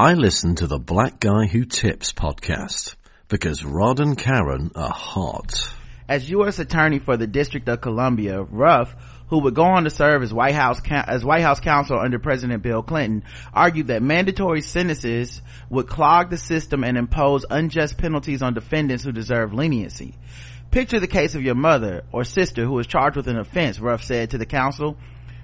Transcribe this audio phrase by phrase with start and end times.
[0.00, 2.94] I listen to the Black Guy Who Tips podcast
[3.28, 5.74] because Rod and Karen are hot.
[6.08, 6.58] As U.S.
[6.58, 8.94] Attorney for the District of Columbia, Ruff,
[9.28, 12.62] who would go on to serve as White House as White House counsel under President
[12.62, 18.54] Bill Clinton, argued that mandatory sentences would clog the system and impose unjust penalties on
[18.54, 20.14] defendants who deserve leniency.
[20.70, 24.02] Picture the case of your mother or sister who is charged with an offense, Ruff
[24.02, 24.96] said to the council.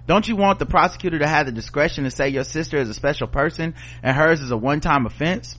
[0.06, 2.94] Don't you want the prosecutor to have the discretion to say your sister is a
[2.94, 5.58] special person and hers is a one-time offense?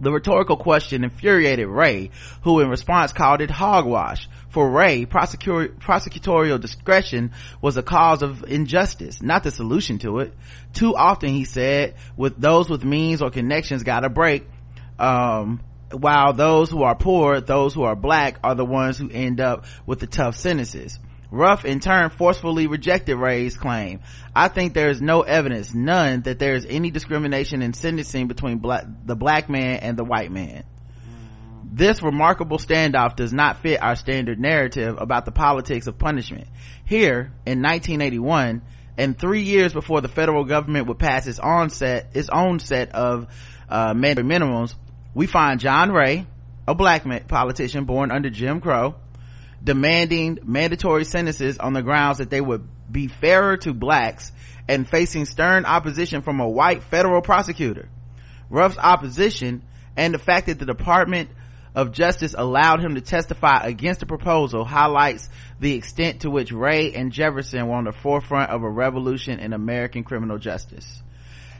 [0.00, 2.10] The rhetorical question infuriated Ray,
[2.42, 4.28] who in response called it hogwash.
[4.48, 7.30] For Ray, prosecutorial discretion
[7.60, 10.34] was a cause of injustice, not the solution to it.
[10.72, 14.48] Too often, he said, with those with means or connections got a break,
[14.98, 15.60] um,
[15.92, 19.66] while those who are poor, those who are black, are the ones who end up
[19.86, 20.98] with the tough sentences.
[21.32, 24.00] Ruff in turn forcefully rejected Ray's claim.
[24.36, 28.58] I think there is no evidence, none, that there is any discrimination in sentencing between
[28.58, 30.64] black, the black man and the white man.
[31.64, 36.48] This remarkable standoff does not fit our standard narrative about the politics of punishment.
[36.84, 38.60] Here, in 1981,
[38.98, 42.94] and three years before the federal government would pass its own set, its own set
[42.94, 43.26] of,
[43.70, 44.74] uh, mandatory minimums,
[45.14, 46.26] we find John Ray,
[46.68, 48.96] a black politician born under Jim Crow,
[49.62, 54.32] demanding mandatory sentences on the grounds that they would be fairer to blacks
[54.68, 57.88] and facing stern opposition from a white federal prosecutor.
[58.50, 59.62] Ruff's opposition
[59.96, 61.30] and the fact that the Department
[61.74, 66.92] of Justice allowed him to testify against the proposal highlights the extent to which Ray
[66.92, 71.02] and Jefferson were on the forefront of a revolution in American criminal justice.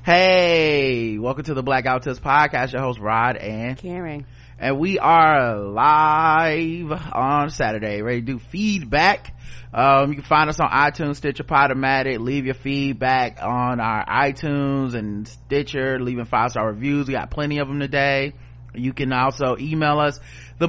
[0.05, 2.73] Hey, welcome to the Black Guy Who Tips podcast.
[2.73, 4.27] Your host Rod and Karen
[4.63, 9.35] and we are live on Saturday, ready to do feedback.
[9.75, 12.21] Um, you can find us on iTunes, Stitcher, Podomatic.
[12.21, 17.09] Leave your feedback on our iTunes and Stitcher, leaving five star reviews.
[17.09, 18.35] We got plenty of them today.
[18.73, 20.21] You can also email us,
[20.61, 20.69] the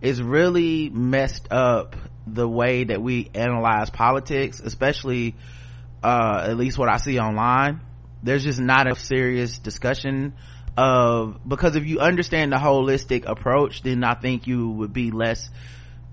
[0.00, 1.96] is really messed up
[2.26, 5.34] the way that we analyze politics especially
[6.02, 7.80] uh at least what i see online.
[8.20, 10.34] There's just not a serious discussion
[10.76, 15.48] of because if you understand the holistic approach then i think you would be less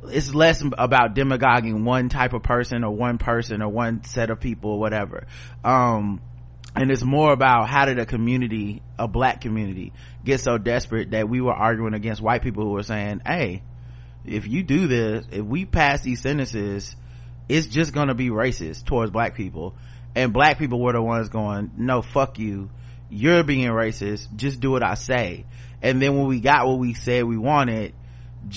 [0.10, 4.40] it's less about demagoguing one type of person or one person or one set of
[4.40, 5.28] people or whatever.
[5.64, 6.22] Um
[6.76, 9.94] and it's more about how did a community a black community
[10.24, 13.62] get so desperate that we were arguing against white people who were saying hey
[14.26, 16.96] if you do this if we pass these sentences
[17.48, 19.76] it's just gonna be racist towards black people.
[20.16, 22.70] And black people were the ones going no fuck you.
[23.10, 24.34] You're being racist.
[24.36, 25.46] Just do what i say.
[25.82, 27.94] And then when we got what we said we wanted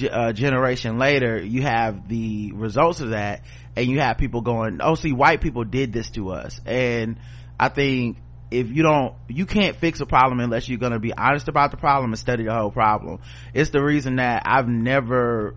[0.03, 3.43] a uh, generation later you have the results of that.
[3.77, 6.61] And you have people going oh see white people did this to us.
[6.65, 7.19] And
[7.59, 8.19] I think
[8.51, 11.71] if you don't you can't fix a problem unless you're going to be honest about
[11.71, 13.21] the problem and study the whole problem.
[13.53, 15.55] It's the reason that i've never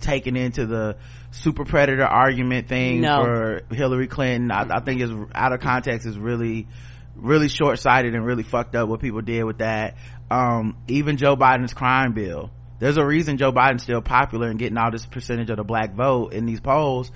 [0.00, 0.96] taken into the
[1.30, 3.24] super predator argument thing no.
[3.24, 4.50] for hillary clinton.
[4.50, 6.06] I, I, think it's out of context.
[6.06, 6.68] Is really
[7.16, 9.96] really short-sighted and really fucked up what people did with that.
[10.30, 12.50] Um, even joe biden's crime bill.
[12.78, 15.94] There's a reason joe biden's still popular and getting all this percentage of the black
[15.94, 17.10] vote in these polls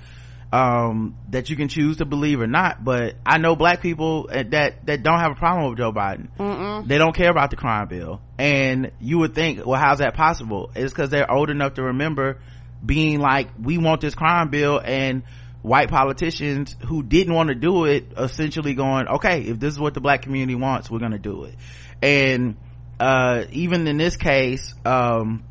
[0.51, 2.83] um, that you can choose to believe or not.
[2.83, 6.29] But I know black people that that don't have a problem with Joe Biden.
[6.37, 6.87] Mm-mm.
[6.87, 10.71] They don't care about the crime bill, and you would think, well, how's that possible?
[10.75, 12.39] It's because they're old enough to remember
[12.85, 15.23] being like, we want this crime bill, and
[15.61, 19.93] white politicians who didn't want to do it essentially going, okay, if this is what
[19.93, 21.55] the black community wants, we're going to do it.
[22.01, 22.55] And
[22.99, 25.43] uh, even in this case, um,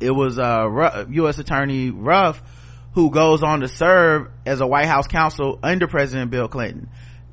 [0.00, 1.38] it was uh, U.S.
[1.38, 2.42] Attorney Ruff
[2.94, 6.88] who goes on to serve as a White House counsel under President Bill Clinton.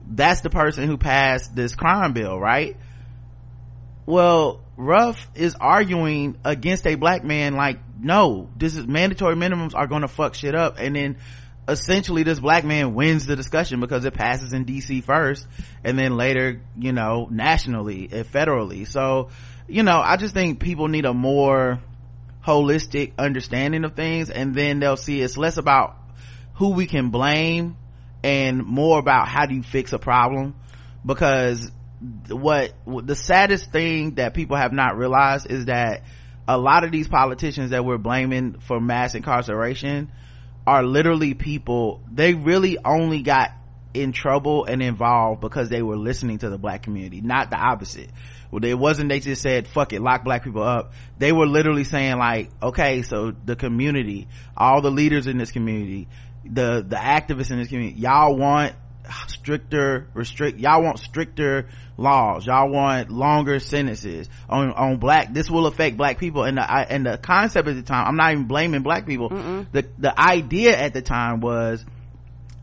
[0.08, 2.78] That's the person who passed this crime bill, right?
[4.06, 9.88] Well, Ruff is arguing against a black man like, no, this is mandatory minimums are
[9.88, 10.76] going to fuck shit up.
[10.80, 11.18] And then
[11.68, 15.46] essentially this black man wins the discussion because it passes in DC first
[15.84, 18.88] and then later, you know, nationally and federally.
[18.88, 19.30] So,
[19.68, 21.80] you know, I just think people need a more
[22.45, 25.95] holistic understanding of things and then they'll see it's less about
[26.56, 27.77] who we can blame
[28.24, 30.56] and more about how do you fix a problem.
[31.06, 31.71] Because
[32.30, 36.03] what the saddest thing that people have not realized is that
[36.47, 40.12] a lot of these politicians that we're blaming for mass incarceration
[40.65, 43.51] are literally people they really only got
[43.94, 48.09] in trouble and involved because they were listening to the black community not the opposite
[48.51, 50.94] it wasn't they just said fuck it lock black people up.
[51.18, 56.07] They were literally saying like okay so the community all the leaders in this community
[56.44, 58.74] the the activists in this community y'all want
[59.28, 61.68] stricter restrict y'all want stricter
[61.98, 62.46] laws.
[62.46, 66.44] Y'all want longer sentences on on black this will affect black people.
[66.44, 69.30] And the and the concept at the time i'm not even blaming black people.
[69.30, 69.68] Mm-mm.
[69.72, 71.86] the the idea at the time was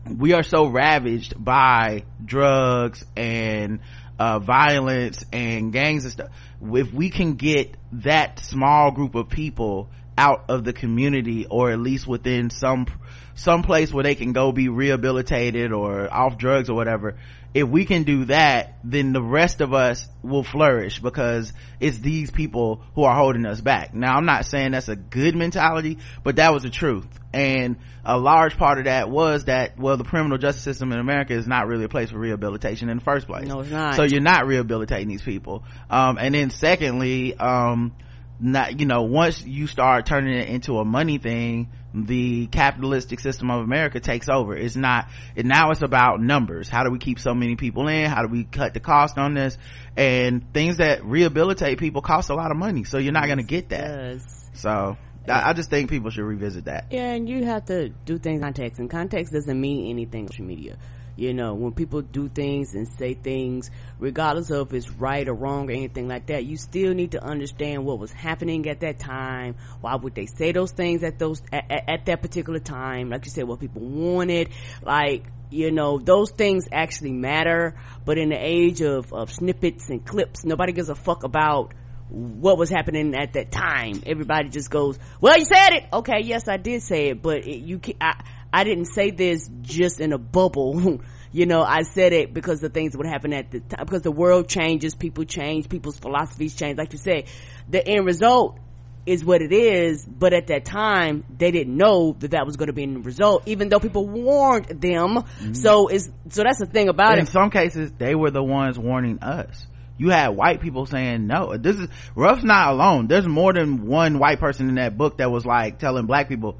[0.07, 3.79] we are so ravaged by drugs and
[4.19, 6.29] uh, violence and gangs and stuff.
[6.61, 11.79] If we can get that small group of people out of the community or at
[11.79, 12.87] least within some
[13.35, 17.17] some place where they can go be rehabilitated or off drugs or whatever
[17.53, 22.31] if we can do that then the rest of us will flourish because it's these
[22.31, 23.93] people who are holding us back.
[23.93, 27.07] Now i'm not saying that's a good mentality but that was the truth.
[27.33, 31.33] And a large part of that was that well the criminal justice system in america
[31.33, 33.47] is not really a place for rehabilitation in the first place.
[33.47, 33.95] No it's not.
[33.95, 35.63] So you're not rehabilitating these people.
[35.89, 37.95] Um, and then secondly um,
[38.39, 41.69] not you know once you start turning it into a money thing
[42.05, 44.55] the capitalistic system of america takes over.
[44.55, 46.69] It's not it now it's about numbers.
[46.69, 48.09] How do we keep so many people in?
[48.09, 49.57] How do we cut the cost on this?
[49.95, 53.43] And things that rehabilitate people cost a lot of money so you're not going to
[53.43, 54.21] get that.
[54.53, 54.97] So
[55.27, 56.87] I, I, just think people should revisit that.
[56.91, 60.45] Yeah and you have to do things in context and context doesn't mean anything social
[60.45, 60.77] media
[61.17, 63.69] you know when people do things and say things
[63.99, 67.23] regardless of if it's right or wrong or anything like that you still need to
[67.23, 69.55] understand what was happening at that time.
[69.81, 73.09] Why would they say those things at those at, at that particular time?
[73.09, 74.49] Like you said what people wanted.
[74.83, 77.75] Like you know those things actually matter.
[78.05, 81.73] But in the age of, of snippets and clips nobody gives a fuck about
[82.09, 84.01] what was happening at that time.
[84.05, 85.83] Everybody just goes well you said it.
[85.91, 88.23] Okay yes i did say it but it, you can, I,
[88.57, 90.99] I didn't say this just in a bubble.
[91.31, 94.11] you know, I said it because the things would happen at the time, because the
[94.11, 96.79] world changes, people change, people's philosophies change.
[96.79, 97.25] Like you said,
[97.69, 98.57] the end result
[99.05, 102.65] is what it is, but at that time, they didn't know that that was going
[102.65, 105.17] to be the result, even though people warned them.
[105.17, 105.53] Mm-hmm.
[105.53, 107.21] So it's, so that's the thing about in it.
[107.21, 109.67] In some cases, they were the ones warning us.
[109.99, 111.57] You had white people saying no.
[111.57, 113.05] This is, Ruff's not alone.
[113.05, 116.59] There's more than one white person in that book that was like telling black people,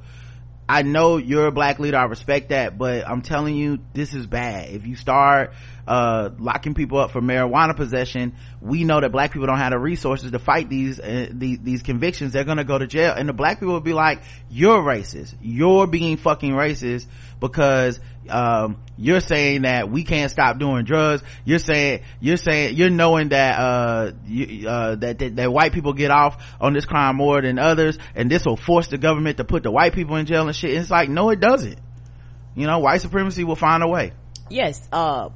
[0.68, 1.96] I know you're a black leader.
[1.96, 4.68] I respect that, but I'm telling you, this is bad.
[4.68, 5.54] If you start,
[5.86, 9.78] uh, locking people up for marijuana possession, we know that black people don't have the
[9.78, 12.34] resources to fight these, uh, these, these convictions.
[12.34, 13.14] They're gonna go to jail.
[13.16, 14.20] And the black people will be like,
[14.50, 15.34] you're racist.
[15.40, 17.06] You're being fucking racist
[17.40, 17.98] because
[18.28, 21.22] um, you're saying that we can't stop doing drugs.
[21.44, 25.92] You're saying you're saying you're knowing that uh, you, uh, that, that, that white people
[25.92, 29.44] get off on this crime more than others and this will force the government to
[29.44, 30.72] put the white people in jail and shit.
[30.72, 31.78] It's like no it doesn't.
[32.56, 34.12] You know white supremacy will find a way.
[34.50, 35.30] Yes uh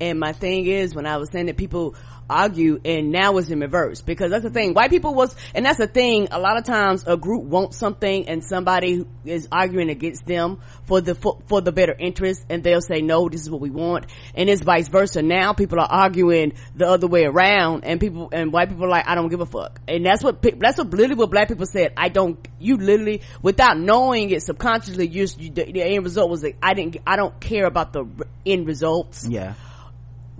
[0.00, 1.94] and my thing is when i was saying that people
[2.28, 4.00] argue and now it's in reverse.
[4.00, 4.74] Because that's the thing.
[4.74, 6.28] White people was and that's the thing.
[6.30, 11.00] A lot of times a group wants something and somebody is arguing against them for
[11.00, 14.06] the for, for the better interest and they'll say no this is what we want.
[14.34, 15.22] And it's vice versa.
[15.22, 19.06] Now people are arguing the other way around and people and white people are like
[19.06, 19.80] i don't give a fuck.
[19.88, 21.92] And that's what that's what literally what black people said.
[21.96, 26.42] I don't you literally without knowing it subconsciously you, you the, the end result was
[26.42, 28.06] like i didn't i don't care about the
[28.46, 29.26] end results.
[29.28, 29.54] Yeah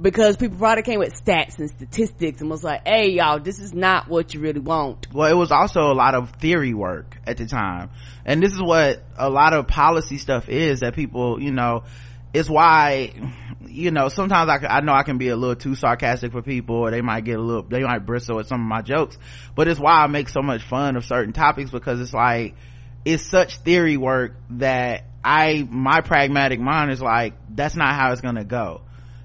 [0.02, 3.73] because people probably came with stats and statistics and was like, hey y'all, this is
[3.73, 5.06] not what you really want.
[5.12, 7.90] Well, it was also a lot of theory work at the time.
[8.25, 11.85] And this is what a lot of policy stuff is that people, you know,
[12.35, 13.12] it's why,
[13.66, 16.76] you know, sometimes I, I know I can be a little too sarcastic for people
[16.76, 19.16] or they might get a little, they might bristle at some of my jokes,
[19.54, 22.56] but it's why I make so much fun of certain topics because it's like,
[23.04, 28.21] it's such theory work that I, my pragmatic mind is like, that's not how it's
[28.21, 28.82] gonna go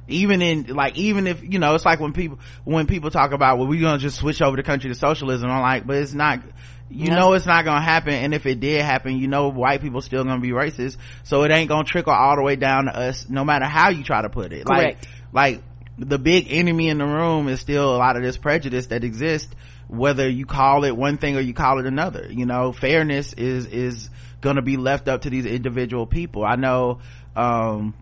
[0.08, 3.58] even in like even if you know it's like when people when people talk about
[3.58, 6.42] well we're gonna just switch over the country to socialism i'm like but it's not
[6.90, 10.02] you know it's not gonna happen and if it did happen you know white people
[10.02, 13.28] still gonna be racist so it ain't gonna trickle all the way down to us
[13.30, 14.66] no matter how you try to put it.
[14.66, 15.08] Correct.
[15.34, 15.64] like like
[15.98, 19.54] the big enemy in the room is still a lot of this prejudice that exists
[19.88, 22.28] whether you call it one thing or you call it another.
[22.30, 24.10] You know fairness is is
[24.40, 26.46] gonna be left up to these individual people.
[26.46, 27.00] I know
[27.36, 27.94] um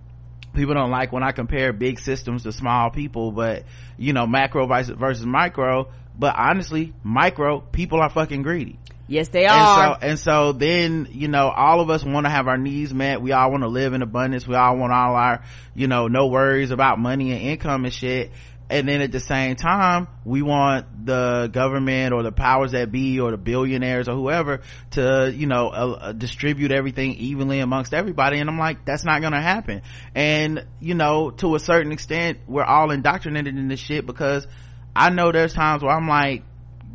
[0.55, 3.63] people don't like when I compare big systems to small people, but
[3.97, 5.89] you know, macro versus micro.
[6.17, 8.79] But honestly, micro people are fucking greedy.
[9.07, 9.99] Yes, they are And are.
[9.99, 13.21] so, and so then, you know, all of us want to have our needs met.
[13.21, 14.47] We all want to live in abundance.
[14.47, 15.43] We all want all our,
[15.75, 18.31] you know, no worries about money and income and shit
[18.69, 23.19] and then at the same time we want the government or the powers that be
[23.19, 28.39] or the billionaires or whoever to you know uh, uh, distribute everything evenly amongst everybody.
[28.39, 29.83] And i'm like that's not gonna happen.
[30.15, 34.47] And you know to a certain extent we're all indoctrinated in this shit because
[34.95, 36.43] i know there's times where i'm like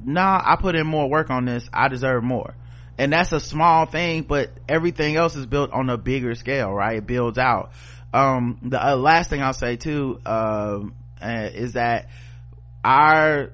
[0.05, 1.69] nah i put in more work on this.
[1.73, 2.55] I deserve more.
[2.99, 6.97] And that's a small thing but everything else is built on a bigger scale right?
[6.97, 7.71] It builds out.
[8.13, 12.09] Um the uh, last thing i'll say too um uh, is that
[12.85, 13.51] our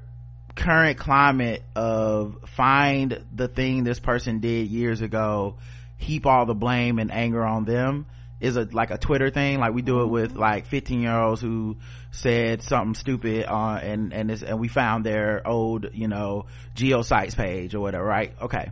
[0.54, 5.56] current climate of find the thing this person did years ago
[5.98, 8.06] heap all the blame and anger on them
[8.40, 9.58] is a like a twitter thing.
[9.58, 11.76] Like we do it with like 15 year olds who
[12.10, 17.74] said something stupid uh and and and we found their old you know geocities page
[17.74, 18.34] or whatever right?
[18.40, 18.70] Okay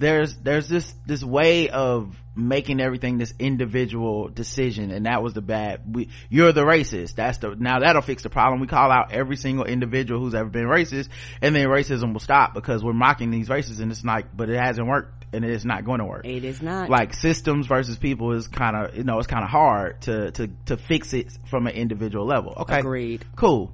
[0.00, 5.42] there's there's this this way of making everything this individual decision and that was the
[5.42, 7.16] bad we you're the racist.
[7.16, 8.60] That's the now that'll fix the problem.
[8.60, 11.08] We call out every single individual who's ever been racist
[11.42, 14.58] and then racism will stop because we're mocking these racists and it's like but it
[14.58, 16.26] hasn't worked and it's not going to work.
[16.26, 16.88] It is not.
[16.88, 20.48] Like systems versus people is kind of you know it's kind of hard to to
[20.66, 22.54] to fix it from an individual level.
[22.56, 22.78] Okay.
[22.78, 23.24] Agreed.
[23.36, 23.72] Cool.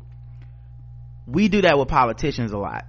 [1.27, 2.85] We do that with politicians a lot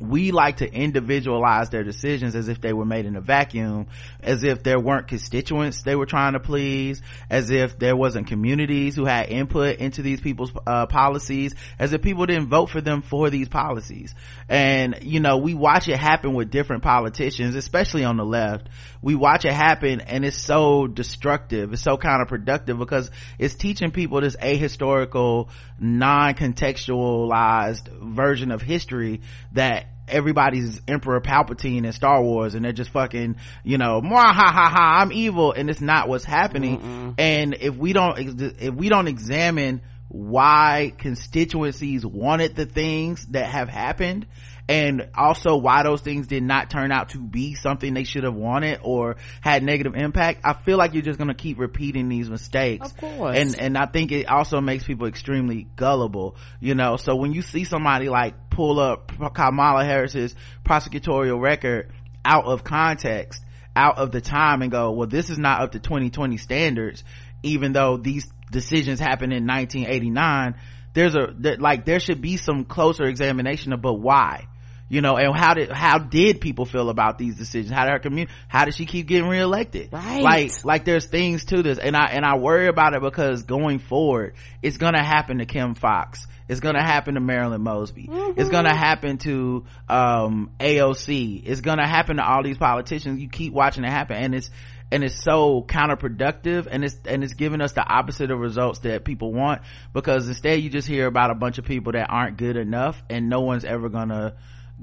[0.00, 3.86] we like to individualize their decisions as if they were made in a vacuum
[4.20, 8.94] as if there weren't constituents they were trying to please as if there wasn't communities
[8.94, 13.02] who had input into these people's uh, policies as if people didn't vote for them
[13.02, 14.14] for these policies.
[14.48, 18.68] And you know we watch it happen with different politicians especially on the left
[19.06, 23.08] we watch it happen and it's so destructive it's so counterproductive because
[23.38, 25.48] it's teaching people this ahistorical
[25.78, 27.86] non-contextualized
[28.16, 29.20] version of history
[29.52, 34.52] that everybody's Emperor Palpatine in Star Wars and they're just fucking, you know, ha ha
[34.52, 36.80] ha, I'm evil and it's not what's happening.
[36.80, 37.14] Mm-mm.
[37.18, 43.68] And if we don't, if we don't examine why constituencies wanted the things that have
[43.68, 44.26] happened
[44.68, 48.34] and also why those things did not turn out to be something they should have
[48.34, 52.28] wanted or had negative impact i feel like you're just going to keep repeating these
[52.28, 52.90] mistakes.
[52.90, 53.36] Of course.
[53.36, 56.96] And and i think it also makes people extremely gullible you know?
[56.96, 61.92] So when you see somebody like pull up kamala harris's prosecutorial record
[62.24, 63.42] out of context
[63.74, 67.04] out of the time and go well this is not up to 2020 standards
[67.42, 70.54] even though these decisions happened in 1989
[70.94, 74.46] there's a like there should be some closer examination of but why
[74.88, 77.72] you know and how did how did people feel about these decisions?
[77.72, 79.92] How did her community how did she keep getting reelected?
[79.92, 80.22] Right.
[80.22, 83.78] Like like there's things to this and i and i worry about it because going
[83.78, 86.26] forward it's gonna happen to kim foxx.
[86.48, 88.06] It's gonna happen to marilyn mosby.
[88.06, 88.40] Mm-hmm.
[88.40, 93.20] it's gonna happen to um aoc it's gonna happen to all these politicians.
[93.20, 94.50] You keep watching it happen and it's
[94.90, 99.04] and it's so counterproductive and it's and it's giving us the opposite of results that
[99.04, 99.62] people want
[99.92, 103.28] because instead you just hear about a bunch of people that aren't good enough and
[103.28, 104.34] no one's ever gonna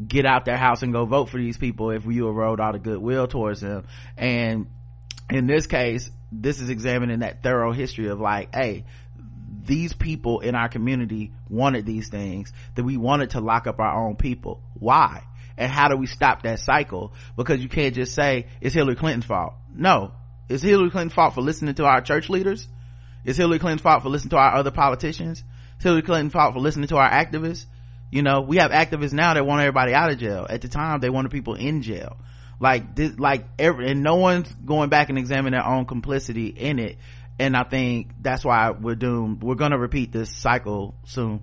[0.08, 2.80] get out their house and go vote for these people if you erode all the
[2.80, 3.86] goodwill towards them.
[4.18, 4.68] And
[5.30, 8.84] in this case this is examining that thorough history of like hey
[9.66, 14.06] these people in our community wanted these things that we wanted to lock up our
[14.06, 14.62] own people.
[14.74, 15.24] Why?
[15.58, 17.14] And how do we stop that cycle?
[17.38, 19.54] Because you can't just say it's hillary clinton's fault.
[19.74, 20.12] No.
[20.50, 22.68] It's hillary clinton's fault for listening to our church leaders.
[23.24, 25.44] It's hillary clinton's fault for listening to our other politicians.
[25.76, 27.66] It's hillary clinton's fault for listening to our activists
[28.14, 30.46] you know we have activists now that want everybody out of jail.
[30.48, 32.18] At the time they wanted people in jail.
[32.60, 36.78] Like this like every and no one's going back and examining their own complicity in
[36.78, 36.98] it.
[37.40, 41.42] And i think that's why we're doomed we're gonna repeat this cycle soon.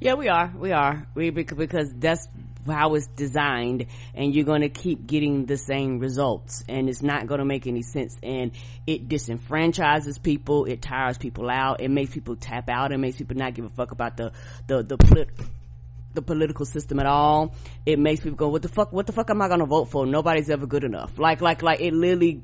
[0.00, 0.52] Yeah we are.
[0.56, 1.04] We are.
[1.16, 2.28] We because that's
[2.64, 7.26] how it's designed and you're going to keep getting the same results and it's not
[7.26, 8.52] going to make any sense and
[8.86, 13.36] it disenfranchises people it tires people out it makes people tap out it makes people
[13.36, 14.30] not give a fuck about the
[14.66, 15.26] the the
[16.18, 17.54] the political system at all
[17.86, 20.04] it makes people go what the fuck what the fuck am i to vote for?
[20.06, 21.18] Nobody's ever good enough.
[21.18, 22.42] Like like like it literally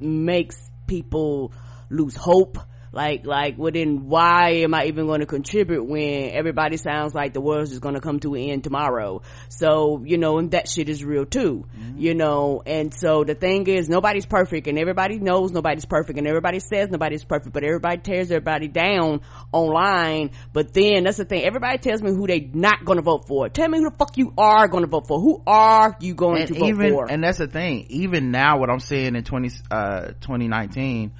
[0.00, 1.52] makes people
[1.88, 2.58] lose hope
[2.96, 7.34] like like well then why am i even going to contribute when everybody sounds like
[7.34, 9.22] the world's just going to come to an end tomorrow?
[9.48, 11.98] So you know and that shit is real too mm-hmm.
[11.98, 12.62] you know?
[12.64, 16.88] And so the thing is nobody's perfect and everybody knows nobody's perfect and everybody says
[16.90, 19.20] nobody's perfect but everybody tears everybody down
[19.52, 20.30] online.
[20.52, 23.48] But then that's the thing everybody tells me who they not going to vote for.
[23.48, 25.20] Tell me who the fuck you are going to vote for.
[25.20, 27.10] Who are you going and to vote even, for?
[27.10, 31.12] and that's the thing even now what i'm seeing in 20 uh 2019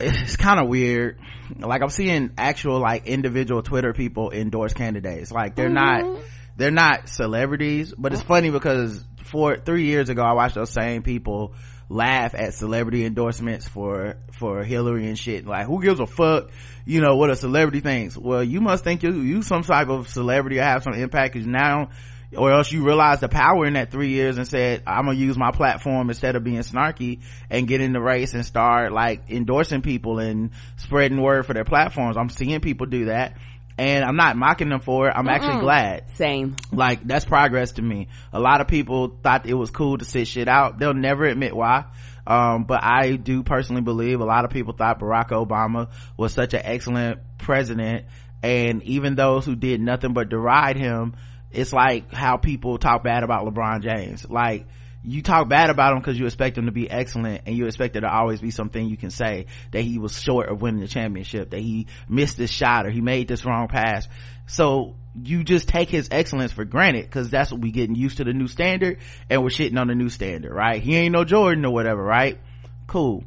[0.00, 1.18] it's kind of weird.
[1.58, 5.32] Like i'm seeing actual like individual twitter people endorse candidates.
[5.32, 6.14] Like they're mm-hmm.
[6.14, 6.22] not
[6.56, 11.02] they're not celebrities but it's funny because four three years ago i watched those same
[11.02, 11.54] people
[11.88, 15.46] laugh at celebrity endorsements for for hillary and shit.
[15.46, 16.50] Like who gives a fuck
[16.84, 18.16] you know what a celebrity thinks?
[18.16, 21.46] Well you must think you you some type of celebrity or have some impact because
[21.46, 21.90] now
[22.36, 25.36] or else you realize the power in that three years and said i'm gonna use
[25.36, 27.20] my platform instead of being snarky
[27.50, 31.64] and get in the race and start like endorsing people and spreading word for their
[31.64, 32.16] platforms.
[32.16, 33.36] I'm seeing people do that
[33.78, 35.14] and i'm not mocking them for it.
[35.16, 35.32] I'm Mm-mm.
[35.34, 36.04] actually glad.
[36.14, 36.56] Same.
[36.72, 38.08] Like that's progress to me.
[38.32, 40.78] A lot of people thought it was cool to sit shit out.
[40.78, 41.86] They'll never admit why.
[42.26, 46.52] Um, but i do personally believe a lot of people thought barack obama was such
[46.54, 48.04] an excellent president
[48.42, 51.14] and even those who did nothing but deride him
[51.50, 54.28] it's like how people talk bad about LeBron James.
[54.28, 54.66] Like,
[55.02, 57.94] you talk bad about him because you expect him to be excellent and you expect
[57.94, 60.88] there to always be something you can say that he was short of winning the
[60.88, 64.06] championship, that he missed this shot or he made this wrong pass.
[64.46, 68.24] So you just take his excellence for granted because that's what we getting used to
[68.24, 68.98] the new standard
[69.30, 70.82] and we're shitting on the new standard, right?
[70.82, 72.38] He ain't no Jordan or whatever, right?
[72.86, 73.24] Cool.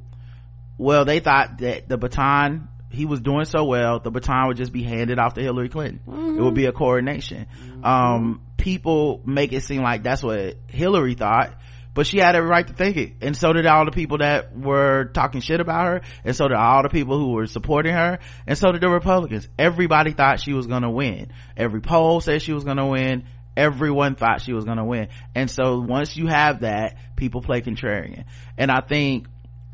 [0.77, 4.71] Well, they thought that the baton he was doing so well the baton would just
[4.71, 5.99] be handed off to hillary clinton.
[6.07, 6.39] Mm-hmm.
[6.39, 7.45] it would be a coronation.
[7.45, 7.83] Mm-hmm.
[7.85, 11.55] um, people make it seem like that's what hillary thought
[11.93, 13.13] but she had every right to think it.
[13.21, 16.57] And so did all the people that were talking shit about her and so did
[16.57, 19.47] all the people who were supporting her and so did the republicans.
[19.57, 21.31] Everybody thought she was gonna win.
[21.55, 23.25] Every poll said she was gonna win.
[23.55, 25.09] Everyone thought she was gonna win.
[25.35, 28.25] And so once you have that people play contrarian.
[28.57, 29.27] And i think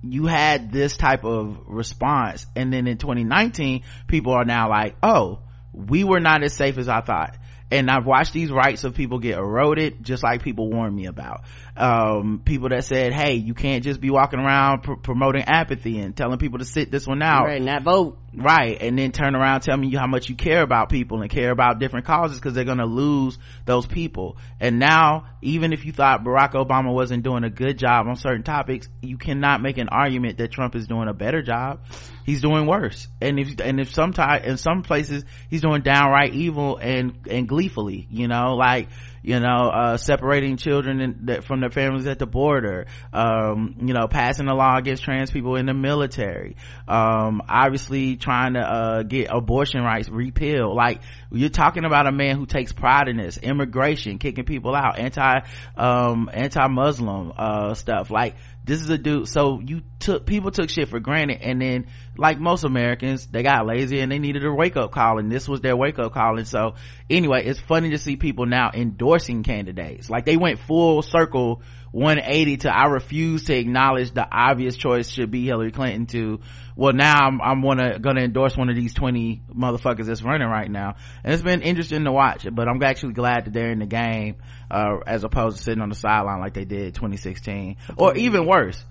[0.04, 5.40] you had this type of response and then in 2019 people are now like oh
[5.74, 7.36] we were not as safe as i thought
[7.72, 11.44] and I've watched these rights of people get eroded just like people warned me about.
[11.80, 16.16] Um, people that said, hey, you can't just be walking around pr- promoting apathy and
[16.16, 17.46] telling people to sit this one out.
[17.46, 18.18] Right, not vote.
[18.36, 21.52] Right, and then turn around telling you how much you care about people and care
[21.52, 24.38] about different causes because they're gonna lose those people.
[24.60, 28.44] And now, even if you thought Barack Obama wasn't doing a good job on certain
[28.44, 31.80] topics, you cannot make an argument that Trump is doing a better job.
[32.26, 33.08] He's doing worse.
[33.20, 34.14] And if, and if some
[34.44, 38.90] in some places, he's doing downright evil and, and gleefully, you know, like,
[39.22, 42.88] you know uh, separating children in, from their families at the border.
[43.14, 46.56] Um, you know passing a law against trans people in the military.
[46.88, 50.76] Um, obviously trying to uh, get abortion rights repealed.
[50.76, 51.02] Like
[51.32, 53.38] you're talking about a man who takes pride in this.
[53.38, 55.42] Immigration kicking people out anti
[55.78, 58.10] um, anti-muslim uh, stuff.
[58.12, 58.36] Like
[58.70, 62.40] this is a dude so you took people took shit for granted and then like
[62.40, 65.76] most americans they got lazy and they needed a wake-up call and this was their
[65.76, 66.76] wake-up call and so
[67.10, 70.10] anyway it's funny to see people now endorsing candidates.
[70.10, 75.32] Like they went full circle 180 to I refuse to acknowledge the obvious choice should
[75.32, 76.40] be Hillary Clinton to
[76.76, 80.70] well now I'm, I'm wanna, gonna endorse one of these 20 motherfuckers that's running right
[80.70, 80.96] now.
[81.24, 84.38] And it's been interesting to watch but I'm actually glad that they're in the game
[84.70, 88.84] uh, as opposed to sitting on the sideline like they did 2016 or even worse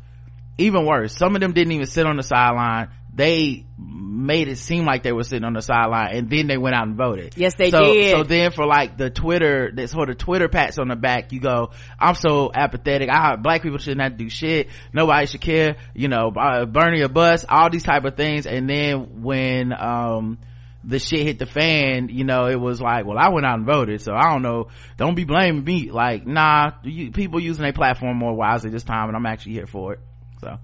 [0.59, 4.85] even worse some of them didn't even sit on the sideline they made it seem
[4.85, 7.35] like they were sitting on the sideline and then they went out and voted.
[7.37, 8.17] Yes, they so, did.
[8.17, 11.41] So then for like the Twitter, this sort of Twitter pats on the back, you
[11.41, 13.11] go, I'm so apathetic.
[13.11, 14.69] I, black people shouldn't have to do shit.
[14.93, 15.77] Nobody should care.
[15.95, 18.47] You know, uh, burning a bus, all these type of things.
[18.47, 20.39] And then when, um,
[20.85, 23.67] the shit hit the fan, you know, it was like, well, I went out and
[23.67, 24.69] voted, so I don't know.
[24.97, 25.91] Don't be blaming me.
[25.91, 29.67] Like, nah, you, people using their platform more wisely this time, and I'm actually here
[29.67, 30.01] for it.
[30.41, 30.59] So,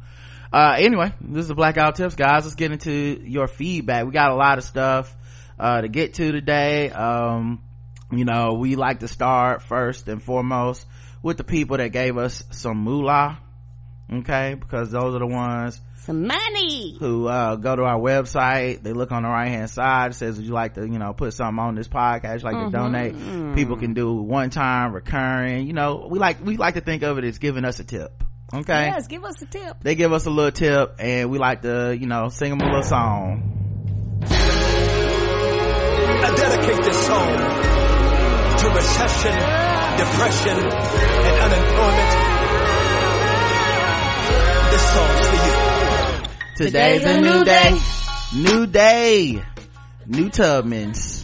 [0.54, 2.44] uh, anyway this is the blackout tips guys.
[2.44, 4.06] Let's get into your feedback.
[4.06, 5.14] We got a lot of stuff
[5.58, 6.90] uh, to get to today.
[6.90, 7.62] Um,
[8.12, 10.86] you know we like to start first and foremost
[11.22, 13.38] with the people that gave us some moolah
[14.12, 14.54] okay?
[14.54, 16.96] Because those are the ones some money.
[16.98, 18.82] who uh, go to our website.
[18.82, 20.10] They look on the right hand side.
[20.10, 22.42] It says would you like to you know put something on this podcast?
[22.42, 22.70] Like mm-hmm.
[22.70, 23.14] to donate.
[23.14, 23.54] Mm-hmm.
[23.54, 25.66] people can do one time recurring.
[25.66, 28.22] You know we like we like to think of it as giving us a tip
[28.54, 31.62] okay yes give us a tip they give us a little tip and we like
[31.62, 33.50] to you know sing them a little song
[36.26, 37.36] I dedicate this song
[38.56, 39.34] to recession,
[39.98, 42.34] depression, and unemployment
[44.70, 46.66] this song's for you.
[46.66, 47.78] Today's a new day.
[48.34, 49.42] New day.
[50.06, 51.23] New Tubmans.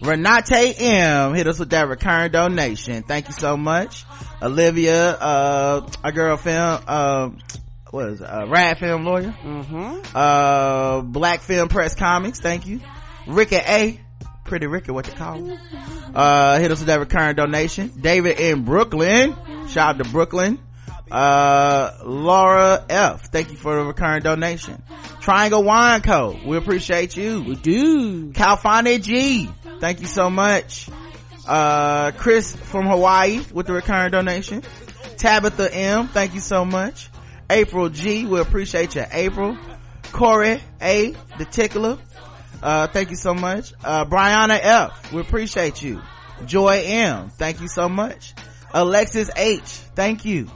[0.00, 3.02] Renate M hit us with that recurring donation.
[3.02, 4.04] Thank you so much.
[4.40, 7.30] Olivia, uh, our girl film, uh,
[7.90, 8.24] what is it?
[8.24, 9.34] Uh, Rad Film Lawyer.
[9.42, 10.16] Mm-hmm.
[10.16, 12.38] Uh, Black Film Press Comics.
[12.40, 12.80] Thank you.
[13.26, 14.00] Ricky A.
[14.44, 15.58] Pretty Ricky, what you call
[16.14, 17.92] Uh, hit us with that recurring donation.
[18.00, 19.36] David in Brooklyn.
[19.68, 20.58] Shout out to Brooklyn
[21.10, 24.82] uh laura f thank you for the recurring donation.
[25.20, 27.42] Triangle wine co we appreciate you.
[27.42, 28.32] We do.
[28.32, 29.48] California g
[29.80, 30.88] thank you so much.
[31.46, 34.62] Uh chris from hawaii with the recurring donation.
[35.16, 37.08] Tabitha m thank you so much.
[37.50, 39.56] April g we appreciate you april.
[40.12, 41.98] Corey a the tickler
[42.62, 43.72] uh thank you so much.
[43.82, 46.02] Uh brianna f we appreciate you.
[46.44, 48.34] Joy m thank you so much.
[48.74, 49.62] Alexis h
[49.94, 50.48] thank you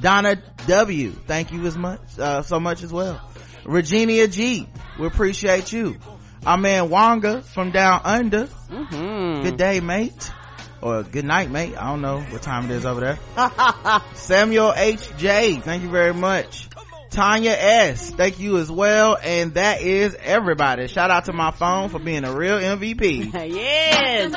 [0.00, 1.10] Donna W.
[1.26, 3.20] Thank you as much, uh, so much as well.
[3.64, 4.68] Regina G.
[4.98, 5.96] We appreciate you.
[6.44, 8.46] Our man Wonga from down under.
[8.46, 9.42] Mm-hmm.
[9.42, 10.30] Good day, mate.
[10.80, 11.74] Or good night, mate.
[11.76, 14.02] I don't know what time it is over there.
[14.14, 15.08] Samuel H.
[15.16, 15.56] J.
[15.56, 16.68] Thank you very much.
[17.10, 18.10] Tanya S.
[18.10, 19.16] Thank you as well.
[19.20, 20.86] And that is everybody.
[20.86, 23.32] Shout out to my phone for being a real MVP.
[23.54, 24.32] yes.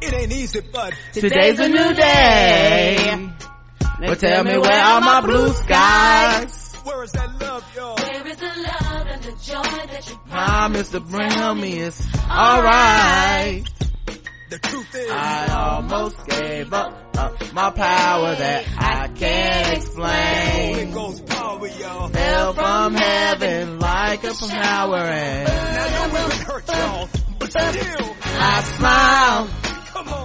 [0.00, 3.30] It ain't easy, but today's a new day.
[4.00, 6.74] But tell me where are my blue skies?
[6.84, 7.96] Where is that love, y'all?
[7.96, 11.80] Where is the love and the joy that you ah, promised to bring me?
[11.80, 13.64] It's alright.
[14.50, 20.92] The truth is, I almost gave up, up my power that I can't explain.
[20.92, 22.08] Ghost power, y'all.
[22.08, 27.08] Fell from heaven like a flower and now you been hurt, y'all,
[27.40, 29.67] but still I smile.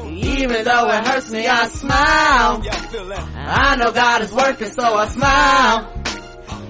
[0.09, 2.61] Even though it hurts me, I smile.
[3.35, 6.03] I know God is working, so I smile.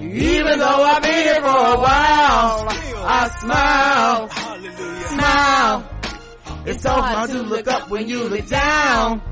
[0.00, 4.28] Even though I've been here for a while, I smile.
[5.08, 5.90] Smile.
[6.66, 9.22] It's so hard to look up when you look down.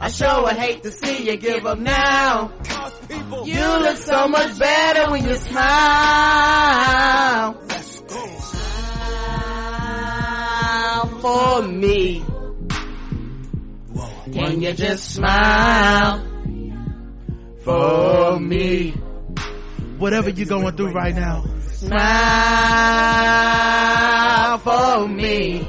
[0.00, 2.52] I sure would hate to see you give up now.
[3.44, 5.54] You look so much better when you smile.
[10.94, 12.24] Smile for me.
[14.34, 16.26] Can you just smile
[17.62, 18.90] for me?
[19.98, 21.98] Whatever you're going through right now, smile
[24.58, 25.68] for me.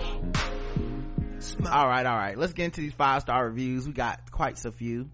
[1.71, 2.35] All right, all right.
[2.35, 3.85] Let's get into these five star reviews.
[3.85, 5.11] We got quite a few.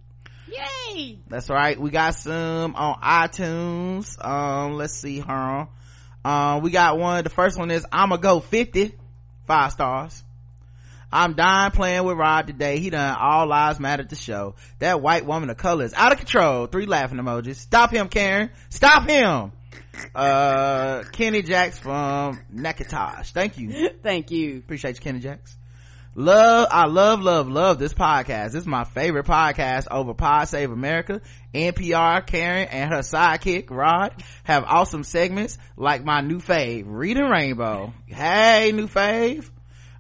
[0.48, 1.20] Yay!
[1.28, 1.78] That's right.
[1.78, 4.24] We got some on iTunes.
[4.24, 5.66] Um, let's see, huh?
[6.24, 7.26] Um, we got one.
[7.26, 8.96] The first one is I'ma go 50.
[9.46, 10.24] Five stars.
[11.12, 12.80] I'm dying playing with Rod today.
[12.80, 14.56] He done all lives matter to show.
[14.80, 16.68] That white woman of color is out of control.
[16.68, 17.58] Three laughing emojis.
[17.58, 18.50] Stop him, Karen.
[18.70, 19.52] Stop him.
[20.16, 23.32] Uh, Kenny Jacks from Nakatosh.
[23.32, 23.90] Thank you.
[24.04, 24.60] Thank you.
[24.60, 25.58] Appreciate you, Kenny Jacks.
[26.14, 28.52] Love, I love, love, love this podcast.
[28.52, 31.22] This is my favorite podcast over Pod Save America.
[31.54, 37.94] NPR, Karen, and her sidekick, Rod, have awesome segments like my new fave, Reading Rainbow.
[38.08, 39.50] Hey, new fave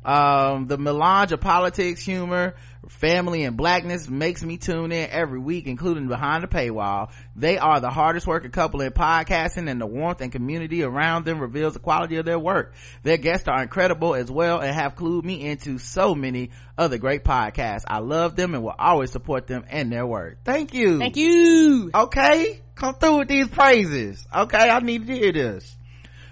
[0.03, 2.55] um the melange of politics humor
[2.89, 7.11] family and blackness makes me tune in every week including behind the paywall.
[7.35, 11.39] They are the hardest working couple in podcasting and the warmth and community around them
[11.39, 12.73] reveals the quality of their work.
[13.03, 17.23] Their guests are incredible as well and have clued me into so many other great
[17.23, 17.83] podcasts.
[17.87, 20.39] I love them and will always support them and their work.
[20.43, 20.97] Thank you.
[20.97, 21.91] Thank you.
[21.93, 22.61] Okay?
[22.75, 24.25] Come through with these praises.
[24.35, 24.69] Okay?
[24.69, 25.77] I need to hear this.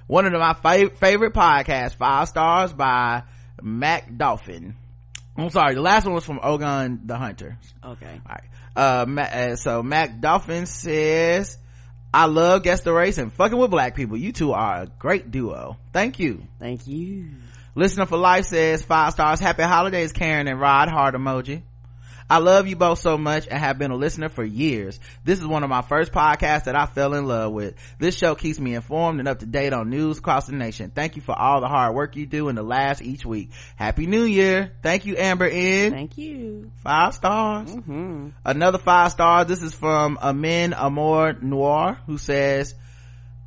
[0.08, 3.24] One of my fav- favorite podcasts five stars by
[3.62, 4.76] Mac Dolphin.
[5.38, 7.58] I'm sorry, the last one was from Ogun the Hunter.
[7.84, 8.22] Okay.
[8.26, 8.44] Alright.
[8.76, 11.58] Uh, uh, so Mac Dolphin says,
[12.14, 14.18] I love Guess the Race and fucking with black people.
[14.18, 15.78] You two are a great duo.
[15.94, 16.46] Thank you.
[16.60, 17.30] Thank you.
[17.76, 19.40] Listener for Life says, five stars.
[19.40, 20.90] Happy holidays, Karen and Rod.
[20.90, 21.62] Heart emoji.
[22.30, 25.00] I love you both so much and have been a listener for years.
[25.24, 27.76] This is one of my first podcasts that I fell in love with.
[27.98, 30.92] This show keeps me informed and up to date on news across the nation.
[30.94, 33.50] Thank you for all the hard work you do and the laughs each week.
[33.76, 34.72] Happy New Year.
[34.84, 35.92] Thank you, Amber N.
[35.92, 36.72] Thank you.
[36.84, 37.72] Five stars.
[37.72, 39.48] hmm Another five stars.
[39.48, 42.76] This is from Amin Amor Noir who says,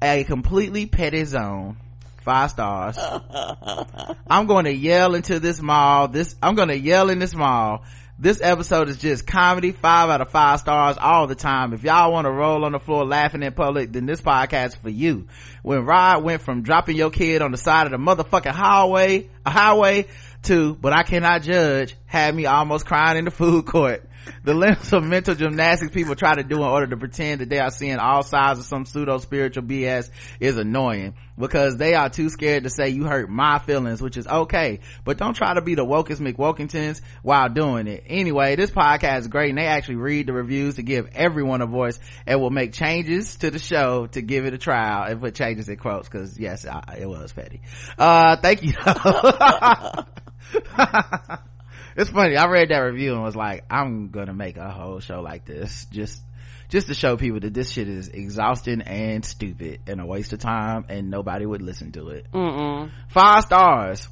[0.02, 1.76] a completely petty zone.
[2.22, 2.96] Five stars.
[4.28, 6.08] I'm going to yell into this mall.
[6.08, 7.82] This, I'm going to yell in this mall.
[8.22, 11.72] This episode is just comedy, five out of five stars all the time.
[11.72, 14.74] If y'all want to roll on the floor laughing in public, then this podcast is
[14.76, 15.26] for you.
[15.64, 19.50] When Rod went from dropping your kid on the side of the motherfucking highway, a
[19.50, 20.06] highway
[20.44, 24.08] to, but I cannot judge, had me almost crying in the food court.
[24.44, 27.60] The lengths of mental gymnastics people try to do in order to pretend that they
[27.60, 32.28] are seeing all sides of some pseudo spiritual BS is annoying because they are too
[32.28, 34.80] scared to say you hurt my feelings, which is okay.
[35.04, 38.02] But don't try to be the wokest McWokingtons while doing it.
[38.06, 41.66] Anyway, this podcast is great and they actually read the reviews to give everyone a
[41.66, 45.36] voice and will make changes to the show to give it a trial and put
[45.36, 47.60] changes in quotes because yes, I, it was petty.
[47.96, 48.74] Uh, thank you.
[51.96, 52.36] it's funny.
[52.36, 55.86] I read that review and was like, I'm gonna make a whole show like this.
[55.90, 56.20] Just,
[56.68, 60.38] just to show people that this shit is exhausting and stupid and a waste of
[60.38, 62.26] time and nobody would listen to it.
[62.32, 62.90] Mm-mm.
[63.08, 64.08] Five stars.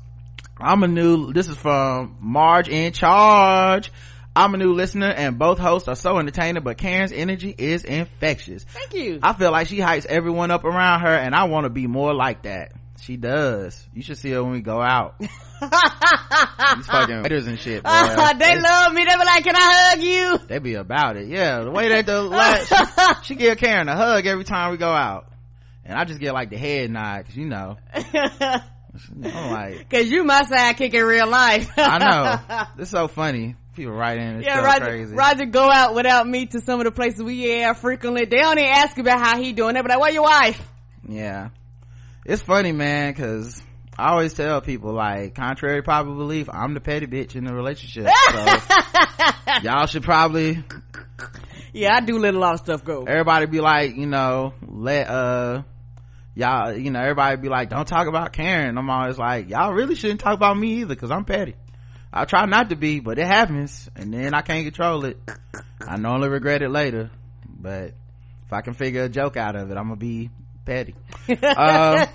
[0.59, 3.91] I'm a new, this is from Marge in charge.
[4.37, 8.65] I'm a new listener and both hosts are so entertaining, but Karen's energy is infectious.
[8.65, 9.21] Thank you.
[9.23, 12.15] I feel like she hypes everyone up around her and I want to be more
[12.15, 12.73] like that.
[13.03, 13.87] She does.
[13.95, 15.15] You should see her when we go out.
[15.21, 17.83] These fucking waiters and shit.
[17.83, 17.91] boy.
[18.39, 19.05] they love me.
[19.05, 21.29] They be like, "Can I hug you?" They be about it.
[21.29, 21.61] Yeah.
[21.61, 22.69] The way that the last,
[23.25, 25.27] she, she give Karen a hug every time we go out.
[25.85, 30.25] And I just get like the head nod, cause you know, I'm like, Cause you
[30.25, 31.71] my sidekick in real life.
[31.77, 32.67] I know.
[32.79, 33.57] It's so funny.
[33.75, 35.15] People write in Yeah, so Roger, crazy.
[35.15, 38.25] Roger go out without me to some of the places we yeah frequently.
[38.25, 39.75] They don't even ask about how he doing.
[39.75, 40.61] They be like, "Where your wife?"
[41.09, 41.49] Yeah.
[42.25, 43.63] It's funny, man, cause
[43.99, 47.55] I always tell people like, contrary to popular belief, I'm the petty bitch in the
[47.55, 48.09] relationship.
[48.31, 48.57] So
[49.63, 50.63] y'all should probably
[51.73, 53.05] Yeah, I do let a lot of stuff go.
[53.05, 55.63] everybody be like, you know, let uh
[56.35, 58.77] y'all, you know, everybody be like, don't talk about Karen.
[58.77, 61.55] I'm always like, y'all really shouldn't talk about me either, cause I'm petty.
[62.13, 65.19] I try not to be, but it happens, and then I can't control it.
[65.81, 67.09] I normally regret it later,
[67.49, 67.95] but
[68.47, 70.29] if I can figure a joke out of it, I'm gonna be
[70.71, 70.95] petty.
[71.43, 72.07] Uh,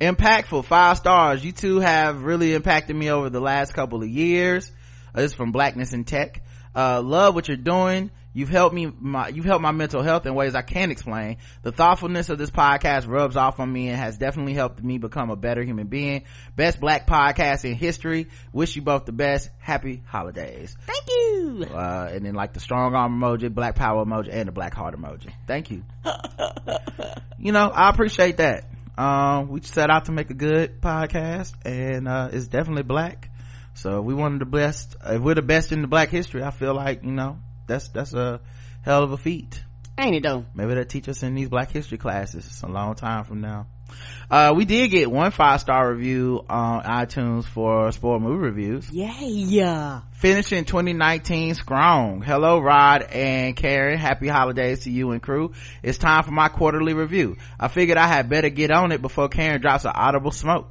[0.00, 1.44] impactful five stars.
[1.44, 4.70] You two have really impacted me over the last couple of years.
[5.14, 6.42] Uh, this is from blackness in tech.
[6.74, 10.34] Uh, love what you're doing you've helped me my you've helped my mental health in
[10.34, 11.38] ways i can't explain.
[11.62, 15.30] The thoughtfulness of this podcast rubs off on me and has definitely helped me become
[15.30, 16.24] a better human being.
[16.54, 18.28] Best black podcast in history.
[18.52, 19.48] Wish you both the best.
[19.58, 20.76] Happy holidays.
[20.86, 21.66] Thank you.
[21.74, 24.94] uh, and then like the strong arm emoji black power emoji and the black heart
[24.94, 25.32] emoji.
[25.46, 25.82] Thank you.
[27.38, 28.64] You know i appreciate that.
[28.98, 33.30] Um we set out to make a good podcast and uh it's definitely black.
[33.74, 36.74] So we of the best if we're the best in the black history i feel
[36.74, 38.40] like you know that's that's a
[38.82, 39.62] hell of a feat
[39.98, 40.44] Ain't it though?
[40.54, 43.66] maybe they'll teach us in these black history classes it's a long time from now
[44.30, 49.14] uh we did get one five star review on itunes for sport movie reviews Yeah.
[49.20, 50.00] Yeah.
[50.12, 52.22] Finishing 2019 strong.
[52.22, 53.98] Hello, Rod and Karen.
[53.98, 55.52] Happy holidays to you and crew.
[55.82, 57.36] It's time for my quarterly review.
[57.60, 60.68] I figured I had better get on it before Karen drops an audible smoke.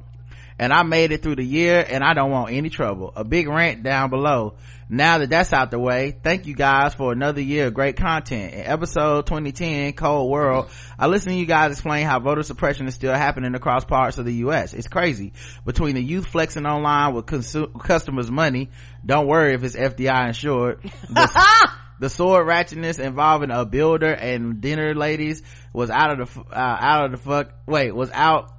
[0.58, 3.12] And I made it through the year and I don't want any trouble.
[3.14, 4.54] A big rant down below.
[4.88, 8.54] Now that that's out the way, thank you guys for another year of great content.
[8.54, 12.94] In episode 2010, Cold World, I listened to you guys explain how voter suppression is
[12.94, 14.74] still happening across parts of the U.S.
[14.74, 15.32] It's crazy.
[15.64, 18.70] Between the youth flexing online with consu- customers' money,
[19.04, 20.80] don't worry if it's FDI insured.
[21.10, 21.46] The,
[21.98, 25.42] the sword ratchetness involving a builder and dinner ladies
[25.72, 28.52] was out of the, uh, out of the fuck, wait, was out,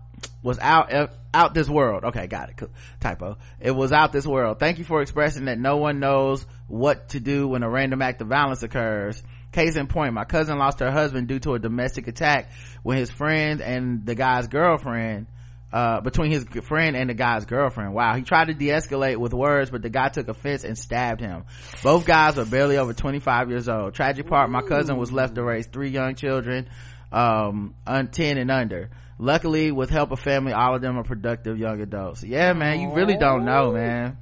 [0.43, 1.07] was out, uh,
[1.37, 2.03] out this world.
[2.03, 2.57] Okay, got it.
[2.57, 2.69] Cool.
[2.99, 3.37] Typo.
[3.59, 4.59] It was out this world.
[4.59, 8.21] Thank you for expressing that no one knows what to do when a random act
[8.21, 9.21] of violence occurs.
[9.51, 13.11] Case in point, my cousin lost her husband due to a domestic attack when his
[13.11, 15.27] friend and the guy's girlfriend,
[15.71, 17.93] uh, between his friend and the guy's girlfriend.
[17.93, 18.15] Wow.
[18.15, 21.43] He tried to de-escalate with words, but the guy took offense and stabbed him.
[21.83, 23.93] Both guys are barely over 25 years old.
[23.93, 26.67] Tragic part, my cousin was left to raise three young children,
[27.11, 28.89] um, 10 and under.
[29.19, 32.23] Luckily, with help of family, all of them are productive young adults.
[32.23, 34.17] Yeah, man, you really don't know, man.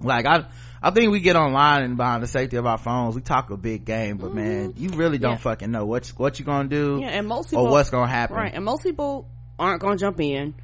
[0.00, 0.46] Like, I,
[0.82, 3.56] I think we get online and behind the safety of our phones, we talk a
[3.56, 4.82] big game, but man, mm-hmm.
[4.82, 5.38] you really don't Yeah.
[5.38, 8.36] fucking know what, what you gonna do Yeah, and most people or what's gonna happen.
[8.36, 10.54] Right, and most people aren't gonna jump in.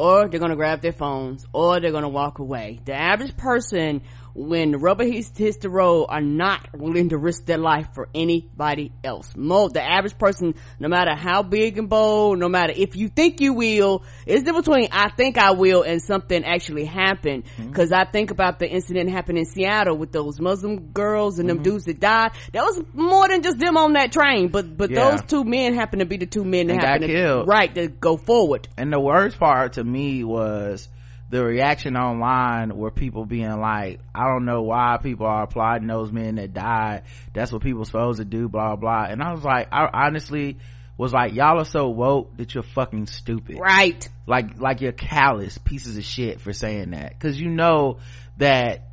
[0.00, 4.00] or they're gonna grab their phones or they're gonna walk away the average person
[4.38, 8.08] when the rubber hits, hits the road are not willing to risk their life for
[8.14, 9.34] anybody else.
[9.36, 13.40] Mo, the average person, no matter how big and bold, no matter if you think
[13.40, 17.44] you will, it's the between I think I will and something actually happened.
[17.56, 17.72] Mm-hmm.
[17.72, 21.56] Cause I think about the incident happened in Seattle with those Muslim girls and them
[21.58, 21.62] Mm-hmm.
[21.64, 22.30] dudes that died.
[22.52, 25.10] That was more than just them on that train, but, but Yeah.
[25.10, 27.88] those two men happened to be the two men that And happened to, right, to
[27.88, 28.68] go forward.
[28.76, 30.88] and the worst part to me was
[31.30, 36.10] the reaction online where people being like, I don't know why people are applauding those
[36.10, 37.02] men that died.
[37.34, 39.04] That's what people supposed to do, blah, blah.
[39.04, 40.56] And I was like, I honestly
[40.96, 43.58] was like, y'all are so woke that you're fucking stupid.
[43.60, 44.08] Right.
[44.26, 47.20] Like, like you're callous pieces of shit for saying that.
[47.20, 47.98] Cause you know
[48.38, 48.84] that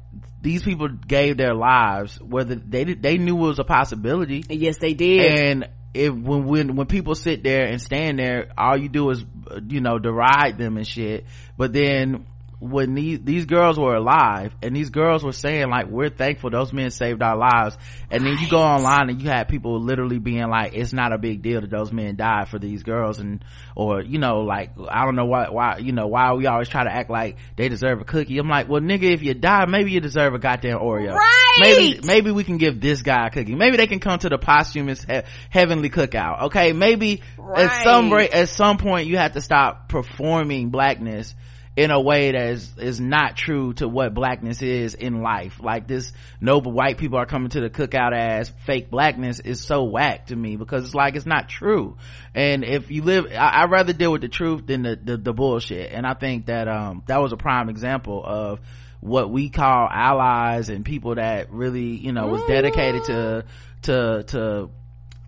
[0.41, 4.93] these people gave their lives whether they they knew it was a possibility Yes, they
[4.93, 5.39] did.
[5.39, 9.23] and if when when when people sit there and stand there all you do is
[9.67, 11.25] you know deride them and shit.
[11.58, 12.25] But then
[12.69, 16.73] when these these girls were alive and these girls were saying like we're thankful those
[16.73, 17.78] men saved our lives.
[18.10, 21.17] And then you go online and you had people literally being like it's not a
[21.17, 23.43] big deal that those men died for these girls and
[23.75, 26.84] or you know like i don't know why why you know why we always try
[26.84, 28.38] to act like they deserve a cookie.
[28.38, 31.13] I'm like well nigga if you die maybe you deserve a goddamn oreo.
[31.13, 31.58] Right.
[31.60, 33.56] maybe maybe we can give this guy a cookie.
[33.56, 36.43] Maybe they can come to the posthumous he- heavenly cookout.
[36.43, 36.73] Okay.
[36.73, 37.21] Maybe
[37.56, 41.34] at some rate at some point you have to stop performing blackness
[41.75, 45.59] in a way that is, is not true to what blackness is in life.
[45.61, 49.83] Like this noble white people are coming to the cookout as fake blackness is so
[49.83, 51.97] whack to me because it's like it's not true.
[52.33, 55.33] And if you live, I, I'd rather deal with the truth than the, the, the
[55.33, 55.91] bullshit.
[55.91, 58.61] And I think that, um, that was a prime example of
[59.01, 63.45] what we call allies and people that really, you know, was dedicated to,
[63.83, 64.69] to, to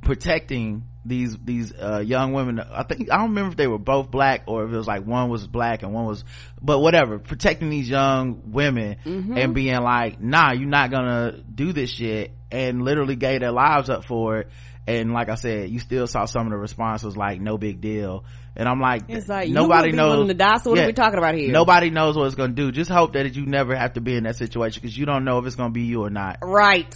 [0.02, 4.12] protecting these these uh, young women i think i don't remember if they were both
[4.12, 6.24] black or if it was like one was black and one was
[6.62, 11.90] but whatever protecting these young women and being like nah you're not gonna do this
[11.92, 14.48] shit and literally gave their lives up for it.
[14.86, 18.24] And like i said you still saw some of the responses like no big deal.
[18.56, 21.36] And i'm like It's like, nobody knows to die, so what are we talking about
[21.36, 21.52] here?
[21.52, 22.72] nobody knows what it's gonna do.
[22.72, 25.40] Just hope that you never have to be in that situation because you don't know
[25.40, 26.38] if it's gonna be you or not.
[26.42, 26.94] Right.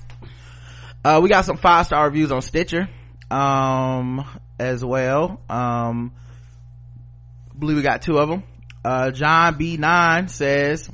[1.03, 2.87] uh, we got some five star reviews on Stitcher,
[3.31, 4.25] um,
[4.59, 5.39] as well.
[5.49, 6.13] Um,
[7.57, 8.43] believe we got two of them.
[8.83, 10.89] Uh, John B9 says,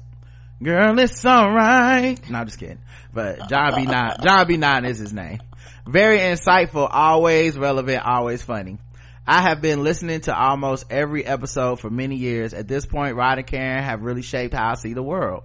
[0.61, 2.29] girl, it's alright.
[2.29, 2.79] No, I'm just kidding.
[3.13, 5.39] But John B9, John B9 is his name.
[5.87, 8.77] Very insightful, always relevant, always funny.
[9.25, 12.53] I have been listening to almost every episode for many years.
[12.53, 15.43] At this point, Rod and Karen have really shaped how I see the world.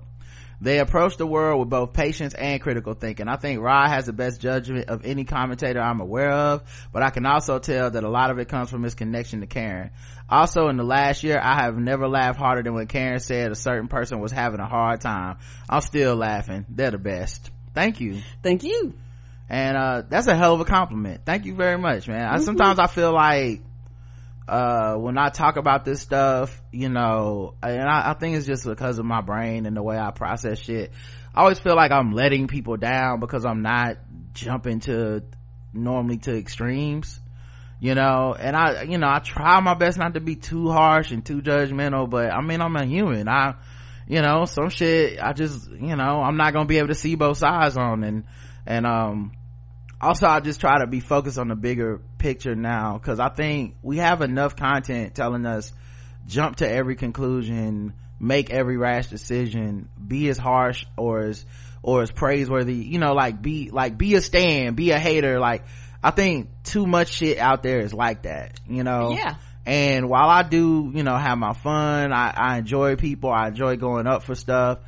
[0.63, 3.27] They approach the world with both patience and critical thinking.
[3.27, 7.11] I think Rod has the best judgment of any commentator I'm aware of, but I
[7.11, 9.91] can also tell that a lot of it comes from his connection to Karen.
[10.29, 13.57] Also, in the last year, I have never laughed harder than when Karen said a
[13.57, 15.39] certain person was having a hard time.
[15.69, 16.65] I'm still laughing.
[16.69, 17.51] They're the best.
[17.75, 18.23] Thank you.
[18.45, 18.95] Thank you.
[19.49, 21.23] And, uh, that's a hell of a compliment.
[21.27, 22.25] Thank you very much, man.
[22.25, 23.63] I, sometimes I feel like,
[24.53, 28.67] uh when i talk about this stuff you know and I, I think it's just
[28.67, 30.93] because of my brain and the way i process shit.
[31.35, 33.97] I always feel like i'm letting people down because i'm not
[34.35, 35.23] jumping to
[35.73, 37.19] normally to extremes
[37.81, 38.37] you know?
[38.39, 41.41] And i you know i try my best not to be too harsh and too
[41.41, 43.29] judgmental but i mean i'm a human.
[43.29, 43.55] I
[44.07, 47.15] you know some shit i just you know i'm not gonna be able to see
[47.15, 48.25] both sides on and
[48.67, 49.33] and um
[50.03, 53.77] also i just try to be focused on the bigger picture now because i think
[53.83, 55.73] we have enough content telling us
[56.27, 61.45] jump to every conclusion make every rash decision be as harsh or as
[61.83, 65.65] or as praiseworthy you know like be like be a stand be a hater like
[66.03, 69.35] i think too much shit out there is like that you know Yeah.
[69.67, 73.77] and while i do you know have my fun i, I enjoy people i enjoy
[73.77, 74.79] going up for stuff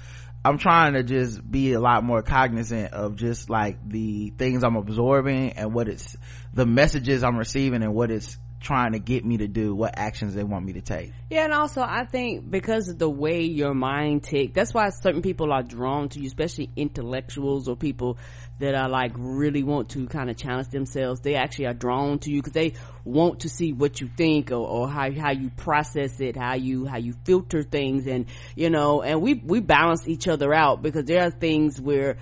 [0.44, 4.76] i'm trying to just be a lot more cognizant of just like the things i'm
[4.76, 6.16] absorbing and what it's
[6.52, 10.35] the messages i'm receiving and what it's trying to get me to do what actions
[10.35, 13.74] they want me to take Yeah, and also I think because of the way your
[13.74, 18.18] mind tick, that's why certain people are drawn to you, especially intellectuals or people
[18.61, 21.20] that are like really want to kind of challenge themselves.
[21.20, 22.72] They actually are drawn to you because they
[23.05, 26.87] want to see what you think or, or how how you process it, how you
[26.87, 31.05] how you filter things, and you know, and we we balance each other out because
[31.05, 32.16] there are things where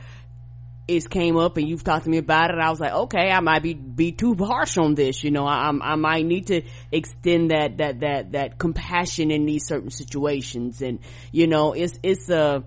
[0.89, 2.59] it came up and you've talked to me about it.
[2.59, 5.23] I was like, okay, I might be, be too harsh on this.
[5.23, 9.67] You know, I, I might need to extend that, that, that, that compassion in these
[9.67, 10.83] certain situations.
[10.83, 10.99] And,
[11.31, 12.65] you know, it's, it's a,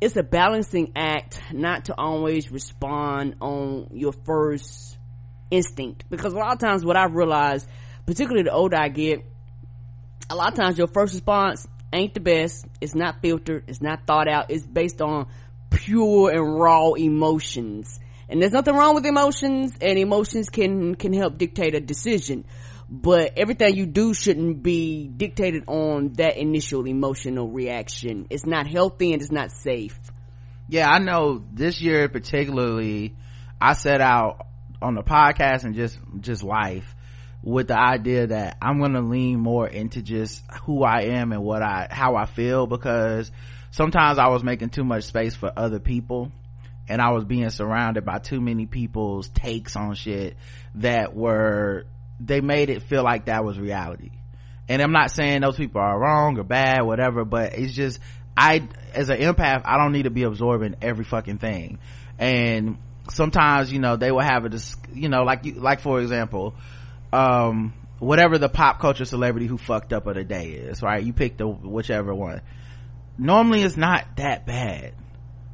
[0.00, 4.96] it's a balancing act not to always respond on your first
[5.50, 6.04] instinct.
[6.08, 7.68] Because a lot of times what I've realized,
[8.06, 9.24] particularly the older I get,
[10.30, 14.06] a lot of times your first response ain't the best it's not filtered it's not
[14.06, 15.26] thought out it's based on
[15.70, 17.98] pure and raw emotions.
[18.28, 22.44] And there's nothing wrong with emotions and emotions can can help dictate a decision.
[22.88, 28.26] But everything you do shouldn't be dictated on that initial emotional reaction.
[28.30, 29.98] It's not healthy and it's not safe.
[30.70, 33.16] Yeah i know this year particularly
[33.60, 34.46] i set out
[34.80, 36.94] on the podcast and just just life
[37.42, 41.42] with the idea that i'm going to lean more into just who i am and
[41.42, 43.32] what i how i feel because
[43.70, 46.30] sometimes i was making too much space for other people
[46.88, 50.36] and i was being surrounded by too many people's takes on shit
[50.74, 51.84] that were
[52.20, 54.10] they made it feel like that was reality.
[54.68, 57.98] And i'm not saying those people are wrong or bad whatever but it's just
[58.36, 61.78] i as an empath i don't need to be absorbing every fucking thing.
[62.18, 62.76] And
[63.10, 66.54] sometimes you know they will have a dis- you know like you like for example
[67.12, 71.02] um whatever the pop culture celebrity who fucked up of the day is right?
[71.02, 72.42] You pick the whichever one
[73.20, 74.94] normally it's not that bad.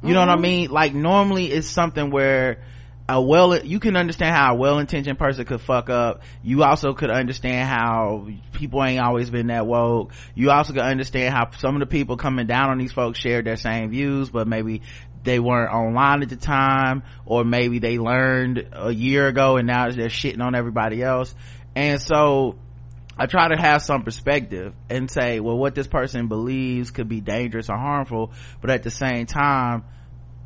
[0.03, 0.41] You know what i mm-hmm.
[0.41, 0.69] mean?
[0.69, 2.63] Like normally it's something where
[3.09, 6.21] a well you can understand how a well-intentioned person could fuck up.
[6.43, 10.13] You also could understand how people ain't always been that woke.
[10.35, 13.45] You also could understand how some of the people coming down on these folks shared
[13.45, 14.81] their same views but maybe
[15.23, 19.89] they weren't online at the time or maybe they learned a year ago and now
[19.89, 21.33] they're shitting on everybody else.
[21.75, 22.57] And so
[23.17, 27.19] I try to have some perspective and say, well, what this person believes could be
[27.19, 29.83] dangerous or harmful, but at the same time,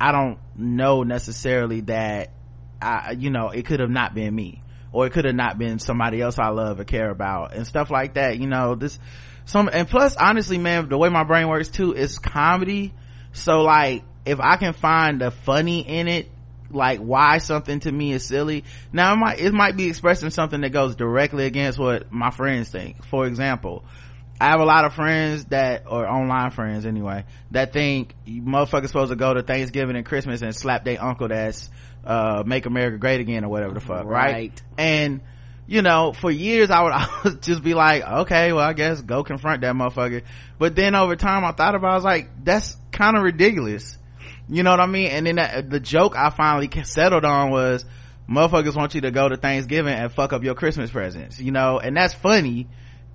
[0.00, 2.32] I don't know necessarily that
[2.80, 5.78] I, you know, it could have not been me or it could have not been
[5.78, 8.38] somebody else I love or care about and stuff like that.
[8.38, 8.98] You know, this,
[9.44, 12.94] some, and plus, honestly, man, the way my brain works too is comedy.
[13.32, 16.30] So like, if I can find the funny in it,
[16.72, 18.64] like why something to me is silly.
[18.92, 22.68] Now it might, it might be expressing something that goes directly against what my friends
[22.68, 23.04] think.
[23.06, 23.84] For example,
[24.40, 28.88] I have a lot of friends that, or online friends anyway, that think you motherfuckers
[28.88, 31.70] supposed to go to Thanksgiving and Christmas and slap their uncle that's,
[32.04, 34.32] uh, make America great again or whatever the fuck, right?
[34.32, 34.62] Right.
[34.76, 35.20] And,
[35.68, 39.00] you know, for years I would, I would just be like, okay, well I guess
[39.00, 40.22] go confront that motherfucker.
[40.58, 43.96] But then over time I thought about, it, I was like, that's kind of ridiculous.
[44.48, 45.08] You know what I mean?
[45.08, 47.84] And then that, the joke I finally settled on was,
[48.28, 51.78] motherfuckers want you to go to Thanksgiving and fuck up your Christmas presents, you know,
[51.78, 52.68] and that's funny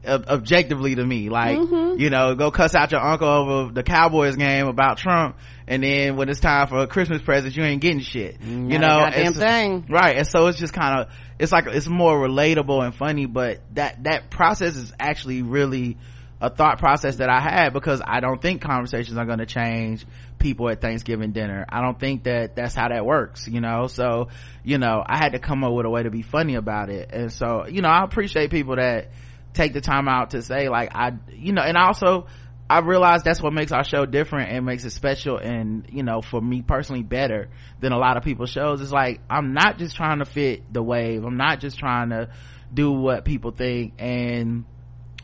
[0.07, 1.29] ob- objectively to me.
[1.29, 5.83] Like, you know, go cuss out your uncle over the Cowboys game about Trump, and
[5.83, 8.39] then when it's time for a Christmas present, you ain't getting shit.
[8.41, 9.85] you Not know, it's- thing.
[9.89, 10.17] right?
[10.17, 11.07] And so it's just kind of,
[11.39, 15.97] it's like it's more relatable and funny, but that that process is actually really
[16.39, 20.05] a thought process that I had because I don't think conversations are going to change
[20.37, 21.65] people at Thanksgiving dinner.
[21.67, 23.87] I don't think that that's how that works, you know?
[23.87, 24.27] So,
[24.63, 27.09] you know, I had to come up with a way to be funny about it.
[27.11, 29.09] And so, you know, I appreciate people that
[29.53, 32.27] take the time out to say like, I, you know, and also,
[32.69, 36.21] I realize that's what makes our show different and makes it special and, you know,
[36.21, 37.47] for me personally better
[37.79, 38.81] than a lot of people's shows.
[38.81, 41.23] It's like, I'm not just trying to fit the wave.
[41.23, 42.29] I'm not just trying to
[42.73, 44.65] do what people think and,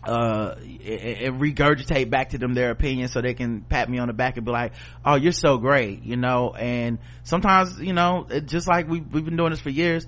[0.06, 4.14] uh and regurgitate back to them their opinion so they can pat me on the
[4.14, 4.74] back and be like
[5.06, 6.54] oh you're so great you know?
[6.54, 10.06] And sometimes you know just like we, we've been doing this for years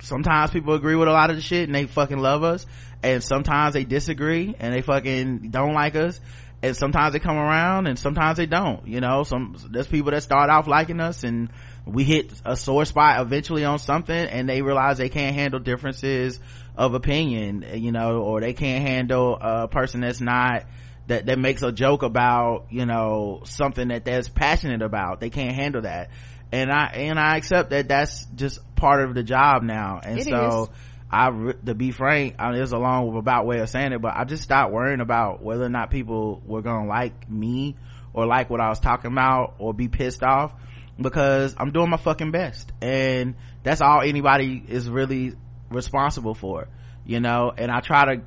[0.00, 2.66] sometimes people agree with a lot of the shit and they fucking love us
[3.02, 6.20] and sometimes they disagree and they fucking don't like us
[6.62, 9.22] and sometimes they come around and sometimes they don't you know?
[9.22, 11.50] Some there's people that start off liking us and
[11.86, 16.40] we hit a sore spot eventually on something and they realize they can't handle differences
[16.76, 20.64] of opinion you know or they can't handle a person that's not
[21.06, 25.54] that that makes a joke about you know something that they're passionate about they can't
[25.54, 26.10] handle that
[26.52, 30.24] and i and i accept that that's just part of the job now and It
[30.26, 30.68] so is.
[31.08, 31.30] I,
[31.66, 34.42] to be frank, I it's a long about way of saying it, but I just
[34.42, 37.76] stopped worrying about whether or not people were gonna like me
[38.12, 40.52] or like what I was talking about or be pissed off
[41.00, 42.72] because I'm doing my fucking best.
[42.82, 45.34] And that's all anybody is really
[45.70, 46.68] responsible for,
[47.04, 48.22] you know, and I try to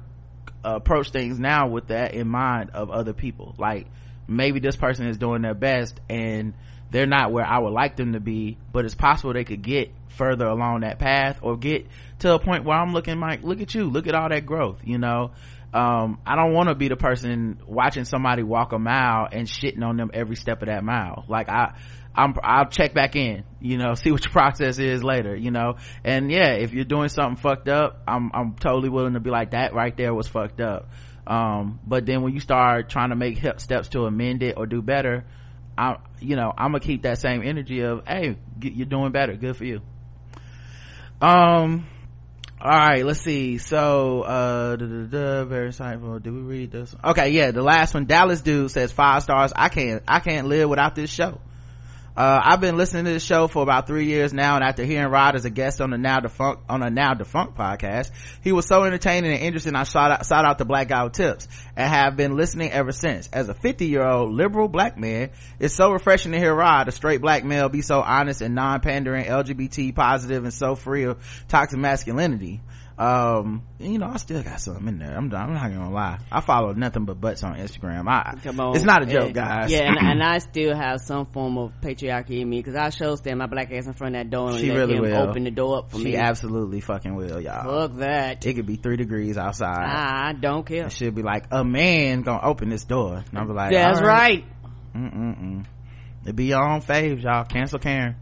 [0.63, 3.55] approach things now with that in mind of other people.
[3.57, 3.87] Like,
[4.27, 6.53] maybe this person is doing their best and
[6.91, 9.91] they're not where I would like them to be, but it's possible they could get
[10.09, 11.87] further along that path or get
[12.19, 14.79] to a point where I'm looking like, look at you, look at all that growth,
[14.83, 15.31] you know?
[15.71, 19.83] Um, I don't want to be the person watching somebody walk a mile and shitting
[19.83, 21.25] on them every step of that mile.
[21.27, 21.75] Like I,
[22.15, 25.75] I'm, I'll check back in, you know, see what your process is later, you know?
[26.03, 29.51] And yeah, if you're doing something fucked up, I'm, I'm totally willing to be like,
[29.51, 30.89] that right there was fucked up.
[31.27, 34.81] Um, but then when you start trying to make steps to amend it or do
[34.81, 35.25] better,
[35.77, 39.35] I, you know, I'm gonna keep that same energy of, hey, you're doing better.
[39.35, 39.81] Good for you.
[41.21, 41.85] Um,
[42.61, 47.61] all right let's see so uh very insightful did we read this okay yeah the
[47.61, 51.39] last one dallas dude says five stars i can't i can't live without this show
[52.19, 55.09] uh, I've been listening to this show for about three years now, and after hearing
[55.09, 58.11] Rod as a guest on the now defunct on a now defunct podcast,
[58.43, 59.73] he was so entertaining and interesting.
[59.73, 61.47] I shot out, shot out the Black Guy Who Tips
[61.77, 63.29] and have been listening ever since.
[63.31, 66.91] As a 50 year old liberal black man, it's so refreshing to hear Rod, a
[66.91, 71.79] straight black male, be so honest and non-pandering, LGBT positive, and so free of toxic
[71.79, 72.59] masculinity
[72.99, 76.41] um you know i still got something in there i'm, I'm not gonna lie i
[76.41, 78.75] follow nothing but butts on instagram i Come on.
[78.75, 81.71] it's not a joke And- guys Yeah, and, and I still have some form of
[81.81, 84.49] patriarchy in me because I show stand my black ass in front of that door
[84.49, 85.15] and She let really him will.
[85.29, 86.15] open the door up for she me.
[86.17, 88.45] absolutely fucking will y'all Fuck that.
[88.45, 90.89] it could be three degrees outside I don't care.
[90.89, 94.01] she'll be like a man gonna open this door and i'll be like Yeah, That's
[94.01, 94.43] right.
[94.93, 95.65] Mm-mm-mm.
[96.29, 97.43] It be your own faves, y'all.
[97.43, 98.15] Cancel Karen.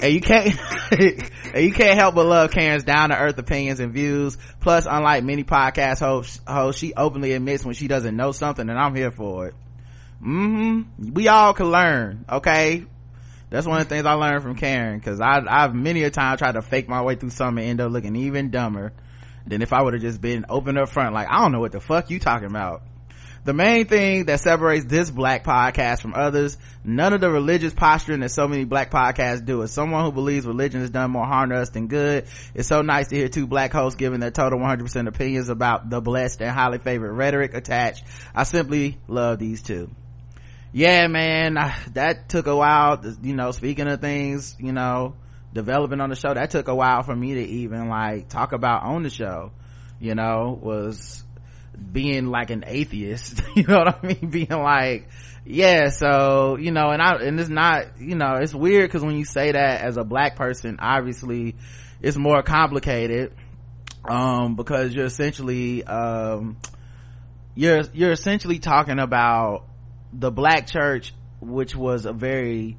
[0.00, 0.56] And you can't,
[0.92, 4.38] and you can't help but love Karen's down to earth opinions and views.
[4.60, 8.78] Plus, unlike many podcast hosts, hosts, she openly admits when she doesn't know something and
[8.78, 9.54] I'm here for it.
[10.22, 11.14] Mm-hmm.
[11.14, 12.84] We all can learn, okay?
[13.50, 16.52] That's one of the things I learned from Karen, cause I've many a time tried
[16.52, 18.92] to fake my way through something and end up looking even dumber
[19.48, 21.72] than if I would have just been open up front, like, I don't know what
[21.72, 22.82] the fuck you talking about.
[23.44, 28.20] The main thing that separates this black podcast from others, none of the religious posturing
[28.20, 29.62] that so many black podcasts do.
[29.62, 32.82] As someone who believes religion has done more harm to us than good, it's so
[32.82, 36.50] nice to hear two black hosts giving their total 100% opinions about the blessed and
[36.50, 38.04] highly favored rhetoric attached.
[38.34, 39.90] I simply love these two.
[40.72, 41.54] Yeah, man,
[41.94, 45.14] that took a while, you know, speaking of things, you know,
[45.54, 48.82] developing on the show, that took a while for me to even like talk about
[48.82, 49.52] on the show,
[49.98, 51.24] you know, was
[51.92, 54.30] being like an atheist you know what i mean?
[54.30, 55.08] Being like
[55.44, 59.16] yeah so you know and i and it's not you know it's weird because when
[59.16, 61.56] you say that as a black person obviously
[62.02, 63.32] it's more complicated
[64.06, 66.56] um because you're essentially um
[67.54, 69.64] you're you're essentially talking about
[70.12, 72.76] the black church which was a very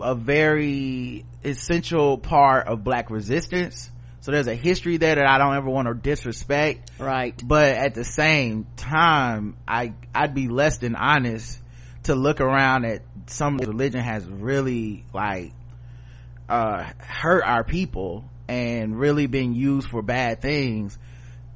[0.00, 3.90] a very essential part of black resistance
[4.20, 6.90] so there's a history there that I don't ever want to disrespect.
[6.98, 7.40] Right.
[7.42, 11.58] But at the same time, I, I'd be less than honest
[12.04, 15.52] to look around at some religion has really like,
[16.48, 20.98] uh, hurt our people and really been used for bad things.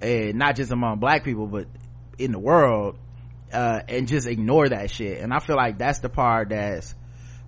[0.01, 1.67] And not just among black people, but
[2.19, 2.97] in the world,
[3.53, 5.21] uh, and just ignore that shit.
[5.21, 6.95] And I feel like that's the part that's,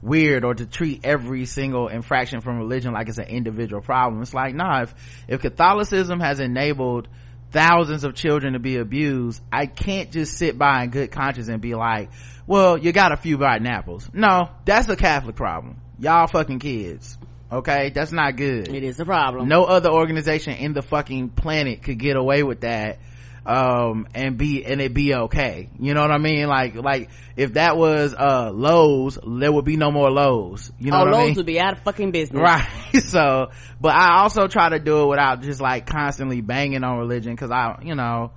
[0.07, 4.22] weird or to treat every single infraction from religion like it's an individual problem.
[4.22, 4.94] It's like, nah, if,
[5.28, 7.09] if Catholicism has enabled
[7.50, 11.61] thousands of children to be abused, I can't just sit by in good conscience and
[11.61, 12.11] be like,
[12.46, 14.09] well, you got a few rotten apples.
[14.12, 15.80] No, that's a Catholic problem.
[15.98, 17.18] Y'all fucking kids.
[17.50, 17.90] Okay?
[17.90, 18.68] That's not good.
[18.68, 19.48] It is a problem.
[19.48, 22.98] No other organization in the fucking planet could get away with that
[23.47, 25.68] um and be and it be okay.
[25.78, 26.47] You know what i mean?
[26.49, 30.72] Like like if that was uh lowe's there would be no more lowe's.
[30.78, 31.34] You know oh, what Lowe's i mean?
[31.36, 32.40] would be out of fucking business.
[32.40, 32.66] right.
[33.07, 37.34] So but i also try to do it without just like constantly banging on religion
[37.34, 38.32] because i you know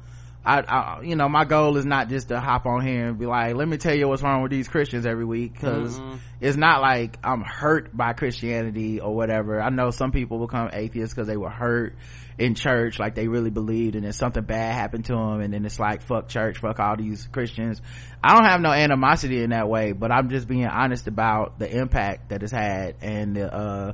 [0.45, 3.25] I, I you know my goal is not just to hop on here and be
[3.25, 5.99] like let me tell you what's wrong with these christians every week because
[6.39, 9.61] it's not like i'm hurt by christianity or whatever.
[9.61, 11.95] I know some people become atheists because they were hurt
[12.39, 15.65] in church like they really believed and then something bad happened to them and then
[15.65, 17.81] it's like fuck church fuck all these christians.
[18.23, 21.69] I don't have no animosity in that way but i'm just being honest about the
[21.69, 23.93] impact that it's had and the uh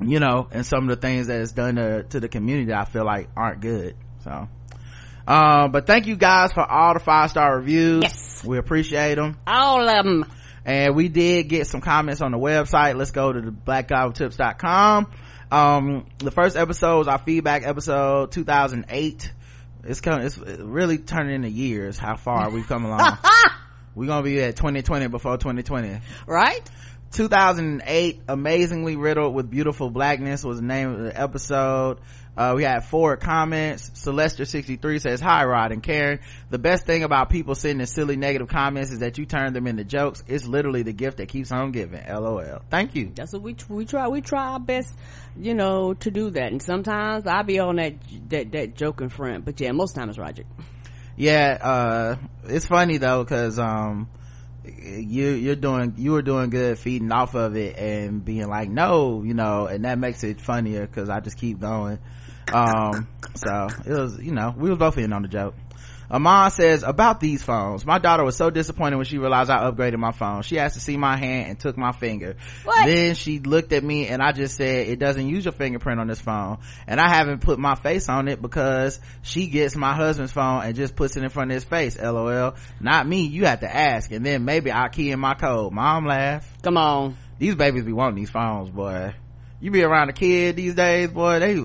[0.00, 2.78] you know and some of the things that it's done to, to the community that
[2.80, 4.48] i feel like aren't good so.
[5.26, 8.02] Um but thank you guys for all the five star reviews.
[8.02, 8.44] Yes.
[8.44, 10.24] we appreciate them All of them.
[10.64, 12.96] and we did get some comments on the website.
[12.96, 15.12] Let's go to the blackguywhotips.com
[15.52, 19.32] um the first episode was our feedback episode 2008
[19.84, 23.18] it's coming it's really turning into years how far we've come along.
[23.94, 26.70] We're gonna be at 2020 before 2020 Right?
[27.12, 31.98] 2008 amazingly riddled with beautiful blackness was the name of the episode
[32.36, 36.18] uh, we had four comments celester 63 says hi rod and karen
[36.50, 39.84] the best thing about people sending silly negative comments is that you turn them into
[39.84, 43.56] jokes it's literally the gift that keeps on giving lol thank you That's what we
[43.68, 44.08] we try.
[44.08, 44.94] We try our best,
[45.36, 46.52] you know, to do that.
[46.52, 47.94] And sometimes I be on that
[48.28, 50.44] that that joking front, but yeah, most times Roger.
[51.16, 54.08] yeah uh it's funny though because um
[54.64, 59.22] you you're doing you were doing good feeding off of it and being like no
[59.22, 61.98] you know and that makes it funnier because i just keep going
[62.52, 65.54] um so it was you know we was both in on the joke
[66.12, 67.86] Amon says, about these phones.
[67.86, 70.42] My daughter was so disappointed when she realized I upgraded my phone.
[70.42, 72.36] She asked to see my hand and took my finger.
[72.64, 72.84] What?
[72.84, 76.08] Then she looked at me and I just said, it doesn't use your fingerprint on
[76.08, 76.58] this phone.
[76.86, 80.76] And I haven't put my face on it because she gets my husband's phone and
[80.76, 81.98] just puts it in front of his face.
[81.98, 82.56] LOL.
[82.78, 83.26] Not me.
[83.26, 84.10] You have to ask.
[84.12, 85.72] And then maybe I'll key in my code.
[85.72, 86.46] Mom laugh.
[86.62, 87.16] Come on.
[87.38, 89.14] These babies be wanting these phones, boy.
[89.60, 91.64] You be around a kid these days, boy, they,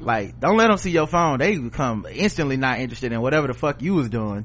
[0.00, 1.38] like, don't let them see your phone.
[1.38, 4.44] They become instantly not interested in whatever the fuck you was doing.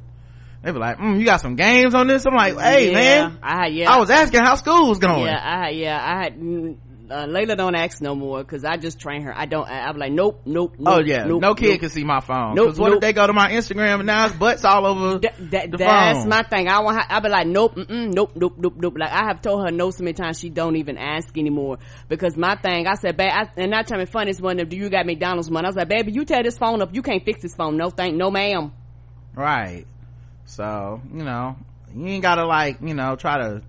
[0.64, 2.26] They be like, mm, you got some games on this?
[2.26, 3.91] I'm like, hey yeah, man, I yeah.
[3.91, 5.26] I was asking how school was going.
[5.26, 6.78] Yeah, I yeah, I had, mm,
[7.12, 9.38] uh, Layla don't ask no more because I just train her.
[9.38, 10.95] I don't, I, I'm like, nope, nope, nope.
[10.95, 11.80] Oh yeah, nope, no kid nope.
[11.82, 12.55] can see my phone.
[12.55, 12.95] Nope, Cause what nope.
[12.95, 15.78] if they go to my Instagram and now it's butts all over That, that, the
[15.78, 16.30] that's phone?
[16.30, 16.68] my thing.
[16.68, 17.05] I want.
[17.09, 18.95] I be like, nope, mm-mm, nope, nope, nope, nope.
[18.97, 20.39] Like I have told her no so many times.
[20.39, 22.88] She don't even ask anymore because my thing.
[22.88, 25.05] I said, babe, I, and not tell me funny is one of do you got
[25.05, 25.66] McDonald's money?
[25.66, 26.95] I was like, baby, you tear this phone up.
[26.95, 27.78] You can't fix this phone.
[27.78, 28.72] No, thank, no, ma'am.
[29.36, 29.86] Right.
[30.45, 31.55] So, you know,
[31.95, 33.62] you ain't gotta like, you know, try to,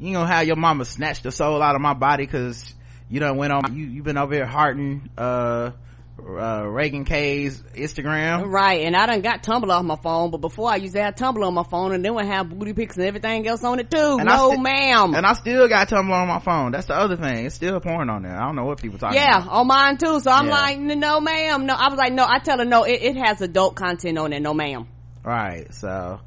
[0.00, 2.74] you know how your mama snatched the soul out of my body cause
[3.08, 5.72] you done went on, you, you been over here hearting, uh,
[6.18, 8.52] uh, Reagan K's Instagram.
[8.52, 11.14] Right, and I done got Tumblr off my phone, but before I used to have
[11.14, 13.90] Tumblr on my phone, and then would have booty pics and everything else on it
[13.90, 14.16] too.
[14.18, 15.14] And no, sti- ma'am.
[15.14, 16.72] And I still got Tumblr on my phone.
[16.72, 17.46] That's the other thing.
[17.46, 18.36] It's still porn on there.
[18.36, 19.48] I don't know what people talking yeah, about.
[19.50, 20.20] on mine too.
[20.20, 20.52] So I'm Yeah.
[20.52, 21.66] like, no, ma'am.
[21.66, 22.26] No, I was like, no.
[22.28, 22.84] I tell her, no.
[22.84, 24.40] It, it has adult content on it.
[24.40, 24.88] No, ma'am.
[25.24, 25.72] Right.
[25.74, 26.20] So,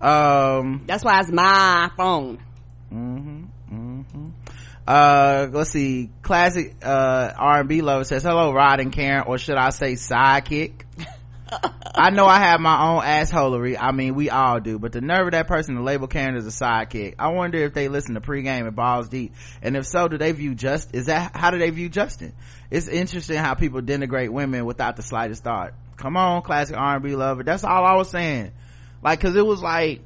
[0.00, 2.38] um, That's why it's my phone.
[2.92, 4.28] Hmm hmm
[4.86, 6.10] Uh, let's see.
[6.22, 10.84] Classic, uh, R&B lover says, hello, Rod and Karen, or should I say sidekick?
[11.94, 13.76] I know I have my own assholery.
[13.78, 16.46] I mean, we all do, but the nerve of that person to label Karen as
[16.46, 17.14] a sidekick.
[17.18, 19.34] I wonder if they listen to pregame and balls deep.
[19.60, 22.32] And if so, do they view just, is that, how do they view Justin?
[22.70, 25.74] It's interesting how people denigrate women without the slightest thought.
[25.96, 27.42] Come on, classic R&B lover.
[27.42, 28.52] That's all I was saying.
[29.02, 30.00] Like, cause it was like,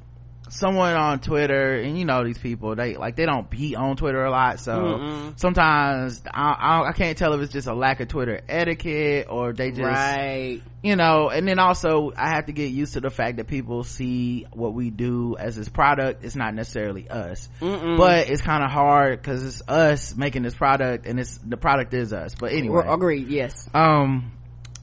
[0.48, 4.24] someone on Twitter, and you know these people, they like they don't be on Twitter
[4.24, 5.38] a lot, so Mm-mm.
[5.38, 9.52] sometimes I, I I can't tell if it's just a lack of Twitter etiquette or
[9.52, 10.62] they just right.
[10.82, 11.28] you know.
[11.30, 14.74] And then also I have to get used to the fact that people see what
[14.74, 16.24] we do as this product.
[16.24, 17.98] It's not necessarily us, Mm-mm.
[17.98, 21.92] but it's kind of hard because it's us making this product, and it's the product
[21.94, 22.34] is us.
[22.34, 23.28] But anyway, Agreed.
[23.28, 23.68] Yes.
[23.74, 24.32] um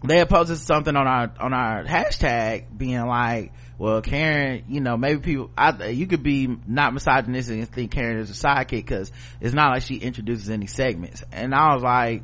[0.03, 3.53] they had posted something on our on our hashtag being like
[3.84, 8.17] well karen you know maybe people I, you could be not misogynistic and think karen
[8.17, 9.11] is a sidekick because
[9.41, 11.21] it's not like she introduces any segments.
[11.34, 12.23] And i was like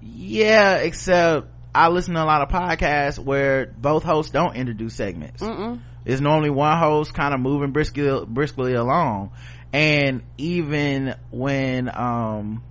[0.00, 5.42] yeah except i listen to a lot of podcasts where both hosts don't introduce segments.
[5.42, 5.80] Mm-mm.
[6.04, 9.32] it's normally one host kind of moving briskly briskly along.
[9.72, 12.62] And even when um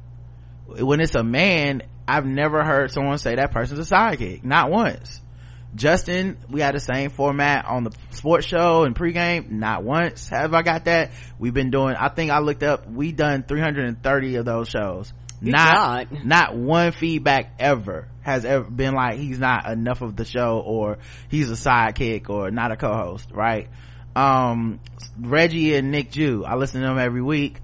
[0.65, 4.45] when it's a man i've never heard someone say that person's a sidekick.
[4.45, 5.21] Not once
[5.76, 9.51] justin we had the same format on the sports show and pregame.
[9.51, 11.11] Not once have i got that.
[11.39, 15.13] We've been doing i think i looked up we done 330 of those shows.
[15.43, 16.26] Good not God.
[16.26, 20.97] not one feedback ever has ever been like he's not enough of the show or
[21.30, 23.70] he's a sidekick or not a co-host right?
[24.15, 24.80] Um
[25.20, 27.59] reggie and nick jew i listen to them every week.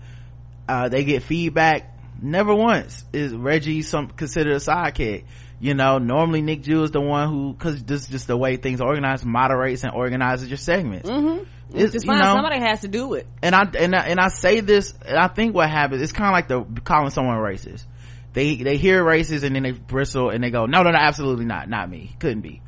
[0.67, 1.89] Uh they get feedback.
[2.21, 5.25] Never once is reggie some considered a sidekick
[5.63, 8.57] you know normally nick jew is the one who because this is just the way
[8.57, 11.43] things are organized moderates and organizes your segments Mm-hmm.
[11.75, 12.19] It's- fine.
[12.19, 13.25] know- Somebody has to do it.
[13.41, 16.27] and I and I, and I say this, and I think what happens, it's kind
[16.29, 17.85] of like the calling someone racist.
[18.33, 21.45] They they hear racist and then they bristle and they go, no, no, no, absolutely
[21.45, 22.61] not, not me, couldn't be.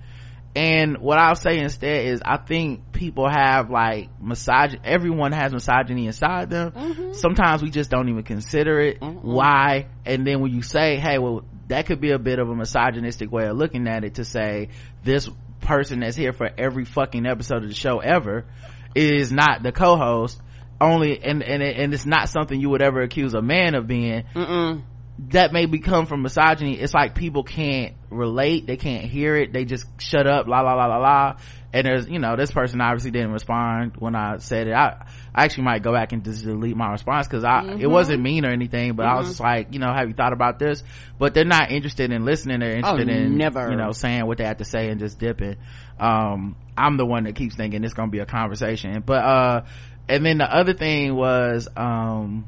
[0.55, 4.79] And what I'll say instead is, I think people have like misogyny.
[4.85, 7.13] Everyone has misogyny inside them.
[7.13, 9.01] Sometimes we just don't even consider it.
[9.01, 9.87] Why?
[10.05, 13.31] And then when you say, hey, well, that could be a bit of a misogynistic
[13.31, 14.69] way of looking at it to say
[15.03, 15.29] this
[15.61, 18.45] person that's here for every fucking episode of the show ever
[18.93, 20.39] is not the co-host
[20.79, 24.23] only and and and it's not something you would ever accuse a man of being
[24.33, 24.83] Mm-mm.
[25.29, 26.77] That may become from misogyny.
[26.79, 28.67] It's like people can't relate.
[28.67, 29.53] They can't hear it.
[29.53, 31.37] They just shut up la la la la la.
[31.71, 34.73] And there's you know this person obviously didn't respond when i said it.
[34.73, 38.21] I, I actually might go back and just delete my response because i it wasn't
[38.21, 40.83] mean or anything but i was just like you know have you thought about this?
[41.19, 42.61] But they're not interested in listening.
[42.61, 43.69] They're interested in never.
[43.69, 45.57] you know saying what they have to say and just dipping.
[45.99, 49.01] Um i'm the one that keeps thinking it's gonna be a conversation.
[49.05, 49.65] But uh
[50.07, 52.47] and then the other thing was um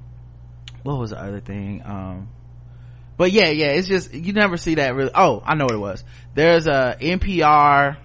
[0.84, 1.82] what was the other thing?
[1.86, 2.30] Um
[3.18, 5.80] but yeah yeah it's just you never see that really oh i know what it
[5.80, 6.04] was.
[6.36, 7.98] There's a npr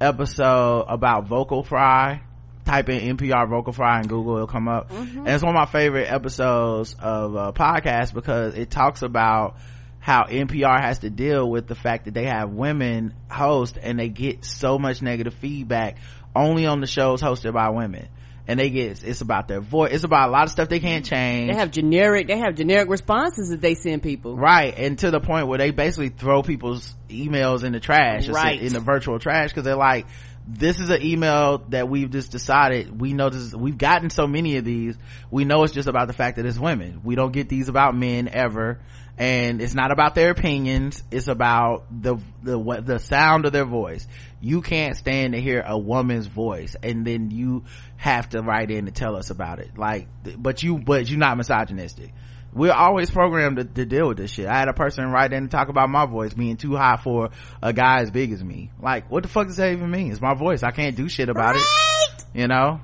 [0.00, 2.22] episode about vocal fry.
[2.64, 4.90] Type in npr vocal fry in google it'll come up.
[4.90, 5.18] Mm-hmm.
[5.18, 9.56] And it's one of my favorite episodes of a podcast because it talks about
[10.02, 14.08] how NPR has to deal with the fact that they have women host and they
[14.08, 15.98] get so much negative feedback
[16.34, 18.08] only on the shows hosted by women.
[18.48, 21.04] And they get, it's about their voice, it's about a lot of stuff they can't
[21.04, 21.52] change.
[21.52, 24.36] They have generic, they have generic responses that they send people.
[24.36, 24.74] Right.
[24.76, 28.60] And to the point where they basically throw people's emails in the trash, Right.
[28.60, 30.06] in the virtual trash, cause they're like,
[30.46, 34.56] this is an email that we've just decided we know this we've gotten so many
[34.56, 34.96] of these
[35.30, 37.02] we know it's just about the fact that it's women.
[37.04, 38.80] We don't get these about men ever.
[39.18, 43.66] And it's not about their opinions it's about the the what the sound of their
[43.66, 44.06] voice.
[44.40, 47.64] You can't stand to hear a woman's voice and then you
[47.98, 49.76] have to write in to tell us about it.
[49.76, 52.12] Like but you but you're not misogynistic
[52.54, 54.46] we're always programmed to, to deal with this shit.
[54.46, 57.30] I had a person write in and talk about my voice being too high for
[57.62, 58.70] a guy as big as me.
[58.80, 60.12] Like, what the fuck does that even mean?
[60.12, 60.62] It's my voice.
[60.62, 61.62] I can't do shit about it.
[62.34, 62.80] You know?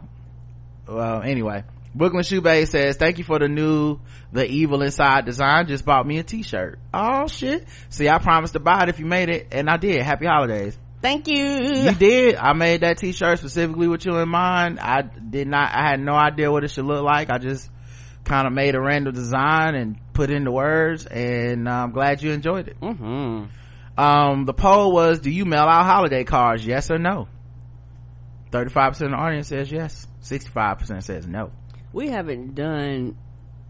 [0.86, 1.64] Well, anyway.
[1.94, 3.98] Brooklyn Shoebay says, thank you for the new,
[4.32, 5.66] the evil inside design.
[5.66, 6.78] Just bought me a t-shirt.
[6.94, 7.66] Oh shit.
[7.88, 10.00] See, I promised to buy it if you made it and I did.
[10.02, 10.78] Happy holidays.
[11.00, 11.36] Thank you.
[11.36, 12.36] You did.
[12.36, 14.80] I made that t-shirt specifically with you in mind.
[14.80, 17.30] I did not, I had no idea what it should look like.
[17.30, 17.70] I just
[18.28, 22.22] kind of made a random design and put in the words and uh, I'm glad
[22.22, 22.76] you enjoyed it.
[22.80, 23.44] hmm
[23.96, 26.64] Um, the poll was, do you mail out holiday cards?
[26.64, 27.28] Yes or no?
[28.50, 30.06] 35% of the audience says yes.
[30.22, 31.50] 65% says no.
[31.92, 33.16] We haven't done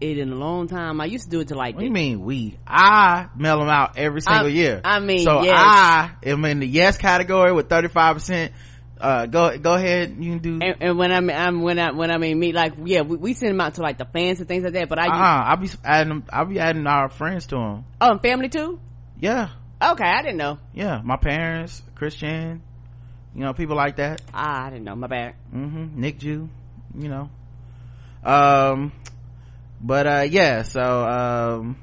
[0.01, 1.01] it in a long time.
[1.01, 2.57] I used to do it to like What do you mean we?
[2.65, 4.81] I mail them out every single I- year.
[4.83, 5.55] I mean, so yes.
[5.57, 8.51] I am in the yes category with 35%.
[8.99, 10.17] Uh, go, go ahead.
[10.19, 12.73] You can do, and, and when I'm, I'm when I when I mean me like
[12.83, 14.99] yeah we, we send them out to like the fans and things like that but
[14.99, 17.85] I uh, use, I'll be adding I'll be adding our friends to them.
[18.01, 18.77] oh and family too
[19.17, 19.49] Yeah.
[19.81, 20.99] okay I didn't know Yeah.
[21.01, 22.61] My parents, Christian,
[23.33, 24.21] you know, people like that.
[24.33, 26.49] ah I didn't know my bad mm-hmm nick jew
[26.97, 27.29] you know
[28.23, 28.91] um
[29.79, 31.77] but uh yeah so um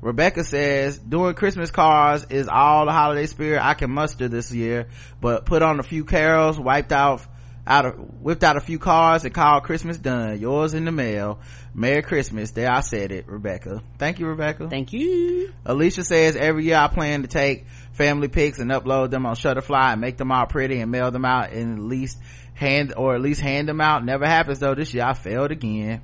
[0.00, 4.88] rebecca says doing christmas cards is all the holiday spirit i can muster this year
[5.20, 7.22] but put on a few carols wiped out
[7.66, 11.38] out of whipped out a few cards and called christmas done yours in the mail
[11.74, 15.30] merry christmas there i said it rebecca thank you rebecca thank you
[15.64, 19.92] Alicia says every year I plan to take family pics and upload them on Shutterfly
[19.92, 22.18] and make them all pretty and mail them out and at least
[22.54, 24.04] hand or at least hand them out.
[24.04, 24.74] Never happens though.
[24.74, 26.02] This year I failed again.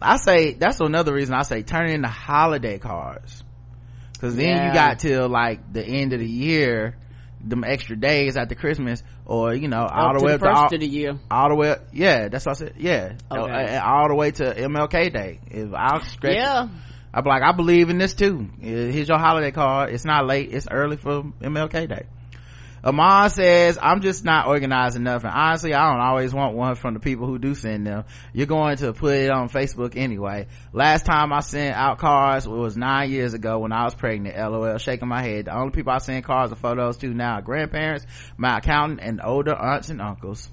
[0.00, 3.42] I say that's another reason I say turn in the holiday cards.
[4.20, 4.68] Cause then Yeah.
[4.68, 6.96] you got till like the end of the year,
[7.40, 10.64] them extra days after Christmas or you know all Up the way up to all,
[10.64, 13.76] of the year all the way yeah that's what I said yeah Okay.
[13.76, 16.68] All the way to MLK Day if I'll stretch yeah
[17.14, 18.48] I'm like, I believe in this too.
[18.60, 19.90] Here's your holiday card.
[19.94, 20.52] It's not late.
[20.52, 22.06] It's early for MLK Day.
[22.88, 25.24] Amon says, I'm just not organized enough.
[25.24, 28.04] And honestly, I don't always want one from the people who do send them.
[28.32, 30.46] You're going to put it on Facebook anyway.
[30.72, 34.38] Last time I sent out cards was nine years ago when I was pregnant.
[34.38, 35.44] LOL, shaking my head.
[35.44, 38.06] The only people I send cards or photos to now are grandparents,
[38.38, 40.48] my accountant, and older aunts and uncles.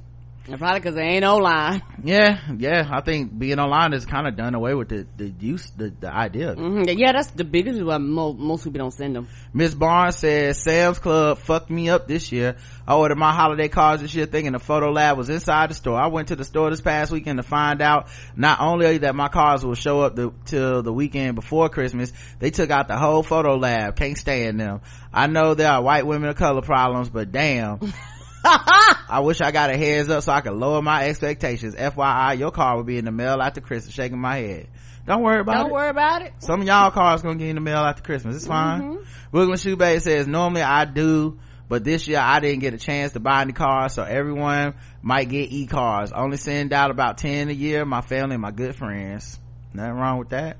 [0.48, 1.82] And probably because there ain't online.
[2.04, 2.88] Yeah, yeah.
[2.92, 6.14] I think being online is kind of done away with the, the use, the, the
[6.14, 6.62] idea of it.
[6.62, 10.62] hmm yeah that's the biggest why mo- most people don't send them Miss Barnes says
[10.62, 12.58] Sam's Club fucked me up this year.
[12.88, 15.98] I ordered my holiday cards this year thinking the photo lab was inside the store.
[16.00, 19.30] I went to the store this past weekend to find out not only that my
[19.30, 23.24] cards will show up the, till the weekend before Christmas, they took out the whole
[23.24, 23.96] photo lab.
[23.96, 24.82] Can't stand them.
[25.12, 27.80] I know there are white women of color problems, but damn.
[29.10, 31.76] I wish I got a heads up so I could lower my expectations.
[31.76, 33.94] FYI, your car will be in the mail after Christmas.
[33.94, 34.68] Shaking my head.
[35.08, 35.60] Don't worry about it.
[35.64, 38.38] don't worry about it Some of y'all cards gonna get in the mail after Christmas.
[38.38, 38.82] It's fine.
[38.82, 39.04] Mm-hmm.
[39.32, 43.20] Brooklyn Shoebay says, normally I do, but this year I didn't get a chance to
[43.20, 46.12] buy any cards, so everyone might get e-cars.
[46.12, 49.40] Only send out about 10 a year, my family and my good friends.
[49.74, 50.58] Nothing wrong with that.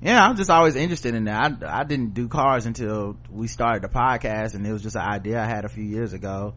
[0.00, 1.64] Yeah, I'm just always interested in that.
[1.64, 5.02] I, I didn't do cars until we started the podcast and it was just an
[5.02, 6.54] idea I had a few years ago.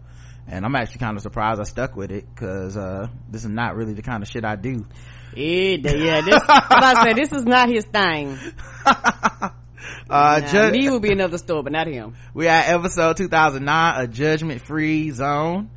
[0.49, 3.75] And I'm actually kind of surprised I stuck with it because, uh, this is not
[3.75, 4.85] really the kind of shit I do.
[5.35, 8.37] It, yeah, this, I say, this is not his thing.
[10.09, 12.15] Uh, Nah, ju- me would be another store, but not him.
[12.33, 15.69] we had episode 2009 a judgment free zone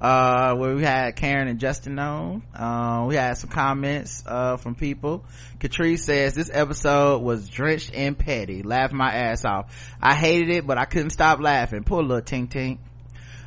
[0.00, 4.74] uh where we had karen and justin on uh we had some comments uh from
[4.74, 5.24] people
[5.58, 10.66] catrice says this episode was drenched in petty laughed my ass off i hated it
[10.66, 12.76] but i couldn't stop laughing poor little tink tink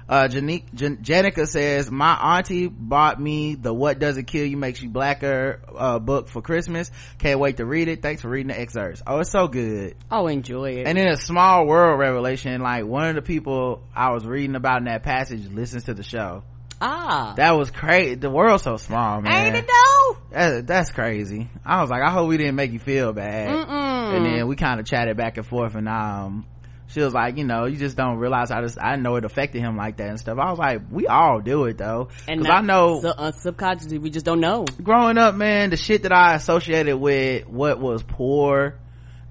[0.09, 4.81] uh Janique, Jan- Janica says my auntie bought me the what doesn't kill you makes
[4.81, 6.89] you blacker uh book for christmas
[7.19, 10.25] can't wait to read it thanks for reading the excerpts oh it's so good Oh,
[10.27, 10.87] enjoy it.
[10.87, 14.79] and in a small world revelation, like one of the people I was reading about
[14.79, 16.43] in that passage listens to the show.
[16.81, 17.33] ah.
[17.37, 18.15] That was crazy.
[18.15, 19.45] The world's so small, man.
[19.47, 20.17] Ain't it though?
[20.31, 21.49] That- that's crazy.
[21.65, 23.49] I was like, I hope we didn't make you feel bad.
[23.49, 24.15] Mm-mm.
[24.15, 26.47] and then we kind of chatted back and forth and um
[26.89, 29.61] she was like you know you just don't realize how this i know it affected
[29.61, 30.37] him like that and stuff.
[30.37, 32.09] I was like we all do it though.
[32.27, 34.65] And i know so, uh, subconsciously we just don't know.
[34.81, 38.75] Growing up man the shit that i associated with what was poor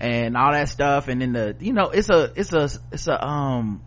[0.01, 3.25] and all that stuff and then the you know it's a it's a it's a
[3.27, 3.83] um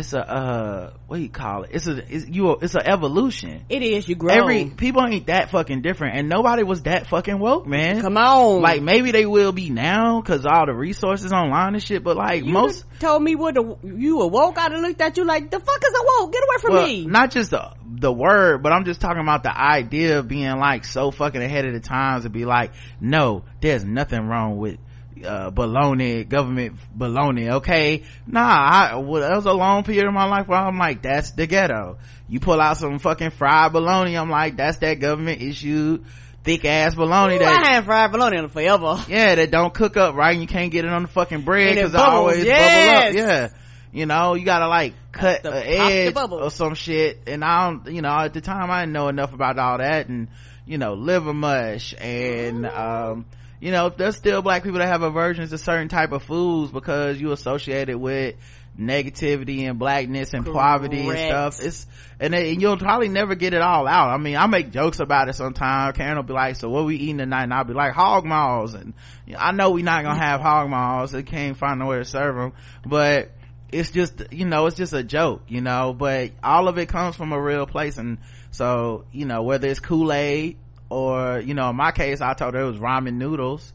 [0.00, 1.70] it's a uh what do you call it?
[1.72, 3.64] It's a it's you it's an evolution.
[3.68, 4.08] It is.
[4.08, 8.00] You grow every people ain't that fucking different and nobody was that fucking woke man.
[8.00, 8.60] Come on.
[8.60, 12.44] Like maybe they will be now because all the resources online and shit but like
[12.44, 14.58] you most told me what the, you were woke?
[14.58, 16.32] I looked at you like the fuck is a woke?
[16.32, 17.06] Get away from well, me.
[17.06, 20.84] not just the the word but i'm just talking about the idea of being like
[20.84, 24.78] so fucking ahead of the times to be like no there's nothing wrong with
[25.24, 28.02] uh baloney government baloney okay?
[28.26, 31.32] Nah I, well, that was a long period of my life where i'm like that's
[31.32, 31.98] the ghetto.
[32.28, 36.04] You pull out some fucking fried baloney i'm like that's that government issued
[36.42, 39.04] thick ass baloney Ooh, that I had fried bologna on forever.
[39.08, 41.74] yeah that don't cook up right and you can't get it on the fucking bread
[41.74, 43.14] because it bubbles, always yes.
[43.14, 43.28] bubble up.
[43.28, 43.48] yeah.
[43.92, 47.22] You know you gotta like cut the- edge or some shit.
[47.26, 50.08] And i don't you know at the time i didn't know enough about all that
[50.08, 50.28] and
[50.64, 53.26] you know liver mush and um
[53.60, 57.20] you know there's still black people that have aversions to certain type of foods because
[57.20, 58.36] you associate it with
[58.78, 61.60] negativity and blackness and poverty and stuff.
[61.60, 61.86] It's
[62.18, 64.08] and, then- and you'll probably never get it all out.
[64.08, 65.96] I mean i make jokes about it sometimes.
[65.96, 67.44] Karen will be like so what we eating tonight?
[67.44, 68.74] And i'll be like hog maws.
[68.74, 68.94] And
[69.26, 70.24] you know, i know we're not gonna mm-hmm.
[70.24, 71.12] have hog maws.
[71.12, 72.52] They can't find nowhere to serve them
[72.86, 73.30] but
[73.72, 75.92] it's just you know it's just a joke you know.
[75.92, 77.98] But all of it comes from a real place.
[77.98, 78.18] And
[78.50, 80.56] so you know whether it's kool-aid
[80.90, 83.72] or you know in my case i told her it was ramen noodles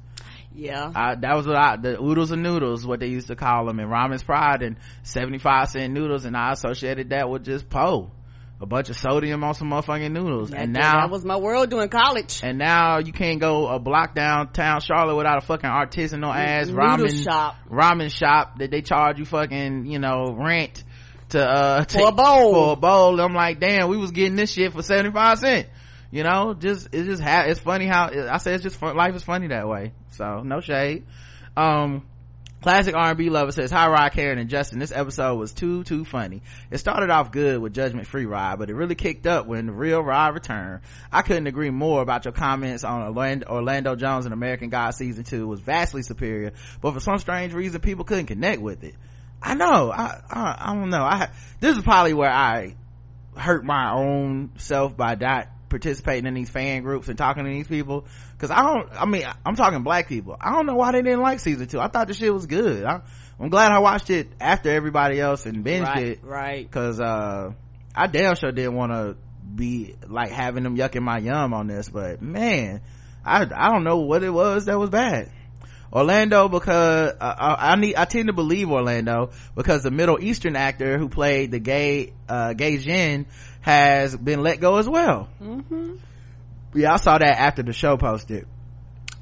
[0.53, 0.91] Yeah.
[0.95, 3.78] I, that was what I, the oodles and noodles, what they used to call them,
[3.80, 8.11] and ramen's pride and 75 cent noodles, and I associated that with just po.
[8.61, 10.51] A bunch of sodium on some motherfucking noodles.
[10.51, 12.39] That- and now, that was my world doing college.
[12.41, 16.82] and now you can't go a block downtown Charlotte without a fucking artisanal ass Noodle
[16.86, 17.55] ramen shop.
[17.70, 20.86] ramen shop that they charge you fucking, you know, rent
[21.32, 22.53] to, uh, to, For a bowl.
[22.53, 23.20] For a bowl.
[23.20, 25.68] I'm like, damn, we was getting this shit for 75 cent.
[26.12, 29.24] You know, just, it's just, it's funny how, I say it's just fun, life is
[29.24, 29.93] funny that way.
[30.12, 31.06] So, no shade.
[31.58, 32.06] Um,
[32.66, 34.80] Classic R&B lover says, Hi Rod, Karen, and Justin.
[34.80, 36.41] This episode was too, too funny.
[36.72, 39.72] It started off good with Judgment Free Rod, but it really kicked up when the
[39.72, 40.82] real Rod returned.
[41.12, 45.24] I couldn't agree more about your comments on Orlando, Orlando Jones and American Gods Season
[45.24, 48.95] 2 was vastly superior, but for some strange reason, people couldn't connect with it.
[49.43, 49.91] I know.
[49.91, 51.03] I, I, I don't know.
[51.03, 51.30] I,
[51.60, 52.76] this is probably where I
[53.38, 57.68] hurt my own self by not participating in these fan groups and talking to these
[57.68, 58.05] people.
[58.34, 60.38] Because i don't i mean i'm talking black people.
[60.39, 61.80] I don't know why they didn't like season two.
[61.80, 62.86] I thought the shit was good.
[62.86, 63.01] I,
[63.39, 66.20] i'm glad i watched it after everybody else and binged Right, it.
[66.24, 66.66] right.
[66.66, 67.51] because uh
[67.93, 69.18] i damn sure didn't want to
[69.53, 72.80] be like having them yucking my yum on this but man
[73.26, 75.32] i i don't know what it was that was bad.
[75.93, 80.55] Orlando because uh, I I need I tend to believe Orlando because the Middle Eastern
[80.57, 83.28] actor who played the gay uh gay Jinn
[83.66, 85.28] has been let go as well.
[85.41, 85.95] Mm-hmm.
[86.76, 88.45] Yeah, I saw that after the show posted.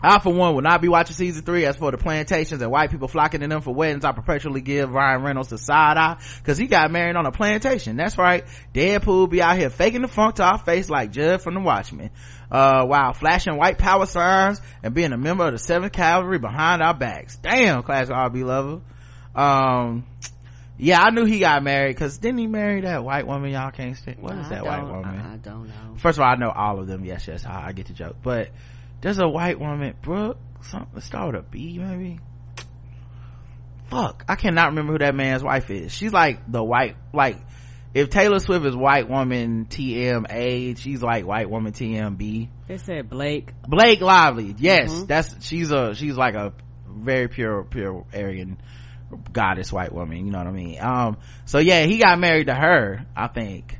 [0.02, 1.66] I, for one, will not be watching season three.
[1.66, 4.92] As for the plantations and white people flocking to them for weddings, I perpetually give
[4.92, 7.96] Ryan Reynolds the side eye because he got married on a plantation.
[7.96, 8.44] That's right.
[8.74, 12.10] Deadpool be out here faking the funk to our face like Judd from The Watchmen.
[12.52, 16.82] Uh, while flashing white power signs and being a member of the 7th Cavalry behind
[16.82, 17.38] our backs.
[17.38, 18.82] Damn, class RB lover.
[19.34, 20.06] Um,
[20.78, 23.96] yeah, I knew he got married because didn't he marry that white woman y'all can't
[23.98, 24.20] stand?
[24.20, 25.20] What is I that white woman?
[25.20, 25.96] I don't know.
[25.98, 27.06] First of all, I know all of them.
[27.06, 28.18] Yes, yes, I, I get the joke.
[28.24, 28.50] But
[29.02, 32.20] there's a white woman, Brooke, something, let's start with a B maybe?
[33.90, 35.92] Fuck, I cannot remember who that man's wife is.
[35.92, 37.38] She's like the white, like,
[37.94, 42.50] if Taylor Swift is white woman TMA, she's like white woman TMB.
[42.68, 43.52] They said Blake.
[43.68, 45.08] Blake Lively, yes, Mhm.
[45.08, 46.54] that's, she's a, she's like a
[46.90, 48.58] very pure, pure Aryan
[49.32, 50.78] goddess white woman, you know what I mean?
[50.82, 53.80] Um, so yeah, he got married to her, I think.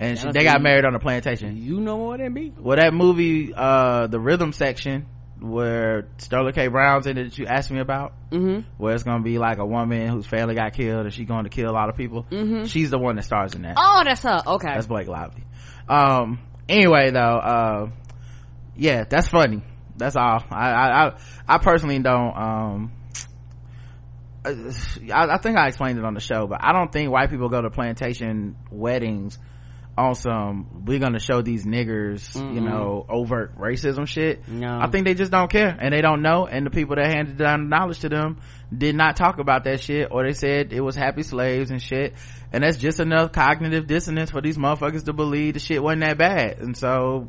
[0.00, 2.52] And she, they got married on a plantation You know more than me.
[2.56, 5.06] well that movie uh the rhythm section
[5.40, 8.68] where sterling k brown's in it that you asked me about Mm-hmm.
[8.76, 11.50] where it's gonna be like a woman whose family got killed and she's going to
[11.50, 12.68] kill a lot of people Mhm.
[12.68, 14.38] she's the one that stars in that Oh, that's her.
[14.46, 14.68] Okay.
[14.72, 15.42] that's blake lively
[15.88, 17.90] um anyway though uh
[18.76, 19.62] yeah that's funny
[19.96, 21.12] that's all i i i,
[21.48, 22.92] I personally don't um
[25.12, 27.48] I, I think I explained it on the show, but I don't think white people
[27.48, 29.38] go to plantation weddings
[29.96, 32.70] on some we're gonna show these niggers you Mm-mm.
[32.70, 34.78] know overt racism shit No.
[34.80, 37.36] i think they just don't care and they don't know and the people that handed
[37.36, 38.38] down the knowledge to them
[38.72, 42.14] did not talk about that shit or they said it was happy slaves and shit
[42.52, 46.16] and that's just enough cognitive dissonance for these motherfuckers to believe the shit wasn't that
[46.16, 47.26] bad and so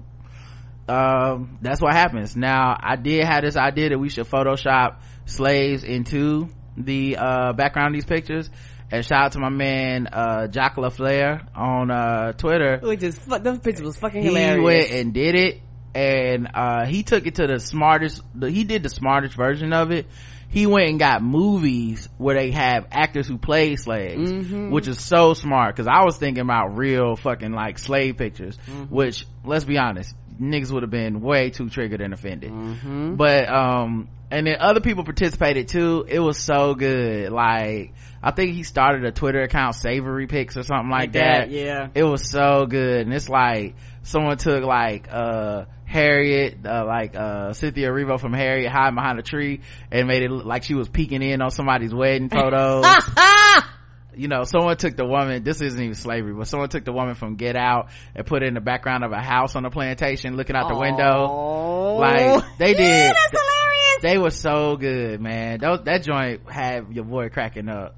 [0.87, 2.35] um, that's what happens.
[2.35, 6.49] Now, I did have this idea that we should Photoshop slaves into
[6.79, 8.49] the, uh, background of these pictures.
[8.91, 12.79] And shout out to my man, uh, Jock LaFleur on, uh, Twitter.
[12.81, 14.63] Which is, fu- those pictures was fucking He hilarious.
[14.63, 15.61] went and did it.
[15.93, 19.91] And, uh, he took it to the smartest, the, he did the smartest version of
[19.91, 20.07] it.
[20.51, 24.71] He went and got movies where they have actors who play slaves, Mm-hmm.
[24.71, 25.75] which is so smart.
[25.75, 28.85] Cause I was thinking about real fucking like slave pictures, Mm-hmm.
[28.95, 32.51] which let's be honest, niggas would have been way too triggered and offended.
[32.51, 33.15] Mm-hmm.
[33.15, 36.05] But, um, and then other people participated too.
[36.07, 37.31] It was so good.
[37.31, 41.49] Like, I think he started a Twitter account, Savory Pics or something like, Like that,
[41.49, 41.51] that.
[41.51, 41.87] yeah.
[41.95, 43.01] It was so good.
[43.07, 48.71] And it's like, someone took like, uh, Harriet, uh, like, uh, Cynthia Erivo from Harriet
[48.71, 49.61] hiding behind a tree
[49.91, 52.85] and made it look like she was peeking in on somebody's wedding photos.
[54.15, 57.15] you know, someone took the woman, this isn't even slavery, but someone took the woman
[57.15, 60.35] from Get Out and put it in the background of a house on a plantation
[60.35, 61.25] looking out the window.
[61.27, 61.95] Oh.
[61.99, 63.15] Like, they Yeah, did.
[63.15, 63.78] that's hilarious.
[64.01, 65.59] They were so good, man.
[65.59, 67.95] Those, that joint had your boy cracking up.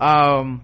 [0.00, 0.62] Um,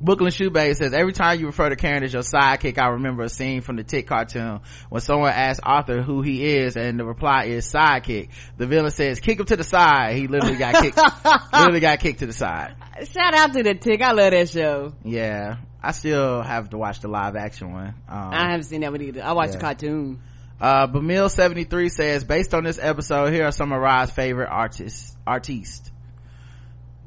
[0.00, 3.28] Brooklyn Shoebay says, every time you refer to Karen as your sidekick, I remember a
[3.28, 4.60] scene from the Tick cartoon
[4.90, 8.28] when someone asks Arthur who he is and the reply is sidekick.
[8.58, 10.16] The villain says, kick him to the side.
[10.16, 10.98] He literally got kicked,
[11.52, 12.74] literally got kicked to the side.
[13.04, 14.02] Shout out to the tick.
[14.02, 14.94] I love that show.
[15.04, 15.56] Yeah.
[15.82, 17.94] I still have to watch the live action one.
[18.08, 19.22] Um, I haven't seen that one either.
[19.22, 20.20] I watched the cartoon.
[20.60, 25.90] Uh, Bamil73 says, based on this episode, here are some of Rod's favorite artists, artistes.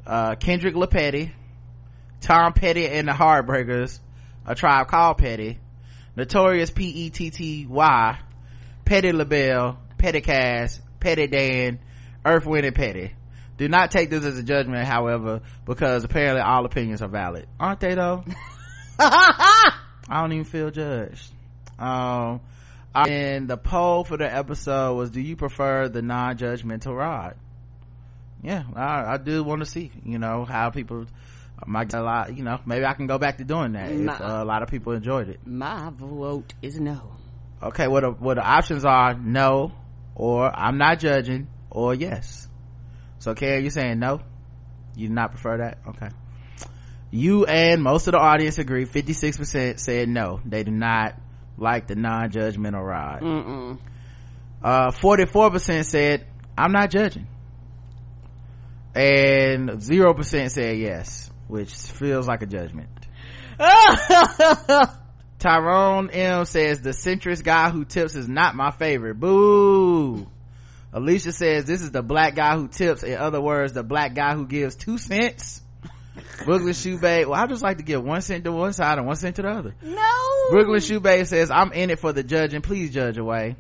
[0.05, 1.31] Uh, Kendrick LaPetty,
[2.21, 3.99] Tom Petty and the Heartbreakers,
[4.45, 5.59] A Tribe Called Petty,
[6.15, 8.19] Notorious P-E-T-T-Y,
[8.85, 11.79] Petty LaBelle, Petty Cass, Petty Dan,
[12.25, 13.13] Earth, Wind, and Petty.
[13.57, 17.47] Do not take this as a judgment, however, because apparently all opinions are valid.
[17.59, 18.23] Aren't they though?
[18.99, 19.71] I
[20.09, 21.31] don't even feel judged.
[21.79, 22.41] Um,
[23.05, 27.35] and the poll for the episode was, do you prefer the non-judgmental rod?
[28.43, 31.05] Yeah, I, I do want to see, you know, how people
[31.65, 34.21] might get a lot, you know, maybe I can go back to doing that if
[34.21, 35.39] uh, a lot of people enjoyed it.
[35.45, 37.13] My vote is no.
[37.61, 39.71] Okay, what the, what the options are, no,
[40.13, 42.47] or I'm not judging, or yes.
[43.19, 44.21] So Karen, you're saying no?
[44.95, 45.79] You do not prefer that?
[45.87, 46.09] Okay.
[47.09, 50.41] You and most of the audience agree, 56% said no.
[50.45, 51.15] They do not
[51.57, 53.21] like the non-judgmental rod.
[53.21, 53.79] Mm-mm.
[54.63, 56.25] Uh, 44% said,
[56.57, 57.27] I'm not judging.
[58.95, 62.89] And 0% said yes, which feels like a judgment.
[65.39, 69.19] Tyrone M says the centrist guy who tips is not my favorite.
[69.19, 70.27] Boo.
[70.91, 73.03] Alicia says this is the black guy who tips.
[73.03, 75.61] In other words, the black guy who gives two cents.
[76.45, 77.26] Brooklyn Shoebay.
[77.26, 79.41] Well, I just like to get one cent to one side and one cent to
[79.41, 79.76] the other.
[79.82, 80.11] no.
[80.49, 82.61] Brooklyn Shoebay says, I'm in it for the judging.
[82.61, 83.55] Please judge away.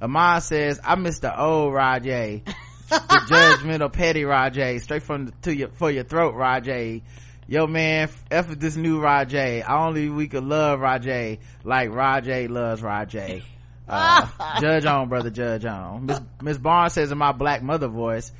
[0.00, 2.42] Amon says, I miss the old Rajay.
[2.88, 2.96] the
[3.28, 4.78] judgmental petty Rajay.
[4.80, 7.02] Straight from the, to your, for your throat Rajay.
[7.48, 9.64] Yo man, F with this new Rajay.
[9.68, 13.42] Only we could love Rajay like Rajay loves Rajay.
[13.88, 14.26] Uh,
[14.60, 16.08] judge on, brother, judge on.
[16.40, 18.30] Miss Barnes says in my black mother voice,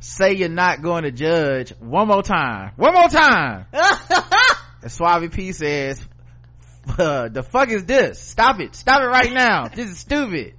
[0.00, 2.72] say you're not going to judge one more time.
[2.76, 3.66] One more time.
[4.82, 6.06] and Suave P says,
[6.98, 8.20] uh, the fuck is this?
[8.20, 8.74] Stop it.
[8.74, 9.68] Stop it right now.
[9.68, 10.54] This is stupid.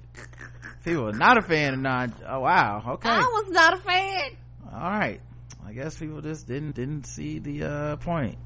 [0.84, 3.10] People are not a fan of non, oh wow, okay.
[3.10, 4.38] I was not a fan.
[4.74, 5.20] All right.
[5.66, 8.38] I guess people just didn't, didn't see the, uh, point.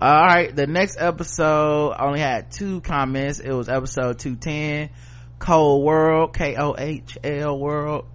[0.00, 0.54] All right.
[0.54, 3.38] The next episode only had two comments.
[3.38, 4.90] It was episode 210,
[5.38, 8.06] Cold World, K-O-H-L World,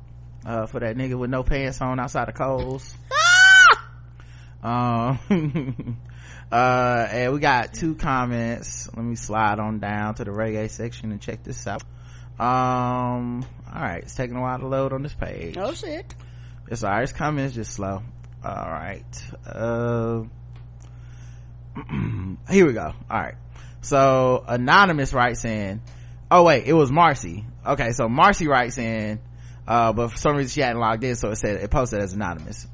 [0.45, 2.95] uh, for that nigga with no pants on outside of Kohl's.
[4.63, 5.19] um,
[6.51, 8.89] uh, and we got two comments.
[8.95, 11.83] Let me slide on down to the reggae section and check this out.
[12.39, 14.03] Um, all right.
[14.03, 15.57] It's taking a while to load on this page.
[15.57, 16.15] Oh shit.
[16.67, 17.03] It's alright.
[17.03, 17.45] It's coming.
[17.45, 18.01] It's just slow.
[18.43, 19.03] All right.
[19.45, 20.23] Uh,
[22.49, 22.93] here we go.
[23.09, 23.35] All right.
[23.81, 25.81] So anonymous writes in.
[26.29, 27.45] Oh wait, it was Marcy.
[27.65, 29.19] Okay, so Marcy writes in,
[29.71, 32.11] uh, but for some reason she hadn't logged in, so it said it posted as
[32.11, 32.67] anonymous.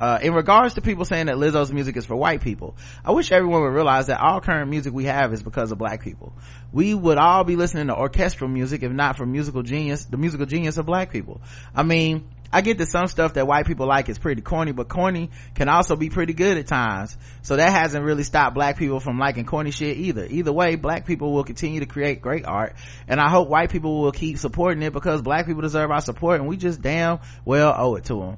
[0.00, 3.30] Uh, in regards to people saying that Lizzo's music is for white people, I wish
[3.30, 6.32] everyone would realize that all current music we have is because of black people.
[6.72, 10.44] We would all be listening to orchestral music if not for musical genius, the musical
[10.44, 11.40] genius of black people.
[11.72, 14.88] I mean, I get that some stuff that white people like is pretty corny, but
[14.88, 17.16] corny can also be pretty good at times.
[17.42, 20.26] So that hasn't really stopped black people from liking corny shit either.
[20.28, 22.74] Either way, black people will continue to create great art,
[23.06, 26.40] and I hope white people will keep supporting it because black people deserve our support
[26.40, 28.36] and we just damn well owe it to them.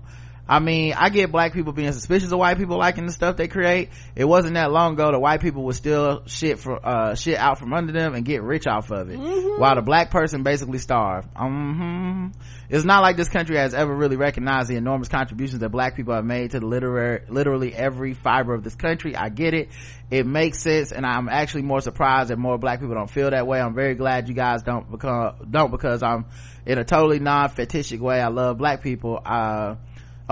[0.49, 3.47] I mean, I get black people being suspicious of white people liking the stuff they
[3.47, 3.91] create.
[4.17, 7.59] It wasn't that long ago that white people would steal shit for, uh, shit out
[7.59, 9.19] from under them and get rich off of it.
[9.19, 11.29] While the black person basically starved.
[11.37, 12.33] Um,
[12.69, 16.13] it's not like this country has ever really recognized the enormous contributions that black people
[16.15, 19.15] have made to the literary, literally every fiber of this country.
[19.15, 19.69] I get it.
[20.11, 23.47] It makes sense and I'm actually more surprised that more black people don't feel that
[23.47, 23.61] way.
[23.61, 26.27] I'm very glad you guys don't become, don't because I'm
[26.67, 28.21] in a totally non-fetishic way.
[28.21, 29.23] I love black people.
[29.25, 29.77] Uh,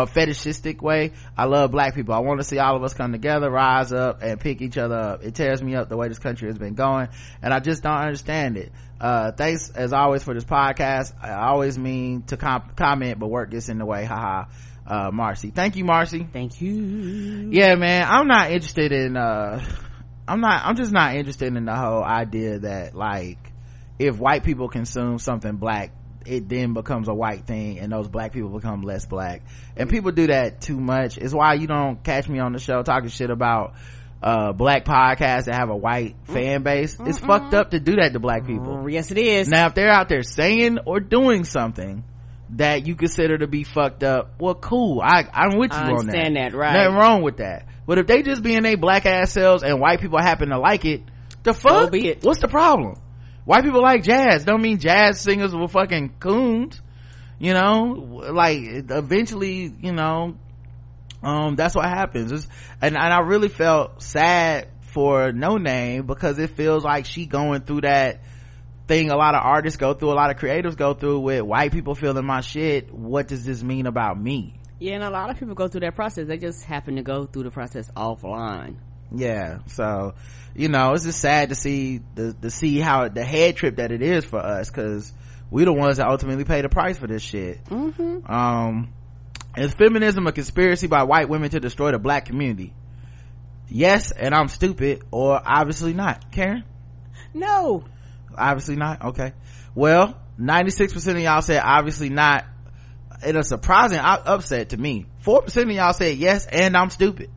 [0.03, 1.13] a fetishistic way.
[1.37, 2.15] I love black people.
[2.15, 4.97] I want to see all of us come together, rise up, and pick each other
[4.97, 5.23] up.
[5.23, 7.09] It tears me up the way this country has been going,
[7.43, 8.73] and I just don't understand it.
[9.01, 11.15] Uh, thanks as always for this podcast.
[11.23, 14.05] I always mean to com- comment, but work gets in the way.
[14.05, 14.45] Haha.
[14.87, 15.51] Uh, Marcy.
[15.51, 16.27] Thank you, Marcy.
[16.33, 17.51] Thank you.
[17.53, 19.65] Yeah, man, I'm not interested in, uh,
[20.27, 23.39] I'm not, I'm just not interested in the whole idea that like,
[24.01, 25.93] if white people consume something black,
[26.27, 29.43] it then becomes a white thing and those black people become less black.
[29.77, 31.19] And people do that too much.
[31.19, 33.75] It's why you don't catch me on the show talking shit about
[34.23, 36.97] uh black podcasts that have a white fan base.
[37.01, 38.89] It's fucked up to do that to black people.
[38.91, 39.49] Yes, it is.
[39.49, 42.05] Now if they're out there saying or doing something
[42.51, 45.01] that you consider to be fucked up, well cool.
[45.01, 46.75] I I'm with you I on understand that, right.
[46.75, 47.67] Nothing wrong with that.
[47.87, 50.85] But if they just being they black ass selves and white people happen to like
[50.85, 51.03] it,
[51.43, 51.91] the fuck?
[51.91, 52.23] be it.
[52.23, 53.01] What's the problem?
[53.45, 54.45] White people like jazz.
[54.45, 56.81] Don't mean jazz singers were fucking coons.
[57.39, 60.37] You know, like eventually, you know,
[61.23, 62.33] um, that's what happens.
[62.33, 62.47] It's,
[62.83, 67.83] and, and I really felt sad for Noname because it feels like she going through
[67.83, 68.21] that
[68.91, 71.73] thing a lot of artists go through, a lot of creatives go through with white
[71.73, 72.93] people feeling my shit.
[72.93, 74.55] What does this mean about me?
[74.81, 76.27] Yeah, and a lot of people go through that process.
[76.27, 78.77] They just happen to go through the process offline.
[79.15, 80.15] Yeah so
[80.55, 83.93] you know it's just sad to see the to see how the head trip that
[83.93, 85.13] it is for us because
[85.51, 87.65] we the ones that ultimately pay the price for this shit.
[87.65, 88.31] Mm-hmm.
[88.31, 88.93] um
[89.57, 92.73] is feminism a conspiracy by white women to destroy the black community?
[93.69, 96.31] Yes and i'm stupid or obviously not.
[96.31, 96.65] Karen?
[97.35, 97.85] No.
[98.37, 99.05] obviously not?
[99.07, 99.33] Okay.
[99.75, 102.45] Well 96% of y'all said obviously not.
[103.25, 105.05] In a surprising upset to me.
[105.25, 107.31] 4% of y'all said yes and i'm stupid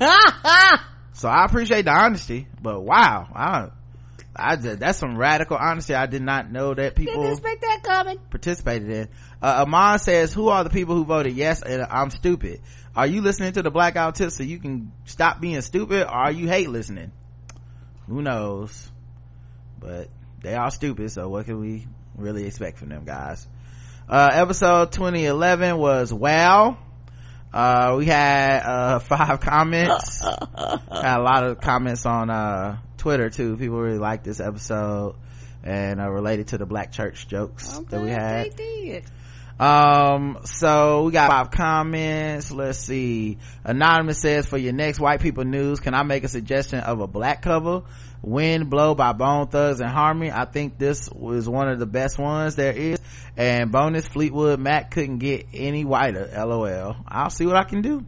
[1.20, 3.68] so i appreciate the honesty but wow i
[4.34, 7.82] i just, that's some radical honesty i did not know that people Didn't expect that
[7.82, 8.18] coming.
[8.30, 9.08] participated in.
[9.42, 12.62] Uh Amon says who are the people who voted yes and i'm stupid?
[12.96, 16.32] Are you listening to the blackout tips so you can stop being stupid or are
[16.32, 17.12] you hate listening?
[18.08, 18.90] Who knows?
[19.78, 20.08] But
[20.42, 23.46] they are stupid so what can we really expect from them guys?
[24.08, 26.78] Uh episode 2011 was wow
[27.52, 30.20] uh we had uh five comments.
[30.24, 33.56] Had a lot of comments on uh twitter too.
[33.56, 35.16] People really liked this episode
[35.64, 38.52] and uh, related to the black church jokes that we had.
[38.56, 39.04] They did.
[39.60, 42.50] um so we got five comments.
[42.50, 43.38] Let's see.
[43.64, 47.06] Anonymous says for your next white people news can i make a suggestion of a
[47.06, 47.82] black cover
[48.22, 52.72] wind blow by Bone Thugs-n-Harmony i think this was one of the best ones there
[52.72, 53.00] is
[53.36, 58.04] and bonus fleetwood mac couldn't get any whiter lol i'll see what i can do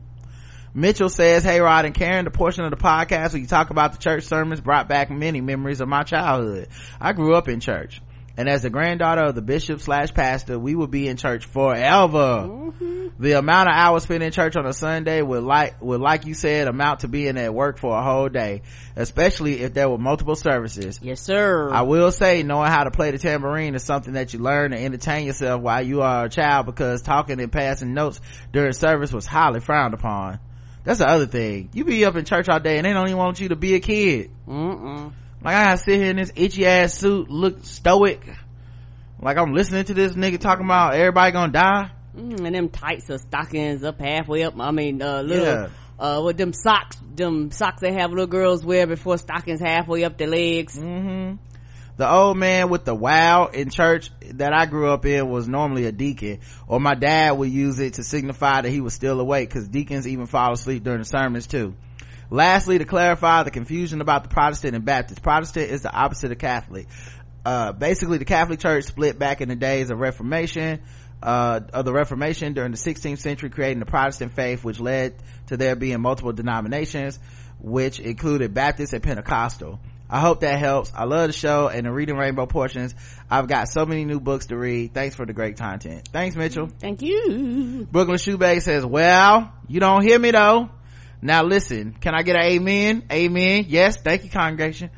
[0.74, 3.92] Mitchell says, Hey Rod and Karen, the portion of the podcast where you talk about
[3.92, 6.68] the church sermons brought back many memories of my childhood.
[6.98, 8.00] I grew up in church.
[8.37, 12.49] And as the granddaughter of the bishop slash pastor, we would be in church forever.
[12.49, 13.09] Mm-hmm.
[13.18, 16.33] The amount of hours spent in church on a Sunday would like, would like you
[16.35, 18.62] said, amount to being at work for a whole day.
[18.97, 20.99] Especially if there were multiple services.
[21.03, 21.70] Yes, sir.
[21.70, 24.83] I will say knowing how to play the tambourine is something that you learn to
[24.83, 28.20] entertain yourself while you are a child because talking and passing notes
[28.51, 30.41] during service was highly frowned upon.
[30.85, 31.68] That's the other thing.
[31.72, 33.74] You be up in church all day and they don't even want you to be
[33.74, 34.30] a kid.
[34.49, 35.12] Mm-mm.
[35.45, 38.24] Like I gotta sit here in this itchy ass suit, look stoic.
[39.20, 41.90] Like I'm listening to this nigga talking about everybody gonna die.
[42.16, 44.55] Mm, and them tights or stockings up halfway up.
[44.61, 45.68] I mean, uh, little, Yeah.
[45.99, 50.18] uh, with them socks, them socks they have little girls wear before stockings halfway up
[50.18, 50.78] their legs.
[50.78, 51.36] Mm-hmm.
[51.97, 55.86] The old man with the wow in church that I grew up in was normally
[55.86, 59.51] a deacon, or my dad would use it to signify that he was still awake,
[59.51, 61.74] cause deacons even fall asleep during the sermons too.
[62.33, 65.22] Lastly, to clarify the confusion about the Protestant and Baptist.
[65.22, 66.89] Protestant is the opposite of Catholic.
[67.45, 70.80] Uh, basically the Catholic Church split back in the days of Reformation,
[71.22, 75.14] uh, of the Reformation during the 16th century, creating the Protestant faith, which led
[75.49, 77.18] to there being multiple denominations,
[77.61, 79.78] which included Baptist and Pentecostal.
[80.09, 80.91] I hope that helps.
[80.95, 82.95] I love the show and the Reading Rainbow portions.
[83.30, 84.95] I've got so many new books to read.
[84.95, 86.09] Thanks for the great content.
[86.11, 86.70] Thanks, Mitchell.
[86.78, 87.86] Thank you.
[87.90, 90.70] Brooklyn Shoebag says, well, you don't hear me though.
[91.23, 93.05] Now listen, can I get an amen?
[93.11, 93.66] Amen.
[93.69, 93.97] Yes.
[93.97, 94.90] Thank you, congregation.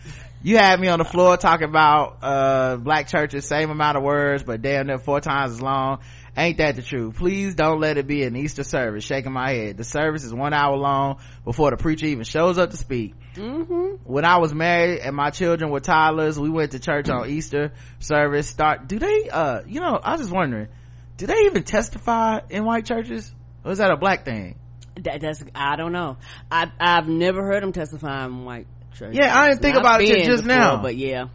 [0.43, 4.43] you had me on the floor talking about uh black churches same amount of words
[4.43, 6.01] but damn near four times as long
[6.37, 9.79] ain't that the truth please don't let it be an easter service shaking my head
[9.79, 13.97] the service is one hour long before the preacher even shows up to speak Mm-hmm.
[14.05, 17.73] when i was married and my children were toddlers we went to church on easter
[17.99, 20.69] service start do they uh you know i was just wondering
[21.17, 23.35] do they even testify in white churches
[23.65, 24.57] or is that a black thing
[24.97, 26.17] That, that's I don't know.
[26.51, 28.67] I I've never heard them testify in white
[28.97, 29.15] church.
[29.15, 30.81] Yeah, I didn't think about it just now.
[30.83, 31.29] but yeah.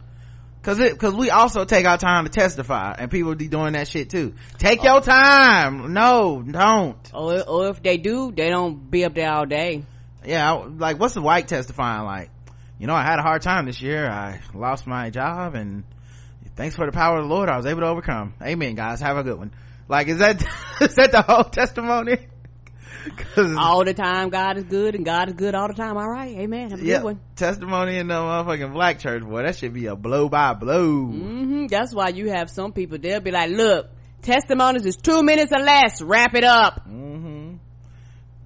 [0.62, 3.88] Cause it, cause we also take our time to testify and people be doing that
[3.88, 4.34] shit too.
[4.58, 5.94] Take your time.
[5.94, 6.98] No, don't.
[7.14, 9.84] Or or if they do, they don't be up there all day.
[10.24, 12.30] Yeah, I- like what's the white testifying like?
[12.78, 14.06] You know, I had a hard time this year.
[14.06, 15.84] I lost my job and
[16.56, 18.34] thanks for the power of the Lord, I was able to overcome.
[18.42, 19.00] Amen, guys.
[19.00, 19.52] Have a good one.
[19.88, 20.42] Like, is that,
[20.80, 22.18] is that the whole testimony?
[23.58, 25.96] All the time, God is good, and God is good all the time.
[25.96, 26.70] All right, Amen.
[26.70, 27.20] Have a yeah, good one.
[27.36, 31.06] testimony in the motherfucking black church, boy, that should be a blow by blow.
[31.06, 32.98] hmm That's why you have some people.
[32.98, 33.90] They'll be like, "Look,
[34.22, 36.02] testimonies is two minutes or less.
[36.02, 37.54] Wrap it up." hmm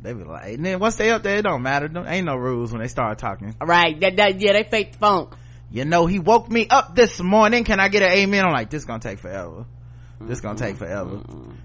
[0.03, 1.89] They be like, and then once they up there, it don't matter.
[1.89, 3.55] Don't, ain't no rules when they start talking.
[3.61, 5.35] All right, that, that yeah, they fake the funk.
[5.71, 7.65] You know, he woke me up this morning.
[7.65, 8.45] Can I get an amen?
[8.45, 9.65] I'm like, this gonna take forever.
[10.21, 11.21] This gonna take forever.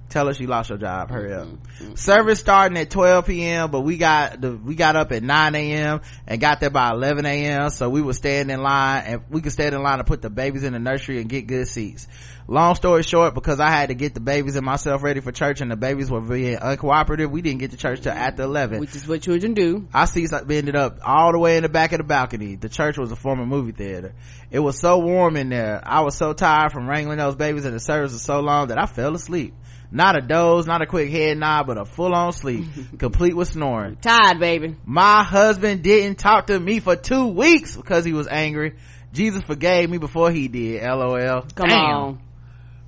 [0.10, 1.12] Tell her she lost her job.
[1.12, 1.48] Hurry up.
[1.48, 1.84] Mm-hmm.
[1.84, 1.96] Mm-hmm.
[1.96, 6.02] Service starting at 12 p.m., but we got the, we got up at 9 a.m.
[6.28, 7.70] and got there by 11 a.m.
[7.70, 10.30] So we were standing in line and we could stand in line to put the
[10.30, 12.08] babies in the nursery and get good seats.
[12.48, 15.62] Long story short, because I had to get the babies and myself ready for church
[15.62, 18.80] and the babies were being uncooperative, we didn't get to church till after 11.
[18.80, 19.88] which is what children do.
[19.94, 22.56] Our seats ended up all the way in the back of the balcony.
[22.56, 24.16] The church was a former movie theater.
[24.50, 25.80] It was so warm in there.
[25.86, 28.82] I was so tired from wrangling those babies and the service was so long that
[28.82, 29.54] I fell asleep.
[29.92, 32.66] Not a doze, not a quick head nod, but a full on sleep,
[33.00, 33.96] complete with snoring.
[33.96, 34.76] Tired, baby.
[34.86, 38.76] My husband didn't talk to me for two weeks because he was angry.
[39.14, 40.84] Jesus forgave me before he did.
[40.84, 41.42] LOL.
[41.56, 41.96] Come Damn.
[41.98, 42.22] on.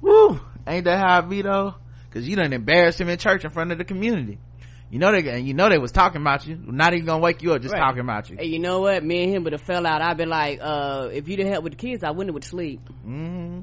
[0.02, 0.40] Woo!
[0.68, 1.74] Ain't that how it be though?
[2.12, 4.38] Cause you done embarrassed him in church in front of the community.
[4.92, 6.60] You know they, and you know they was talking about you.
[6.62, 7.80] Not even gonna wake you up, just Right.
[7.80, 8.36] talking about you.
[8.38, 9.04] Hey, you know what?
[9.04, 10.02] Me and him would have fell out.
[10.02, 12.48] I'd be like, uh, if you didn't help with the kids, I wouldn't have to
[12.48, 12.82] sleep.
[13.04, 13.62] hmm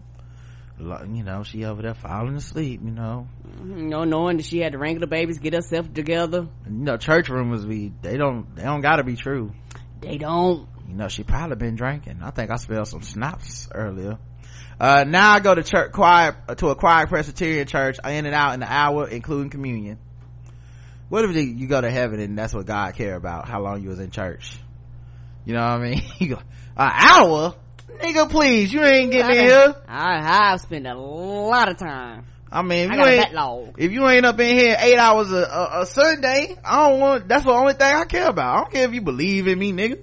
[0.80, 3.26] You know, she over there falling asleep, you know.
[3.64, 6.48] You know, knowing that she had to wrangle the babies, get herself together.
[6.66, 9.52] You know, church rumors be, they don't, they don't gotta be true.
[10.00, 10.68] They don't.
[10.88, 12.20] You know, she probably been drinking.
[12.22, 14.18] I think I smelled some schnapps earlier.
[14.80, 18.34] Uh, now I go to church, quiet, to a quiet Presbyterian church, I in and
[18.34, 19.98] out in an hour, including communion.
[21.08, 23.88] What if you go to heaven and that's what God care about, how long you
[23.88, 24.58] was in church?
[25.44, 26.02] You know what I mean?
[26.76, 27.54] An hour?
[28.00, 29.74] Nigga, please, you ain't getting in here.
[29.88, 32.26] I, I've spent a lot of time.
[32.50, 35.42] I mean, if I you ain't, if you ain't up in here eight hours a,
[35.42, 38.54] a, a Sunday, I don't want, that's the only thing I care about.
[38.54, 40.02] I don't care if you believe in me, nigga.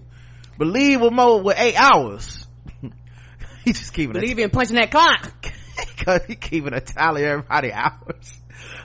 [0.57, 2.45] Believe with more, with eight hours.
[3.65, 5.33] he just keeping Believe in punching that clock.
[5.97, 8.41] Cause he keeping a tally of everybody hours.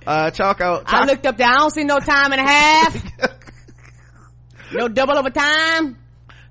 [0.07, 1.47] Uh, Choco, I looked up there.
[1.47, 3.05] I don't see no time and a half.
[4.73, 5.99] no double overtime.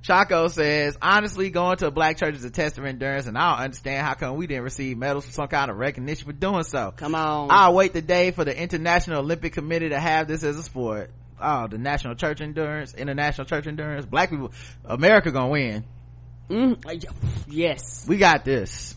[0.01, 3.51] Chaco says, honestly, going to a black church is a test of endurance, and I
[3.55, 6.63] don't understand how come we didn't receive medals for some kind of recognition for doing
[6.63, 6.93] so.
[6.95, 7.49] Come on.
[7.51, 11.11] I'll wait the day for the International Olympic Committee to have this as a sport.
[11.41, 14.05] Oh, the National Church Endurance, International Church Endurance.
[14.05, 14.51] Black people,
[14.85, 15.83] America gonna win.
[16.49, 17.05] Mm,
[17.47, 18.05] yes.
[18.07, 18.95] We got this.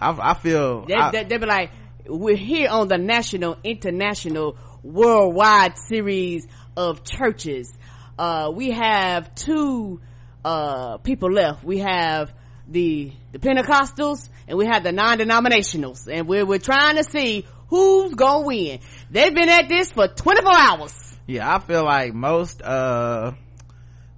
[0.00, 0.86] I, I feel.
[0.86, 1.70] They, I- they, they be like,
[2.06, 7.72] we're here on the national, international, worldwide series of churches.
[8.18, 10.00] Uh, we have two,
[10.44, 11.64] uh, people left.
[11.64, 12.32] We have
[12.68, 16.08] the, the Pentecostals and we have the non-denominationals.
[16.10, 18.80] And we're, we're trying to see who's gonna win.
[19.10, 21.16] They've been at this for 24 hours.
[21.26, 23.32] yeah i feel like most uh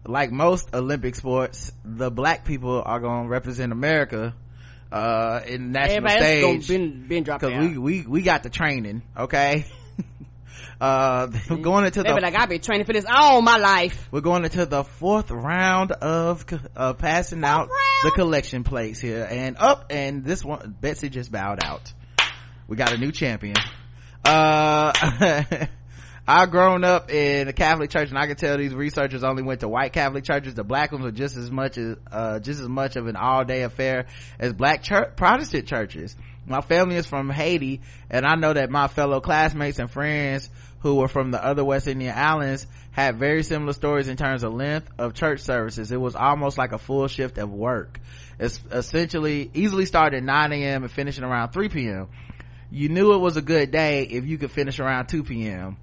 [0.05, 4.35] like most olympic sports the black people are gonna represent america
[4.91, 8.51] uh in national Everybody stage gonna been, been dropped because we we we got the
[8.51, 9.67] training okay
[10.81, 14.09] uh we're going into They the like, I've been training for this all my life.
[14.11, 16.45] we're going into the fourth round of
[16.77, 17.69] uh passing out
[18.05, 21.93] the collection plates here and up and this one betsy just bowed out
[22.69, 23.57] we got a new champion
[24.25, 24.93] uh
[26.29, 29.61] I've grown up in a Catholic church and I can tell these researchers only went
[29.61, 30.55] to white Catholic churches.
[30.55, 33.45] The black ones are just as much as, uh, just as much of an all
[33.45, 34.07] day affair
[34.41, 36.17] as black church, Protestant churches.
[36.47, 40.49] My family is from Haiti and I know that my fellow classmates and friends
[40.81, 44.55] who were from the other West Indian islands had very similar stories in terms of
[44.55, 45.91] length of church services.
[45.91, 48.01] It was almost like a full shift of work.
[48.39, 50.83] It's essentially easily started at 9 a.m.
[50.85, 52.09] and finishing around 3 p.m.
[52.71, 55.77] You knew it was a good day if you could finish around 2 p.m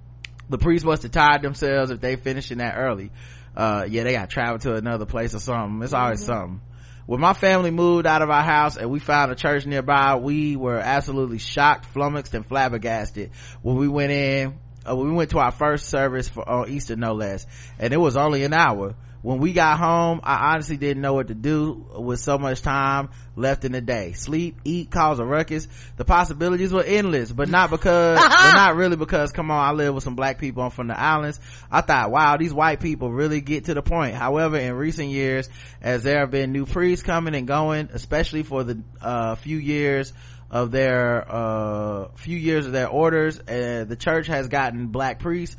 [0.48, 3.10] the priests must have tired themselves if they finishing that early
[3.56, 6.60] uh yeah they got to travel to another place or something it's always something
[7.06, 10.56] when my family moved out of our house and we found a church nearby we
[10.56, 13.30] were absolutely shocked flummoxed and flabbergasted
[13.62, 14.58] when we went in
[14.88, 17.46] uh, we went to our first service for on easter no less.
[17.78, 18.94] And it was only an hour
[19.24, 23.08] when we got home i honestly didn't know what to do with so much time
[23.36, 24.12] left in the day.
[24.12, 25.66] Sleep eat cause a ruckus.
[25.96, 29.94] The possibilities were endless but not because but not really because come on i live
[29.94, 31.40] with some black people I'm from the islands.
[31.70, 34.14] I thought wow these white people really get to the point.
[34.14, 35.48] However in recent years
[35.80, 40.12] as there have been new priests coming and going especially for the uh, few years
[40.50, 45.56] of their uh, few years of their orders uh, the church has gotten black priests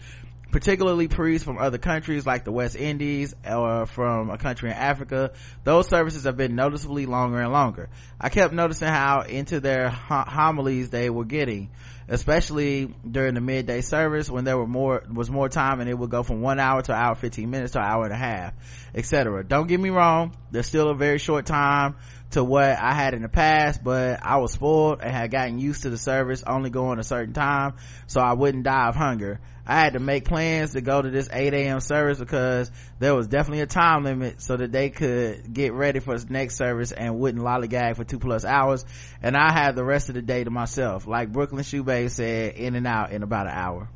[0.56, 5.34] particularly priests from other countries like the West Indies or from a country in Africa.
[5.66, 7.90] Those services have been noticeably longer and longer.
[8.22, 11.72] I kept noticing how into their homilies they were getting,
[12.08, 16.10] especially during the midday service when there were more was more time and it would
[16.10, 18.54] go from one hour to hour fifteen minutes to an hour and a half,
[18.94, 19.44] etc.
[19.44, 21.98] Don't get me wrong, there's still a very short time
[22.32, 25.84] to what I had in the past, but I was spoiled and had gotten used
[25.84, 27.74] to the service only going a certain time,
[28.08, 29.42] so I wouldn't die of hunger.
[29.68, 31.80] I had to make plans to go to this 8 a.m.
[31.80, 36.18] service because there was definitely a time limit so that they could get ready for
[36.18, 38.86] the next service and wouldn't lollygag for two plus hours.
[39.24, 41.08] And I had the rest of the day to myself.
[41.08, 43.90] Like Brooklyn Shoebay said, in and out in about an hour.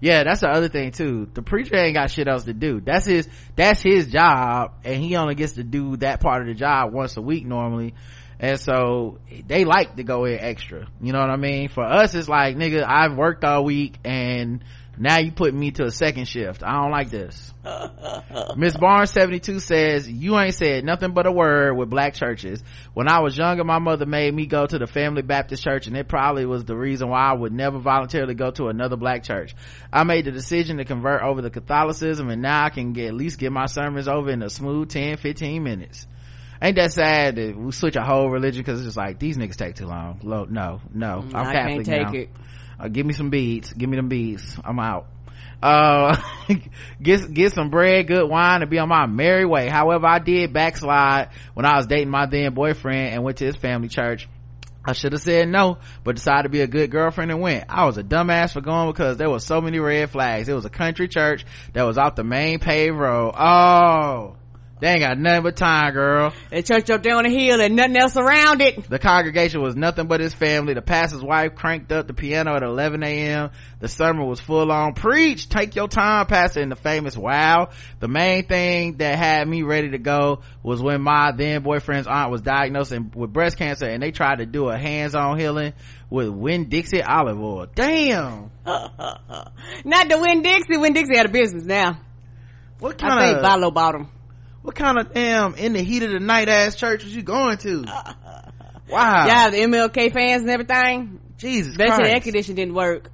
[0.00, 1.28] Yeah, that's the other thing too.
[1.32, 2.80] The preacher ain't got shit else to do.
[2.80, 6.54] That's his, that's his job and he only gets to do that part of the
[6.54, 7.94] job once a week normally.
[8.40, 10.86] And so they like to go in extra.
[11.00, 11.68] You know what I mean?
[11.68, 14.62] For us, it's like, nigga, I've worked all week and
[15.00, 16.62] now you put me to a second shift.
[16.62, 17.52] I don't like this.
[18.56, 22.62] Miss Barnes 72 says, you ain't said nothing but a word with black churches.
[22.94, 25.96] When I was younger, my mother made me go to the Family Baptist Church and
[25.96, 29.54] it probably was the reason why I would never voluntarily go to another black church.
[29.92, 33.14] I made the decision to convert over to Catholicism and now I can get, at
[33.14, 36.06] least get my sermons over in a smooth 10, 15 minutes.
[36.60, 39.56] Ain't that sad that we switch a whole religion because it's just like, these niggas
[39.56, 40.18] take too long.
[40.24, 41.22] Lo- No, no.
[41.22, 42.12] Mm, I'm I Catholic can't take now.
[42.20, 42.28] it.
[42.78, 43.72] Uh, give me some beads.
[43.72, 44.56] Give me them beads.
[44.64, 45.06] I'm out.
[45.62, 46.16] Uh,
[47.02, 49.68] get, get some bread, good wine, and be on my merry way.
[49.68, 53.56] However, I did backslide when I was dating my then boyfriend and went to his
[53.56, 54.28] family church.
[54.84, 57.64] I should have said no, but decided to be a good girlfriend and went.
[57.68, 60.48] I was a dumbass for going because there were so many red flags.
[60.48, 61.44] It was a country church
[61.74, 63.34] that was off the main paved road.
[63.36, 64.36] Oh,
[64.80, 66.32] they ain't got nothing but time, girl.
[66.52, 68.88] A church up there on the hill and nothing else around it.
[68.88, 70.74] The congregation was nothing but his family.
[70.74, 73.50] The pastor's wife cranked up the piano at 11 a.m.
[73.80, 74.94] The sermon was full on.
[74.94, 75.48] Preach!
[75.48, 77.70] Take your time, pastor, and the famous wow.
[78.00, 82.30] The main thing that had me ready to go was when my then boyfriend's aunt
[82.30, 85.72] was diagnosed with breast cancer and they tried to do a hands-on healing
[86.10, 87.66] with Winn-Dixie olive oil.
[87.74, 88.50] Damn!
[88.64, 90.76] Not the Winn-Dixie.
[90.76, 92.00] Win Dixie had a business now.
[92.78, 94.08] What kind think of, Valo bought him.
[94.62, 97.58] What kind of damn in the heat of the night ass church was you going
[97.58, 97.84] to?
[98.90, 99.26] Wow.
[99.26, 101.20] Yeah, the MLK fans and everything.
[101.36, 102.24] Jesus Bet you the air Christ.
[102.24, 103.10] conditioning didn't work.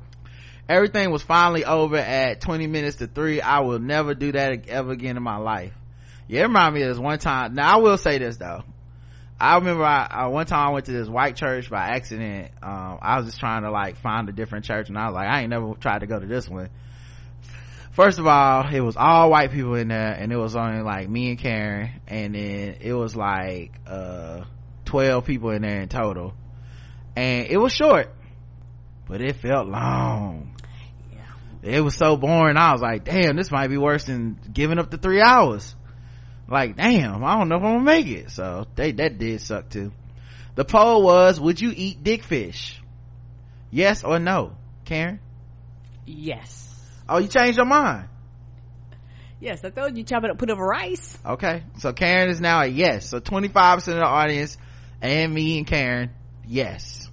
[0.69, 4.93] everything was finally over at 20 minutes to 3 i will never do that ever
[4.93, 5.73] again in my life
[6.29, 8.63] yeah it reminded me of this one time now i will say this though
[9.41, 12.99] i remember I, I one time i went to this white church by accident um
[13.03, 15.41] i was just trying to like find a different church and i was like i
[15.41, 16.71] ain't never tried to go to this one
[17.95, 21.09] first of all it was all white people in there and it was only like
[21.09, 24.43] me and karen and then it was like uh
[24.85, 26.35] 12 people in there in total.
[27.17, 28.11] And it was short
[29.09, 30.57] but it felt long.
[31.63, 34.91] It was so boring i was like damn this might be worse than giving up
[34.91, 35.75] the three hours.
[36.49, 38.31] Like damn i don't know if i'm gonna make it.
[38.31, 39.93] So they that did suck too.
[40.57, 42.81] The poll was would you eat dick fish?
[43.71, 44.57] Yes or no?
[44.85, 45.21] Karen?
[46.07, 46.64] Yes.
[47.09, 48.09] Oh you changed your mind.
[49.41, 51.19] Yes, I told you chop it up, put over rice.
[51.25, 53.09] okay so karen is now a yes.
[53.09, 54.57] So 25% of the audience
[55.03, 56.11] and me and karen
[56.47, 57.09] yes.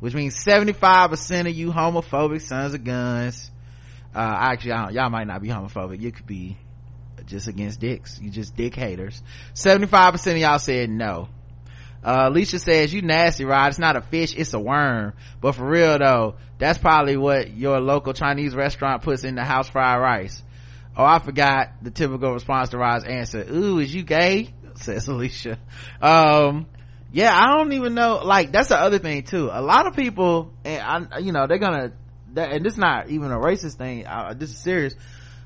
[0.00, 3.50] Which means 75% of you homophobic sons of guns.
[4.14, 6.00] Uh actually y'all might not be homophobic.
[6.00, 6.56] You could be
[7.26, 8.20] just against dicks.
[8.20, 9.22] You just dick haters.
[9.54, 11.28] 75% of y'all said no
[12.04, 13.68] uh alicia says you nasty rod.
[13.68, 15.14] It's not a fish it's a worm.
[15.40, 19.68] But for real though that's probably what your local chinese restaurant puts in the house
[19.68, 20.42] fried rice.
[20.96, 23.44] Oh i forgot the typical response to rod's answer.
[23.50, 24.54] Ooh is you gay?
[24.74, 25.58] says alicia.
[26.00, 26.66] Um
[27.12, 29.48] yeah i don't even know like that's the other thing too.
[29.52, 31.92] A lot of people and i you know they're gonna
[32.34, 34.94] that, and this is not even a racist thing uh, this is serious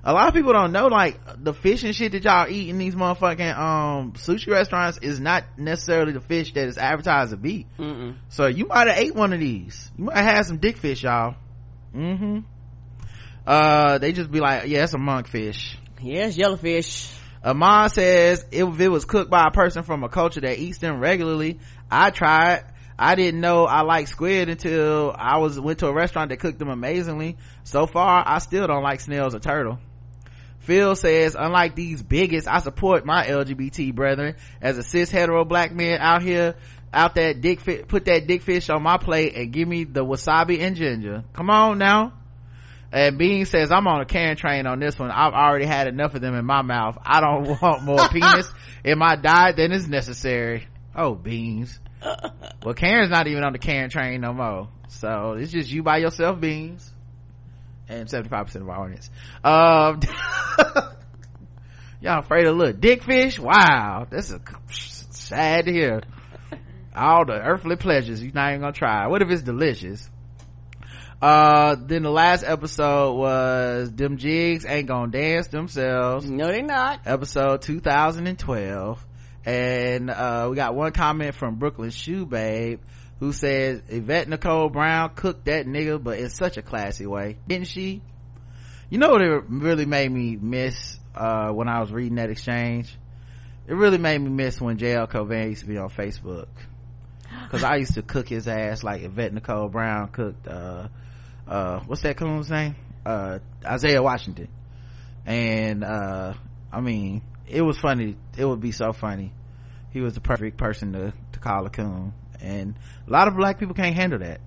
[0.02, 2.78] a lot of people don't know like the fish and shit that y'all eat in
[2.78, 7.66] these motherfucking um sushi restaurants is not necessarily the fish that is advertised to be
[7.78, 8.16] Mm-mm.
[8.28, 11.02] so you might have ate one of these you might have had some dick fish
[11.02, 11.34] y'all
[11.94, 12.40] mm-hmm
[13.46, 17.14] uh they just be like yeah it's a monkfish Yes, yellowfish.
[17.44, 20.98] Amon says if it was cooked by a person from a culture that eats them
[20.98, 21.58] regularly,
[21.90, 22.64] I tried.
[22.98, 26.58] I didn't know I like squid until I was went to a restaurant that cooked
[26.58, 27.38] them amazingly.
[27.64, 29.78] So far, I still don't like snails or turtle.
[30.60, 35.72] Phil says, unlike these bigots, I support my LGBT brethren as a cis hetero black
[35.72, 36.54] man out here,
[36.92, 40.04] out that dick fi- put that dick fish on my plate and give me the
[40.04, 41.24] wasabi and ginger.
[41.32, 42.12] Come on now.
[42.92, 45.10] And Bean says, I'm on a Karen train on this one.
[45.10, 46.98] I've already had enough of them in my mouth.
[47.04, 48.50] I don't want more penis
[48.84, 50.66] in my diet than is necessary.
[50.94, 51.78] Oh, Beans.
[52.64, 54.68] well, Karen's not even on the Karen train no more.
[54.88, 56.92] So it's just you by yourself, Beans.
[57.90, 59.10] And 75% of our audience.
[59.42, 60.00] Um,
[62.00, 63.36] y'all afraid of little dick fish?
[63.36, 64.06] Wow.
[64.08, 64.38] This is
[65.10, 66.02] sad to hear.
[66.94, 69.08] All the earthly pleasures you're not even gonna try.
[69.08, 70.08] What if it's delicious?
[71.20, 76.30] Uh, then the last episode was them jigs ain't gonna dance themselves.
[76.30, 77.00] No, they not.
[77.06, 79.04] Episode 2012.
[79.44, 82.80] And, uh, we got one comment from Brooklyn Shoe Babe
[83.20, 87.36] who says Yvette Nicole Brown cooked that nigga, but in such a classy way.
[87.46, 88.02] Didn't she?
[88.88, 92.96] You know what it really made me miss, uh, when I was reading that exchange?
[93.68, 96.48] It really made me miss when JL Cauvin used to be on Facebook.
[97.50, 100.88] Cause I used to cook his ass like Yvette Nicole Brown cooked, uh,
[101.46, 102.74] uh, what's that coon's name?
[103.04, 104.48] Uh, Isaiah Washington.
[105.26, 106.34] And, uh,
[106.72, 108.16] I mean, it was funny.
[108.36, 109.32] It would be so funny.
[109.92, 112.12] He was the perfect person to, to call a coon.
[112.42, 112.74] And
[113.06, 114.40] a lot of black people can't handle that.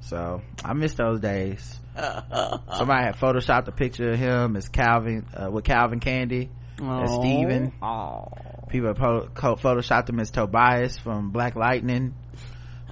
[0.00, 1.80] So, I miss those days.
[1.96, 7.20] Somebody had photoshopped a picture of him as Calvin, uh, with Calvin Candie as Aw.
[7.20, 7.72] Steven.
[7.82, 8.66] Aw.
[8.68, 12.14] People have po- co- photoshopped him as Tobias from Black Lightning.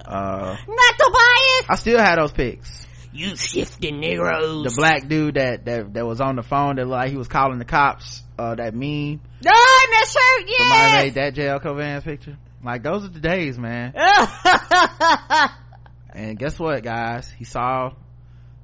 [0.03, 1.65] Uh, Not Tobias!
[1.69, 2.87] I still had those pics.
[3.13, 4.65] You shifting Negroes.
[4.65, 7.59] The black dude that, that, that was on the phone that like he was calling
[7.59, 9.21] the cops, uh, that meme.
[9.41, 12.37] No, that shirt, Somebody made that JL Cauvin's picture.
[12.65, 13.93] Like, those are the days, man.
[16.15, 17.29] And guess what, guys?
[17.37, 17.91] He saw,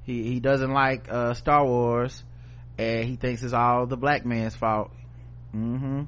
[0.04, 2.24] he, he doesn't like, uh, Star Wars,
[2.78, 4.90] and he thinks it's all the black man's fault.
[5.54, 6.04] Mm-hmm.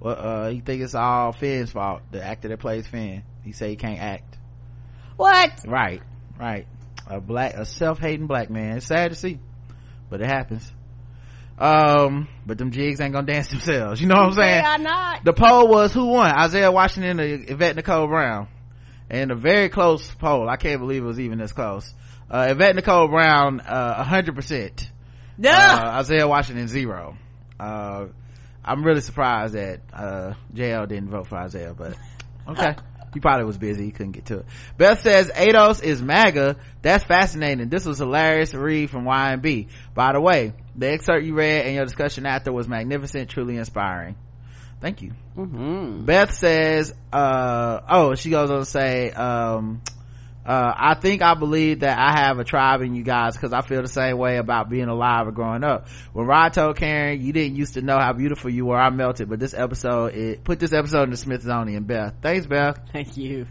[0.00, 3.22] Well, uh, he thinks it's all Finn's fault, the actor that plays Finn.
[3.44, 4.36] He say he can't act.
[5.16, 5.52] what?
[5.64, 6.02] Right,
[6.36, 6.66] right.
[7.06, 8.78] A black, a self-hating black man.
[8.78, 9.38] It's sad to see,
[10.10, 10.68] but it happens.
[11.58, 14.00] Um, but them jigs ain't gonna dance themselves.
[14.00, 14.62] You know what I'm saying?
[14.62, 15.24] They are not.
[15.24, 16.30] The poll was who won?
[16.30, 18.48] Isaiah Washington or Yvette Nicole Brown?
[19.08, 20.48] And a very close poll.
[20.48, 21.92] I can't believe it was even this close.
[22.30, 24.90] Uh, Yvette Nicole Brown, uh, 100%.
[25.40, 25.50] Duh.
[25.50, 27.16] Uh, Isaiah Washington, zero.
[27.58, 28.06] Uh,
[28.64, 31.96] I'm really surprised that, uh, JL didn't vote for Isaiah, but
[32.48, 32.74] okay.
[33.16, 33.86] He probably was busy.
[33.86, 34.46] He couldn't get to it.
[34.76, 36.56] Beth says ADOS is MAGA.
[36.82, 37.70] That's fascinating.
[37.70, 39.68] This was hilarious to read from YB.
[39.94, 44.16] By the way, the excerpt you read and your discussion after was magnificent, truly inspiring.
[44.82, 45.12] Thank you.
[45.34, 46.04] mm-hmm.
[46.04, 49.80] Beth says, uh, oh, she goes on to say, um,
[50.46, 53.62] uh, I think I believe that I have a tribe in you guys because I
[53.62, 55.88] feel the same way about being alive or growing up.
[56.12, 59.28] When Rod told Karen, you didn't used to know how beautiful you were, I melted,
[59.28, 61.82] but this episode, it put this episode in the Smithsonian.
[61.82, 62.14] Beth.
[62.22, 62.78] Thanks, Beth.
[62.92, 63.46] Thank you.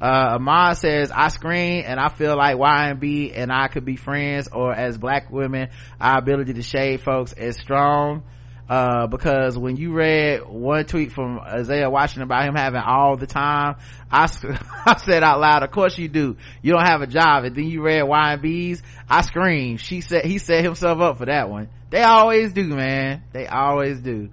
[0.00, 4.48] Uh, Ahmad says, I scream and I feel like YNB and I could be friends
[4.48, 5.68] or as black women,
[6.00, 8.24] our ability to shade folks is strong.
[8.70, 13.26] Uh, because when you read one tweet from Isaiah Washington about him having all the
[13.26, 13.74] time,
[14.08, 14.30] I,
[14.86, 16.36] I said out loud, of course you do.
[16.62, 17.42] You don't have a job.
[17.42, 19.80] And then you read YNB's, I screamed.
[19.80, 21.68] She said, he set himself up for that one.
[21.90, 23.24] They always do, man.
[23.32, 24.30] They always do.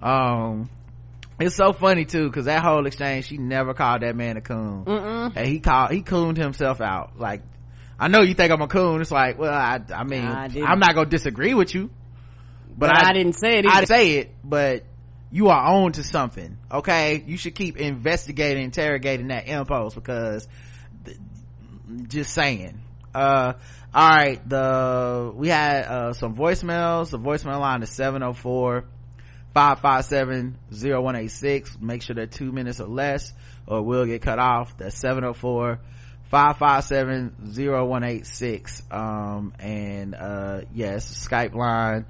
[0.00, 0.70] Um,
[1.40, 4.84] it's so funny too, cause that whole exchange, she never called that man a coon.
[4.84, 5.32] Mm-mm.
[5.34, 7.18] And he called, he cooned himself out.
[7.18, 7.42] Like,
[7.98, 9.00] I know you think I'm a coon.
[9.00, 10.48] It's like, well, I, I mean, I.
[10.64, 11.90] I'm not gonna disagree with you.
[12.76, 13.66] But, I, didn't say it.
[13.66, 14.84] I say it, but
[15.30, 17.22] you are on to something, okay?
[17.26, 20.48] You should keep investigating, interrogating that impulse because
[21.04, 21.18] th-
[22.08, 22.80] just saying.
[23.14, 23.54] Uh,
[23.94, 27.10] all right, the, we had, uh, some voicemails.
[27.10, 28.84] The voicemail line is 704
[29.54, 31.78] 557 0186.
[31.80, 33.32] Make sure they're two minutes or less
[33.66, 34.76] or we'll get cut off.
[34.76, 35.80] That's 704
[36.30, 38.82] 557 0186.
[38.90, 42.06] Um, and, uh, yes, Skype line.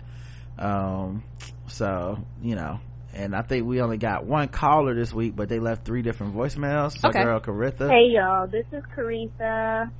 [0.59, 1.25] Um,
[1.69, 2.81] so, you know,
[3.15, 6.35] and I think we only got one caller this week, but they left three different
[6.35, 6.99] voicemails.
[6.99, 7.23] So Okay.
[7.23, 7.91] girl Koritha.
[7.91, 9.91] Hey y'all, this is Koritha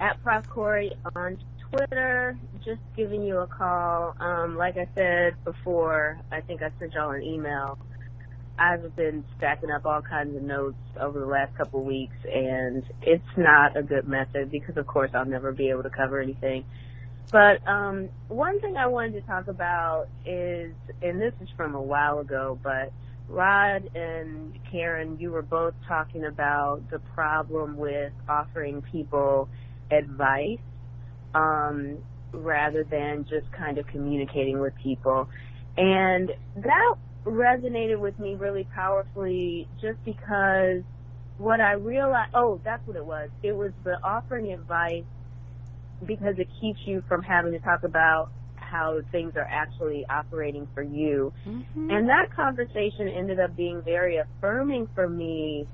[0.00, 1.38] at Prof Kori on
[1.70, 2.36] Twitter.
[2.64, 4.14] Just giving you a call.
[4.20, 7.78] Um, like I said before, I think I sent y'all an email.
[8.58, 12.82] I've been stacking up all kinds of notes over the last couple of weeks, and
[13.02, 16.64] it's not a good method because, of course, I'll never be able to cover anything.
[17.32, 21.82] But um, one thing I wanted to talk about is, and this is from a
[21.82, 22.92] while ago, but
[23.28, 29.50] Rod and Karen, you were both talking about the problem with offering people
[29.90, 30.60] advice
[31.34, 31.98] um,
[32.32, 35.28] rather than just kind of communicating with people.
[35.76, 36.94] And that
[37.26, 40.82] resonated with me really powerfully just because
[41.38, 43.30] what I realized, oh, that's what it was.
[43.42, 45.04] It was the offering advice
[46.04, 50.82] because it keeps you from having to talk about how things are actually operating for
[50.82, 51.32] you.
[51.46, 51.90] Mm-hmm.
[51.90, 55.66] And that conversation ended up being very affirming for me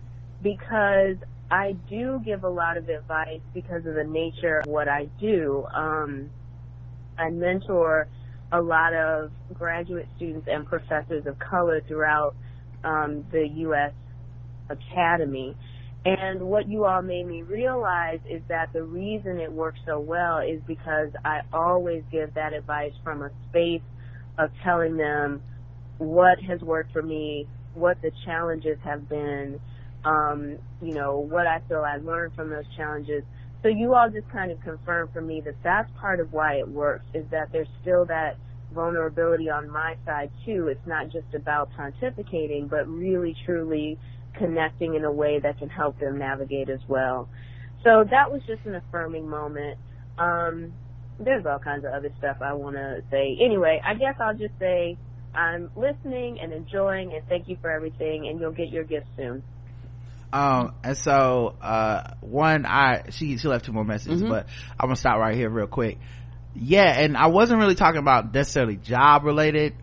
[0.42, 1.16] because
[1.50, 5.66] I do give a lot of advice because of the nature of what I do.
[5.74, 6.30] Um,
[7.18, 8.08] I mentor
[8.52, 12.34] a lot of graduate students and professors of color throughout
[12.84, 13.92] um, the U.S.
[14.68, 15.56] Academy.
[16.04, 20.38] And what you all made me realize is that the reason it works so well
[20.38, 23.82] is because I always give that advice from a space
[24.36, 25.42] of telling them
[25.98, 29.60] what has worked for me, what the challenges have been,
[30.04, 33.22] um, you know, what I feel I learned from those challenges.
[33.62, 36.68] So you all just kind of confirmed for me that that's part of why it
[36.68, 38.36] works is that there's still that
[38.74, 40.66] vulnerability on my side too.
[40.66, 43.98] It's not just about pontificating, but really truly
[44.34, 47.28] connecting in a way that can help them navigate as well.
[47.84, 49.78] So that was just an affirming moment.
[50.18, 50.72] Um,
[51.18, 53.36] there's all kinds of other stuff I want to say.
[53.40, 54.96] Anyway, I guess I'll just say
[55.34, 59.42] I'm listening and enjoying and thank you for everything and you'll get your gift soon.
[60.32, 64.30] Um, and so, uh, one, I, she, she left two more messages, Mhm.
[64.30, 64.46] but
[64.80, 65.98] I'm gonna stop right here real quick.
[66.54, 69.74] Yeah, and I wasn't really talking about necessarily job related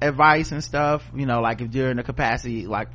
[0.00, 2.88] advice and stuff, you know, like if you're in a capacity, like,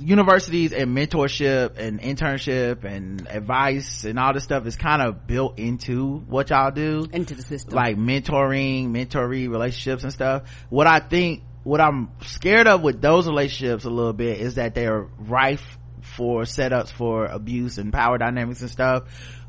[0.00, 5.58] universities and mentorship and internship and advice and all this stuff is kind of built
[5.58, 7.06] into what y'all do.
[7.12, 7.74] Into the system.
[7.74, 10.42] like mentoring mentoree relationships and stuff.
[10.70, 14.74] What i think what i'm scared of with those relationships a little bit is that
[14.74, 19.04] they're rife for setups for abuse and power dynamics and stuff.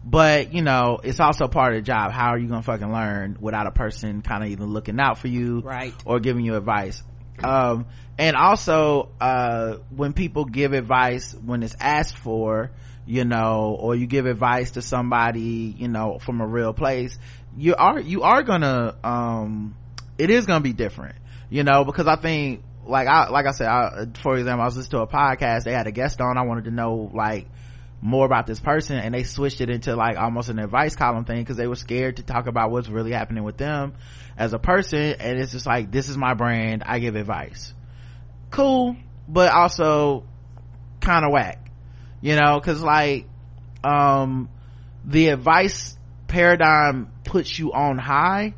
[0.06, 2.12] But you know it's also part of the job.
[2.12, 5.30] How are you gonna fucking learn without a person kind of even looking out for
[5.30, 5.94] you Right.
[6.06, 7.02] or giving you advice
[7.44, 7.86] um
[8.18, 12.72] and also uh when people give advice when it's asked for
[13.06, 17.18] you know or you give advice to somebody you know from a real place
[17.58, 19.76] you are you are gonna um
[20.18, 21.16] it is gonna be different
[21.50, 24.78] you know because i think like i like i said I, for example i was
[24.78, 27.48] listening to a podcast they had a guest on i wanted to know like
[28.04, 31.40] more about this person and they switched it into like almost an advice column thing
[31.40, 33.94] because they were scared to talk about what's really happening with them
[34.38, 35.16] as a person.
[35.20, 36.84] And it's just like this is my brand.
[36.86, 37.74] I give advice.
[38.52, 38.98] Cool
[39.28, 40.26] but also
[41.00, 41.64] kind of whack
[42.24, 42.60] you know?
[42.60, 43.28] Because like
[43.84, 44.50] um
[45.06, 45.96] the advice
[46.28, 48.56] paradigm puts you on high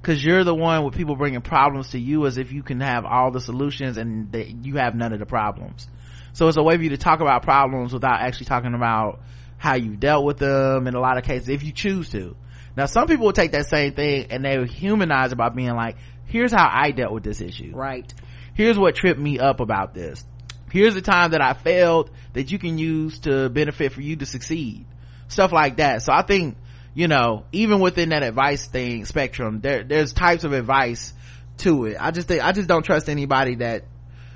[0.00, 3.04] because you're the one with people bringing problems to you as if you can have
[3.04, 5.88] all the solutions and that you have none of the problems
[6.38, 9.18] so it's a way for you to talk about problems without actually talking about
[9.56, 12.36] how you dealt with them in a lot of cases if you choose to.
[12.76, 15.96] Now some people will take that same thing and they humanize about being like
[16.26, 17.72] here's how i dealt with this issue.
[17.74, 18.14] Right.
[18.54, 20.24] here's what tripped me up about this.
[20.70, 24.24] Here's the time that i failed that you can use to benefit for you to
[24.24, 24.86] succeed.
[25.26, 26.02] Stuff like that.
[26.02, 26.56] So i think
[26.94, 31.12] you know even within that advice thing spectrum there there's types of advice
[31.56, 31.96] to it.
[31.98, 33.86] I just think i just don't trust anybody that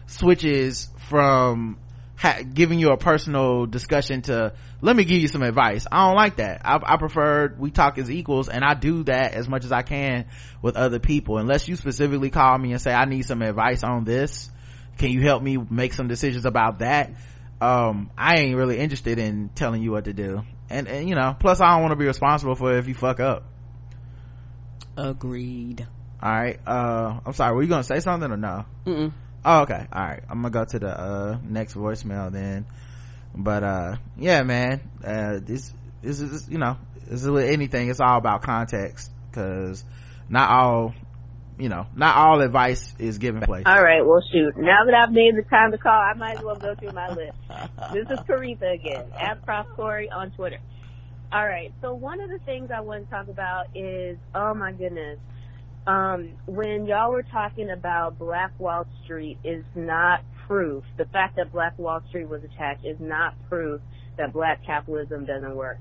[0.08, 1.78] switches from
[2.23, 5.86] ha- giving you a personal discussion to let me give you some advice.
[5.90, 6.62] I don't like that.
[6.65, 9.82] I, I prefer we talk as equals and i do that as much as i
[9.82, 10.27] can
[10.62, 11.39] with other people.
[11.39, 14.51] Unless you specifically call me and say i need some advice on this.
[14.99, 17.11] Can you help me make some decisions about that?
[17.61, 20.43] Um i ain't really interested in telling you what to do.
[20.70, 23.19] And, and you know plus i don't want to be responsible for if you fuck
[23.19, 23.44] up.
[24.97, 25.86] Agreed.
[26.23, 28.65] all right uh i'm sorry were you gonna say something or no?
[28.86, 29.12] Mm-mm.
[29.44, 29.86] Oh okay.
[29.93, 30.23] All right.
[30.28, 32.66] I'm gonna go to the uh next voicemail then.
[33.35, 34.81] But uh yeah man.
[35.05, 36.77] Uh this this is you know
[37.09, 37.89] this is with anything.
[37.89, 39.85] It's all about context because
[40.28, 40.94] not all
[41.59, 44.56] you know not all advice is given place All right, well shoot.
[44.56, 47.09] Now that I've made the time to call, I might as well go through my
[47.09, 47.36] list.
[47.93, 50.59] This is Koritha again, at Prof Kori on Twitter.
[51.31, 54.73] All right, so one of the things I want to talk about is, oh my
[54.73, 55.19] goodness,
[55.86, 60.84] um, when y'all were talking about Black Wall Street is not proof.
[60.98, 63.80] The fact that Black Wall Street was attacked is not proof
[64.18, 65.78] that black capitalism doesn't work.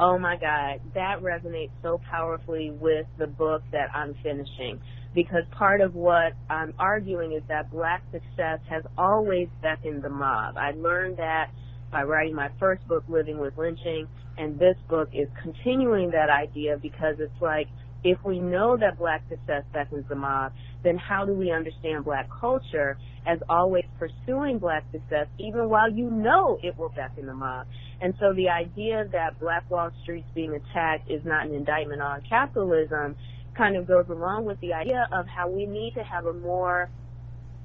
[0.00, 4.80] Oh my God, that resonates so powerfully with the book that I'm finishing
[5.14, 10.56] because part of what I'm arguing is that black success has always beckoned the mob.
[10.56, 11.50] I learned that
[11.90, 14.08] by writing my first book, Living with Lynching,
[14.38, 17.68] and this book is continuing that idea because it's like,
[18.04, 20.52] if we know that black success beckons the mob,
[20.82, 26.10] then how do we understand black culture as always pursuing black success even while you
[26.10, 27.66] know it will beckon the mob?
[28.00, 32.20] And so the idea that Black Wall Street's being attacked is not an indictment on
[32.28, 33.14] capitalism
[33.56, 36.90] kind of goes along with the idea of how we need to have a more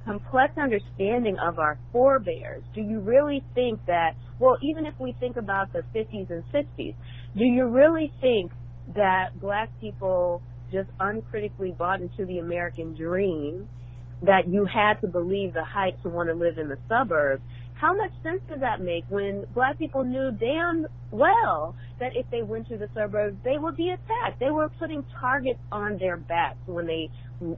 [0.05, 2.63] complex understanding of our forebears.
[2.75, 6.95] Do you really think that, well, even if we think about the 50s and 60s,
[7.35, 8.51] do you really think
[8.95, 10.41] that black people
[10.71, 13.67] just uncritically bought into the American dream
[14.21, 17.43] that you had to believe the hype to want to live in the suburbs?
[17.73, 22.41] How much sense does that make when black people knew damn well that if they
[22.41, 24.39] went to the suburbs, they would be attacked?
[24.39, 27.09] They were putting targets on their backs when they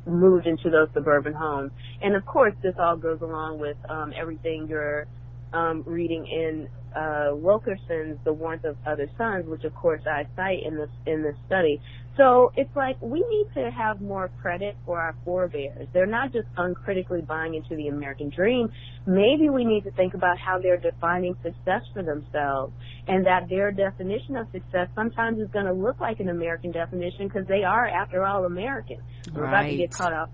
[0.05, 1.71] moved into those suburban homes.
[2.01, 5.07] And of course, this all goes along with um, everything you're
[5.53, 10.63] um, reading in uh, Wilkerson's The Warmth of Other Suns, which of course I cite
[10.65, 11.79] in this in this study.
[12.17, 15.87] So it's like we need to have more credit for our forebears.
[15.93, 18.67] They're not just uncritically buying into the American dream.
[19.05, 22.73] Maybe we need to think about how they're defining success for themselves
[23.07, 27.27] and that their definition of success sometimes is going to look like an American definition
[27.27, 28.97] because they are, after all, American.
[29.33, 29.77] We're about to Right.
[29.77, 30.29] get caught up.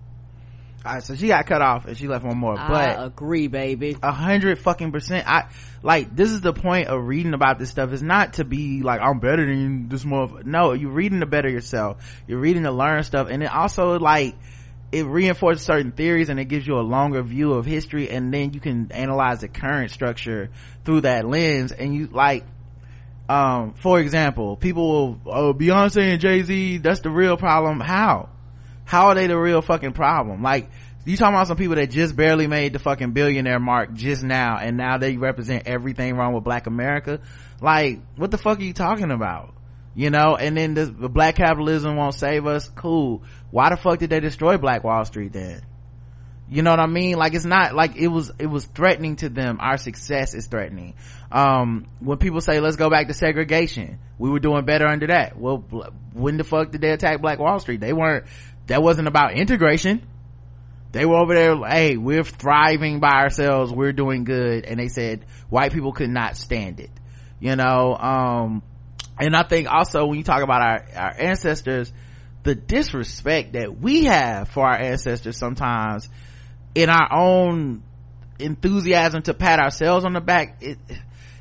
[0.86, 3.98] Right so she got cut off and she left one more I but agree, baby.
[4.02, 5.28] a hundred fucking percent.
[5.28, 5.50] I
[5.84, 7.92] like this is the point of reading about this stuff.
[7.92, 11.50] Is not to be like i'm better than this motherfucker no you're reading to better
[11.50, 11.98] yourself.
[12.28, 13.28] You're reading to learn stuff.
[13.30, 14.36] And it also like
[14.92, 18.54] it reinforces certain theories and it gives you a longer view of history and then
[18.54, 20.50] you can analyze the current structure
[20.86, 21.72] through that lens.
[21.72, 22.46] And you like
[23.28, 27.80] um for example people will oh beyonce and jay-z that's the real problem.
[27.80, 28.30] How
[28.86, 30.42] how are they the real fucking problem?
[30.42, 30.70] Like
[31.06, 34.58] you talking about some people that just barely made the fucking billionaire mark just now
[34.58, 37.20] and now they represent everything wrong with black america?
[37.62, 39.54] Like what the fuck are you talking about?
[39.94, 42.70] You know and then this, the black capitalism won't save us?
[42.70, 43.24] Cool.
[43.52, 45.62] Why the fuck did they destroy black wall street then?
[46.48, 47.18] You know what i mean?
[47.18, 49.58] Like it's not like it was it was threatening to them.
[49.60, 50.96] Our success is threatening.
[51.32, 55.38] Um when people say let's go back to segregation we were doing better under that.
[55.38, 55.58] Well
[56.14, 57.80] when the fuck did they attack black wall street?
[57.80, 58.26] They weren't
[58.68, 60.06] that wasn't about integration.
[60.92, 65.26] They were over there hey we're thriving by ourselves we're doing good and they said
[65.50, 66.90] white people could not stand it
[67.42, 68.64] you know um
[69.20, 71.92] and i think also when you talk about our our ancestors
[72.44, 76.08] the disrespect that we have for our ancestors sometimes
[76.76, 77.84] in our own
[78.40, 80.78] enthusiasm to pat ourselves on the back it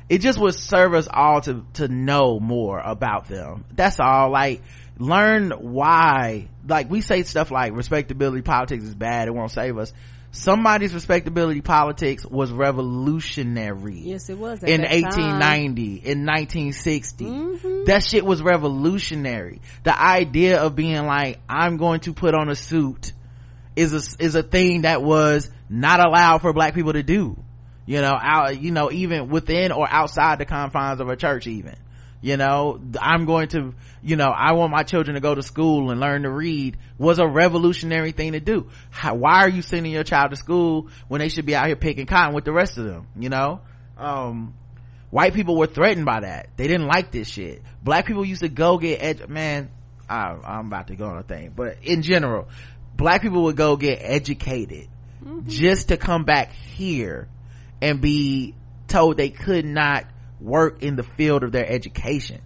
[0.07, 3.65] it just would serve us all to to know more about them.
[3.71, 4.29] That's all.
[4.31, 4.61] Like
[4.97, 9.91] learn why like we say stuff like respectability politics is bad it won't save us
[10.31, 14.63] somebody's respectability politics was revolutionary Yes, it was.
[14.63, 15.01] In that time.
[15.03, 17.83] 1890 in 1960 Mm-hmm.
[17.85, 22.55] that shit was revolutionary the idea of being like i'm going to put on a
[22.55, 23.13] suit
[23.75, 27.37] is a is a thing that was not allowed for black people to do
[27.85, 31.75] you know out you know even within or outside the confines of a church even
[32.25, 35.91] you know i'm going to you know i want my children to go to school
[35.91, 38.69] and learn to read was a revolutionary thing to do.
[38.89, 41.75] How, why are you sending your child to school when they should be out here
[41.75, 43.61] picking cotton with the rest of them you know?
[43.95, 44.55] Um
[45.11, 46.49] white people were threatened by that.
[46.57, 47.61] They didn't like this shit.
[47.83, 49.69] Black people used to go get edu- man
[50.09, 52.47] I, i'm about to go on a thing but in general
[52.95, 54.87] black people would go get educated
[55.47, 57.27] just to come back here
[57.81, 58.55] and be
[58.87, 60.05] told they could not
[60.39, 62.41] work in the field of their education.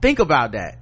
[0.00, 0.78] Think about that.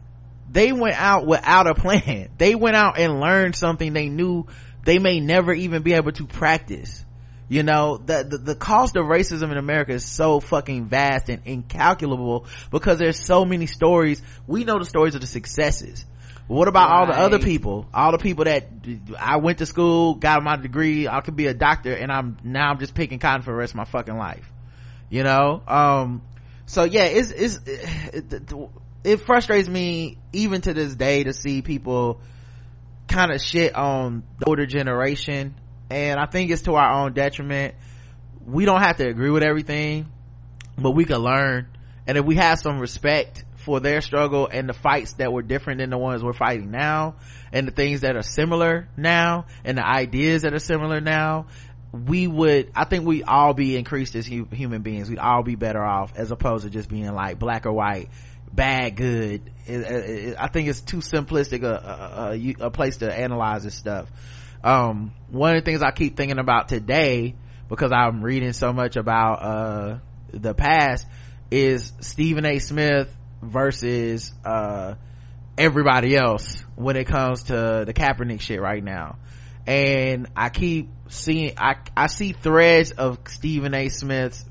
[0.50, 2.30] They went out without a plan.
[2.38, 4.46] They went out and learned something they knew
[4.84, 7.04] they may never even be able to practice.
[7.48, 11.42] You know the, the the cost of racism in america is so fucking vast and
[11.44, 14.22] incalculable because there's so many stories.
[14.46, 16.06] We know the stories of the successes.
[16.46, 17.86] What about all the other people?
[17.92, 18.68] All the people that
[19.18, 22.70] i went to school got my degree i could be a doctor and i'm now
[22.70, 24.48] i'm just picking cotton for the rest of my fucking life
[25.10, 25.62] you know?
[25.66, 26.22] Um
[26.66, 28.52] so yeah it's it's it,
[29.02, 32.20] it frustrates me even to this day to see people
[33.08, 35.54] kind of shit on the older generation.
[35.90, 37.74] And i think it's to our own detriment.
[38.46, 40.06] We don't have to agree with everything
[40.80, 41.68] but we can learn.
[42.06, 45.80] And if we have some respect for their struggle and the fights that were different
[45.80, 47.16] than the ones we're fighting now
[47.52, 51.46] and the things that are similar now and the ideas that are similar now
[51.92, 55.08] we would i think we all be increased as hu- human beings.
[55.10, 58.08] We'd all be better off as opposed to just being like black or white
[58.52, 59.42] bad good.
[59.66, 63.64] It- it- it- i think it's too simplistic a, a, a, a place to analyze
[63.64, 64.08] this stuff.
[64.62, 67.34] Um one of the things i keep thinking about today
[67.68, 69.98] because i'm reading so much about uh
[70.32, 71.06] the past
[71.50, 72.58] is stephen a.
[72.60, 73.12] Smith
[73.42, 74.94] versus uh
[75.58, 79.16] everybody else when it comes to the Kaepernick shit right now.
[79.66, 83.88] And I keep seeing, I, I see threads of Stephen A.
[83.88, 84.44] Smith's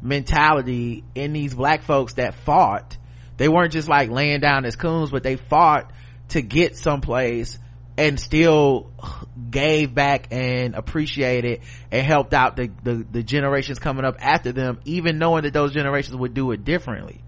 [0.00, 2.96] mentality in these black folks that fought.
[3.36, 5.90] They weren't just like laying down as coons, but they fought
[6.30, 7.58] to get someplace
[7.96, 8.90] and still
[9.50, 11.60] gave back and appreciated
[11.90, 15.72] and helped out the, the, the generations coming up after them, even knowing that those
[15.72, 17.22] generations would do it differently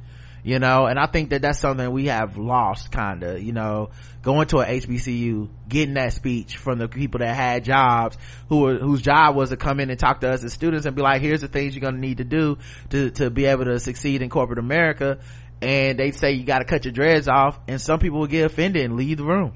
[0.44, 3.90] you know and i think that that's something we have lost kind of you know.
[4.22, 8.16] Going to a hbcu getting that speech from the people that had jobs
[8.48, 10.96] who were whose job was to come in and talk to us as students and
[10.96, 12.56] be like here's the things you're going to need to do
[12.88, 15.18] to to be able to succeed in corporate america.
[15.60, 18.82] And they say you got to cut your dreads off and some people get offended
[18.82, 19.52] and leave the room.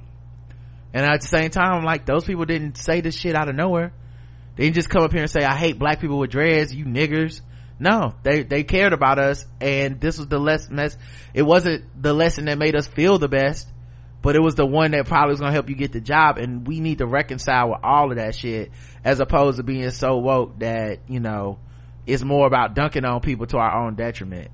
[0.93, 3.55] And at the same time I'm like those people didn't say this shit out of
[3.55, 3.95] nowhere.
[4.57, 6.85] They didn't just come up here and say i hate black people with dreads you
[6.85, 7.41] niggers
[7.79, 10.97] no they they cared about us and this was the less mess
[11.35, 13.69] it wasn't the lesson that made us feel the best
[14.21, 16.67] but it was the one that probably was gonna help you get the job and
[16.67, 18.71] we need to reconcile with all of that shit
[19.05, 21.59] as opposed to being so woke that you know
[22.07, 24.51] it's more about dunking on people to our own detriment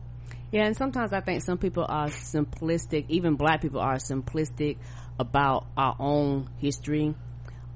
[0.54, 4.76] Yeah, and sometimes I think some people are simplistic, even black people are simplistic
[5.18, 7.14] about our own history.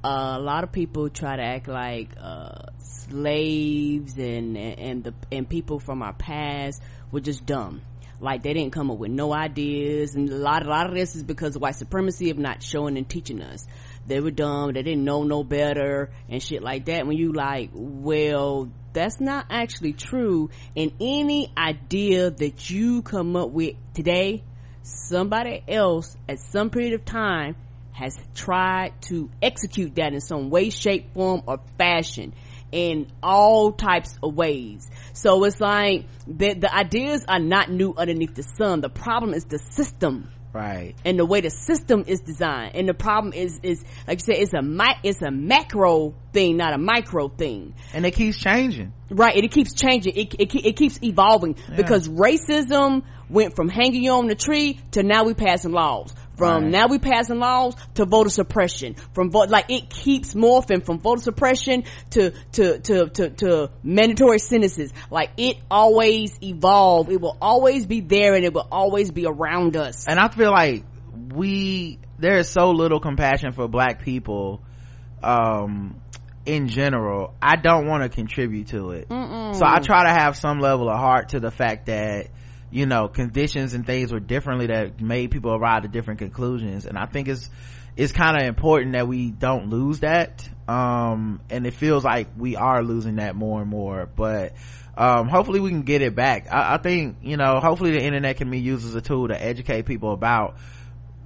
[0.04, 5.48] Uh, a lot of people try to act like uh, slaves and and the and
[5.48, 6.82] people from our past
[7.12, 7.82] were just dumb.
[8.20, 11.14] Like they didn't come up with no ideas, and a lot a lot of this
[11.14, 13.66] is because of white supremacy of not showing and teaching us.
[14.06, 14.72] They were dumb.
[14.72, 17.06] They didn't know no better and shit like that.
[17.06, 20.50] When you like, well, that's not actually true.
[20.74, 24.42] And any idea that you come up with today,
[24.82, 27.54] somebody else at some period of time
[27.92, 32.32] has tried to execute that in some way, shape, form, or fashion
[32.72, 34.88] in all types of ways.
[35.12, 38.80] So it's like the, the ideas are not new underneath the sun.
[38.80, 42.74] The problem is the system right and the way the system is designed.
[42.74, 46.56] And the problem is, is like you said, it's a mi- it's a macro thing,
[46.56, 47.74] not a micro thing.
[47.92, 50.14] and it keeps changing Right, and it keeps changing.
[50.16, 55.02] It, it, it keeps evolving because racism went from hanging you on the tree to
[55.02, 56.12] now we passing laws.
[56.38, 56.70] From Right.
[56.72, 58.94] now we passing laws to voter suppression.
[59.12, 64.38] From vote, like it keeps morphing from voter suppression to, to, to, to, to mandatory
[64.38, 64.92] sentences.
[65.10, 67.10] Like it always evolve.
[67.10, 70.06] It will always be there and it will always be around us.
[70.08, 70.84] and i feel like
[71.34, 74.62] we there is so little compassion for black people
[75.22, 76.00] um
[76.46, 80.60] in general i don't want to contribute to it so i try to have some
[80.60, 82.28] level of heart to the fact that
[82.70, 86.86] you know conditions and things were differently that made people arrive at different conclusions.
[86.86, 87.48] And i think it's
[87.96, 90.48] it's kind of important that we don't lose that.
[90.68, 94.52] Um and it feels like we are losing that more and more but
[94.96, 96.46] um hopefully we can get it back.
[96.52, 99.42] I, I think you know hopefully the internet can be used as a tool to
[99.42, 100.56] educate people about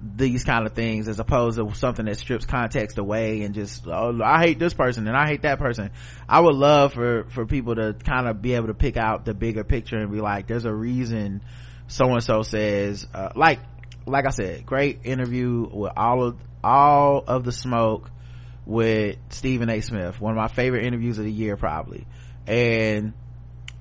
[0.03, 4.21] these kind of things as opposed to something that strips context away and just oh,
[4.23, 5.91] I hate this person and I hate that person.
[6.29, 9.35] I would love for for people to kind of be able to pick out the
[9.35, 11.43] bigger picture and be like, there's a reason
[11.87, 13.61] so and so says uh, like
[14.07, 18.11] like I said, great interview with all of all of the smoke
[18.67, 19.81] with Stephen A.
[19.81, 22.07] Smith, one of my favorite interviews of the year probably,
[22.47, 23.13] and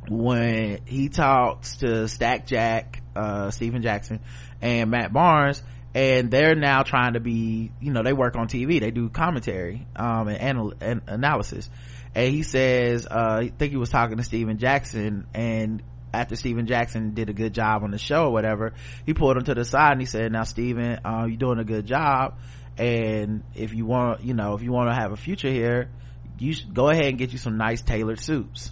[0.08, 4.20] when he talks to Stack Jack, uh, Stephen Jackson
[4.62, 5.62] and Matt Barnes,
[5.94, 9.86] and they're now trying to be, you know, they work on TV, they do commentary,
[9.96, 11.70] um, and, anal- and analysis.
[12.16, 16.68] And he says, uh, I think he was talking to Stephen Jackson and after Stephen
[16.68, 18.74] Jackson did a good job on the show or whatever,
[19.06, 21.64] he pulled him to the side and he said, now Stephen, uh, you're doing a
[21.64, 22.38] good job.
[22.78, 25.90] And if you want, you know, if you want to have a future here,
[26.38, 28.72] you should go ahead and get you some nice tailored suits.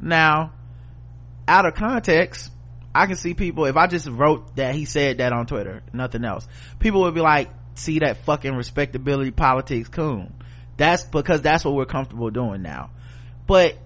[0.00, 0.52] Now,
[1.46, 2.52] out of context,
[2.94, 6.24] I can see people, if I just wrote that he said that on Twitter, nothing
[6.24, 6.46] else,
[6.78, 10.34] people would be like, see that fucking respectability politics coon.
[10.76, 12.90] That's because that's what we're comfortable doing now.
[13.46, 13.78] But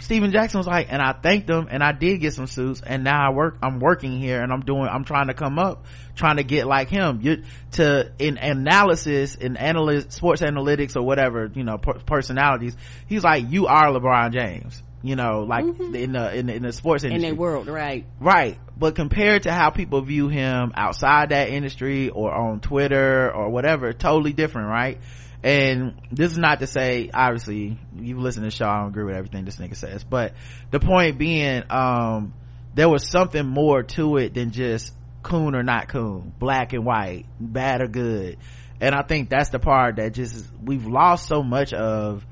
[0.00, 3.04] Stephen Jackson was like, and I thanked him and I did get some suits and
[3.04, 5.86] now I work, I'm working here and I'm doing, I'm trying to come up,
[6.16, 7.20] trying to get like him.
[7.22, 13.22] You, to, in analysis, in analyst, sports analytics or whatever, you know, per- personalities, he's
[13.22, 14.82] like, you are LeBron James.
[15.04, 17.28] You know, like in the, in the, in the sports in industry.
[17.32, 18.06] their world, right?
[18.20, 18.58] Right.
[18.74, 23.92] But compared to how people view him outside that industry or on Twitter or whatever,
[23.92, 24.98] totally different, right?
[25.42, 29.04] And this is not to say, obviously, you've listened to the show, I don't agree
[29.04, 30.32] with everything this nigga says, but
[30.70, 32.32] the point being, um,
[32.74, 37.26] there was something more to it than just coon or not coon, black and white,
[37.38, 38.38] bad or good.
[38.80, 42.24] And I think that's the part that just, we've lost so much of,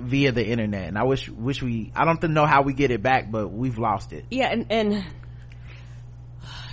[0.00, 3.02] via the internet and i wish wish we i don't know how we get it
[3.02, 5.04] back but we've lost it yeah and and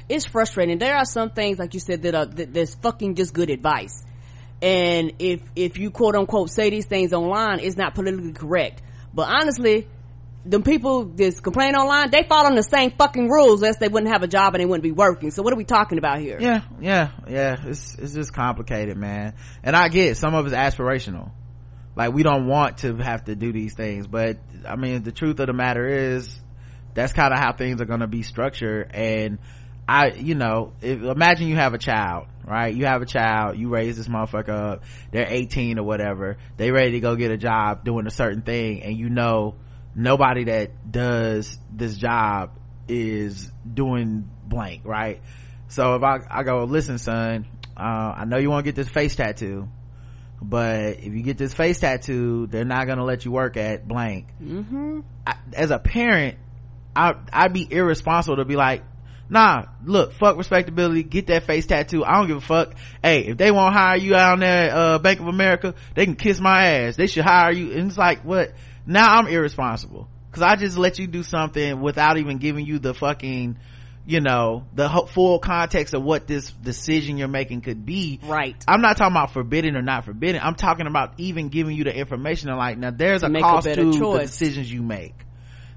[0.08, 3.34] it's frustrating there are some things like you said that are that, that's fucking just
[3.34, 4.04] good advice
[4.62, 8.82] and if if you quote unquote say these things online it's not politically correct
[9.14, 9.88] but honestly
[10.46, 14.22] the people that's complaining online, they follow the same fucking rules as they wouldn't have
[14.22, 15.32] a job and they wouldn't be working.
[15.32, 16.38] So what are we talking about here?
[16.40, 17.56] Yeah, yeah, yeah.
[17.66, 19.34] It's, it's just complicated, man.
[19.64, 21.32] And I get some of it's aspirational.
[21.96, 25.40] Like we don't want to have to do these things, but I mean, the truth
[25.40, 26.40] of the matter is
[26.94, 28.92] that's kind of how things are going to be structured.
[28.94, 29.40] And
[29.88, 32.74] I, you know, if, imagine you have a child, right?
[32.74, 36.92] You have a child, you raise this motherfucker up, they're 18 or whatever, they ready
[36.92, 39.56] to go get a job doing a certain thing and you know,
[39.96, 42.52] nobody that does this job
[42.88, 45.22] is doing blank right
[45.68, 47.48] so if i i go listen son
[47.78, 49.68] uh, i know you want to get this face tattoo
[50.42, 54.28] but if you get this face tattoo they're not gonna let you work at blank.
[54.42, 55.02] Mm-hmm.
[55.26, 56.38] I, as a parent
[56.96, 58.84] i i'd be irresponsible to be like
[59.30, 62.04] nah look fuck respectability get that face tattoo.
[62.04, 62.76] I don't give a fuck.
[63.02, 66.40] Hey if they won't hire you out there uh bank of america they can kiss
[66.40, 66.96] my ass.
[66.96, 67.72] They should hire you.
[67.72, 68.54] And it's like what?
[68.86, 70.08] Now i'm irresponsible.
[70.30, 73.58] Because i just let you do something without even giving you the fucking
[74.06, 78.20] you know the full context of what this decision you're making could be.
[78.24, 78.56] Right.
[78.68, 81.96] I'm not talking about forbidden or not forbidden i'm talking about even giving you the
[81.96, 84.20] information and like now there's a cost a to choice.
[84.20, 85.16] the decisions you make.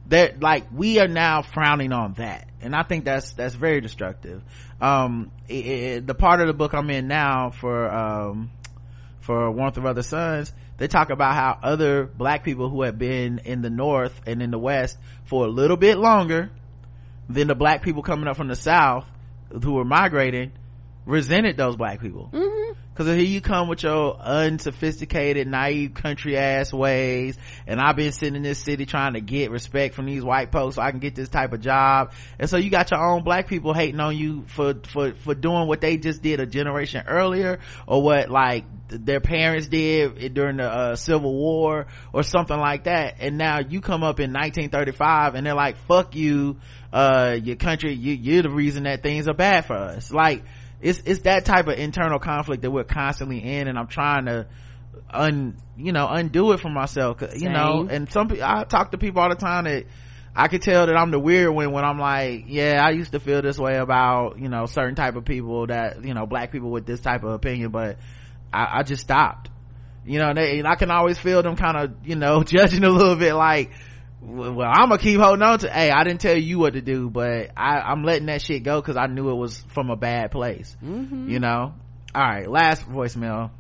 [0.09, 2.49] That like we are now frowning on that.
[2.61, 4.43] And i think that's that's very destructive.
[4.81, 8.51] Um it, it, the part of the book i'm in now for um
[9.21, 13.41] for warmth of other suns they talk about how other black people who have been
[13.41, 16.51] in the north and in the west for a little bit longer
[17.29, 19.05] than the black people coming up from the south
[19.63, 20.53] who were migrating
[21.07, 22.73] resented those black people mm-hmm.
[22.99, 27.39] Cause here you come with your unsophisticated, naive country ass ways.
[27.65, 30.75] And I've been sitting in this city trying to get respect from these white folks
[30.75, 32.11] so I can get this type of job.
[32.41, 35.69] And so you got your own black people hating on you for, for, for doing
[35.69, 40.69] what they just did a generation earlier or what like their parents did during the
[40.69, 43.19] uh, civil war or something like that.
[43.20, 46.59] And now you come up in 1935 and they're like, fuck you,
[46.93, 50.11] uh, your country, you, you're the reason that things are bad for us.
[50.11, 50.43] Like,
[50.81, 54.47] it's it's that type of internal conflict that we're constantly in and i'm trying to
[55.11, 59.23] un you know undo it for myself you know and some i talk to people
[59.23, 59.85] all the time that
[60.35, 63.21] i could tell that i'm the weird one when i'm like yeah i used to
[63.21, 66.71] feel this way about you know certain type of people that you know black people
[66.71, 67.99] with this type of opinion but
[68.53, 69.51] i, I just stopped.
[70.05, 72.89] You know they, and i can always feel them kind of you know judging a
[72.89, 73.73] little bit like
[74.20, 77.09] well i'm gonna keep holding on to hey i didn't tell you what to do
[77.09, 80.31] but I, i'm letting that shit go because i knew it was from a bad
[80.31, 81.28] place mm-hmm.
[81.28, 81.74] you know
[82.15, 83.51] all right last voicemail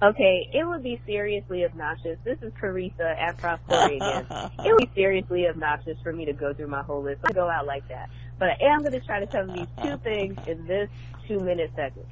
[0.00, 2.18] Okay, it would be seriously obnoxious.
[2.22, 4.26] This is Koritha at Prof Kori again.
[4.64, 7.22] it would be seriously obnoxious for me to go through my whole list.
[7.24, 8.08] I go out like that.
[8.38, 10.88] But I am going to try to cover these two things in this
[11.26, 12.06] two minute segment.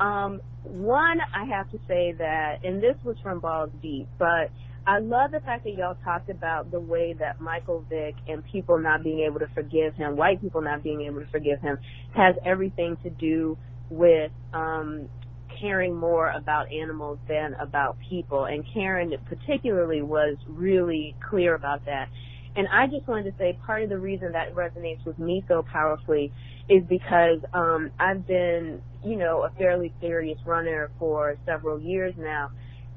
[0.00, 4.50] Um, one, I have to say that, and this was from Balls Deep, but
[4.90, 8.76] I love the fact that y'all talked about the way that Michael Vick and people
[8.76, 11.78] not being able to forgive him, white people not being able to forgive him,
[12.16, 13.56] has everything to do
[13.88, 15.08] with um,
[15.60, 18.46] caring more about animals than about people.
[18.46, 22.08] And Karen particularly was really clear about that.
[22.56, 25.64] And I just wanted to say part of the reason that resonates with me so
[25.72, 26.32] powerfully
[26.68, 32.50] is because um, I've been, you know, a fairly serious runner for several years now.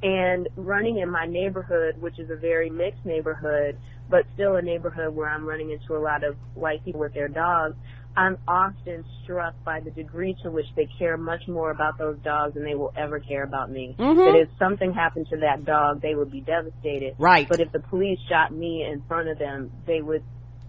[0.04, 3.78] And running in my neighborhood, which is a very mixed neighborhood,
[4.10, 7.30] but still a neighborhood where I'm running into a lot of white people with their
[7.30, 7.76] dogs,
[8.16, 12.54] I'm often struck by the degree to which they care much more about those dogs
[12.54, 13.96] than they will ever care about me.
[13.98, 14.26] Mhm.
[14.26, 17.16] That if something happened to that dog, they would be devastated.
[17.18, 20.24] right But if the police shot me in front of them, they would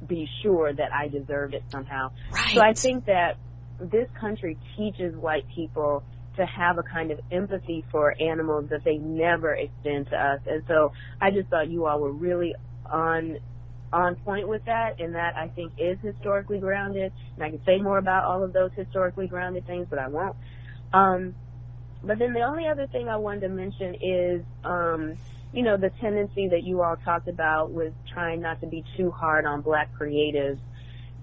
[0.06, 2.10] be sure that I deserved it somehow.
[2.30, 3.36] right So I think that
[3.80, 6.02] this country teaches white people
[6.36, 10.40] to have a kind of empathy for animals that they never extend to us.
[10.46, 12.54] And so I just thought you all were really
[12.90, 13.38] on
[13.92, 17.12] on point with that and that I think is historically grounded.
[17.36, 20.36] And I can say more about all of those historically grounded things, but I won't.
[20.92, 21.34] Um
[22.02, 25.16] but then the only other thing I wanted to mention is um
[25.52, 29.12] you know, the tendency that you all talked about with trying not to be too
[29.12, 30.58] hard on black creatives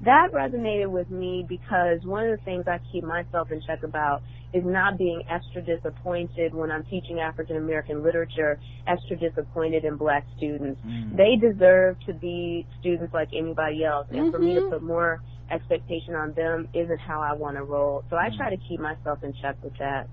[0.04, 4.24] that resonated with me because one of the things I keep myself in check about
[4.54, 10.26] is not being extra disappointed when I'm teaching African American literature, extra disappointed in black
[10.38, 10.82] students.
[10.86, 11.16] Mm.
[11.16, 14.08] They deserve to be students like anybody else.
[14.12, 14.70] And for me to Mhm.
[14.70, 18.04] put more expectation on them isn't how I want to roll.
[18.10, 18.38] So I Mm.
[18.38, 20.08] try to keep myself in check with that.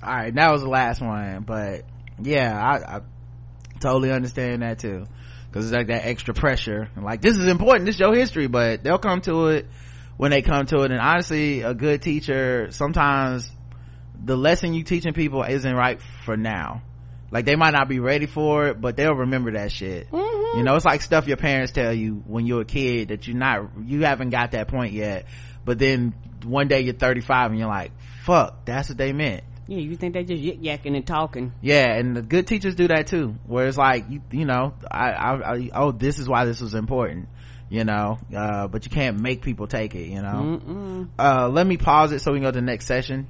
[0.00, 1.82] all right that was the last one but
[2.22, 3.00] yeah i, I
[3.80, 5.06] totally understand that too
[5.58, 6.88] because it's like that extra pressure.
[6.94, 7.86] And like this is important.
[7.86, 9.66] This is your history but they'll come to it
[10.16, 10.92] when they come to it.
[10.92, 13.50] And honestly a good teacher sometimes
[14.24, 16.82] the lesson you teaching people isn't right for now.
[17.32, 20.10] Like they might not be ready for it but they'll remember that shit.
[20.10, 20.58] Mm-hmm.
[20.58, 23.36] you know it's like stuff your parents tell you when you're a kid that you're
[23.36, 25.26] not you haven't got that point yet.
[25.64, 26.14] But then
[26.44, 27.90] one day you're 35 and you're like
[28.22, 31.52] fuck that's what they meant Yeah, you think they just yik yakking and talking?
[31.60, 35.10] yeah and the good teachers do that too where it's like you, you know I,
[35.10, 37.28] I, I oh this is why this was important
[37.68, 41.06] you know uh, but you can't make people take it you know.
[41.18, 43.28] Uh let me pause it so we can go to the next session.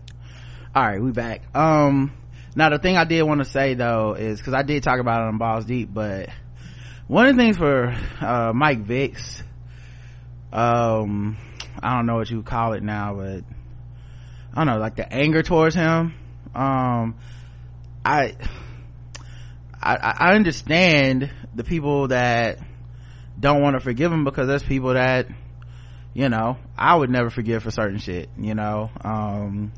[0.74, 1.42] All right we back.
[1.56, 2.12] Um
[2.54, 5.22] now the thing i did want to say though is because i did talk about
[5.22, 6.28] it on balls deep but
[7.06, 9.42] one of the things for uh mike vicks
[10.52, 11.36] um
[11.80, 13.44] i don't know what you call it now but
[14.54, 16.14] i don't know like the anger towards him
[16.58, 17.14] um
[18.04, 18.34] i
[19.80, 22.58] i i understand the people that
[23.38, 25.28] don't want to forgive him because there's people that
[26.14, 28.90] you know i would never forgive for certain shit you know?
[29.02, 29.72] Um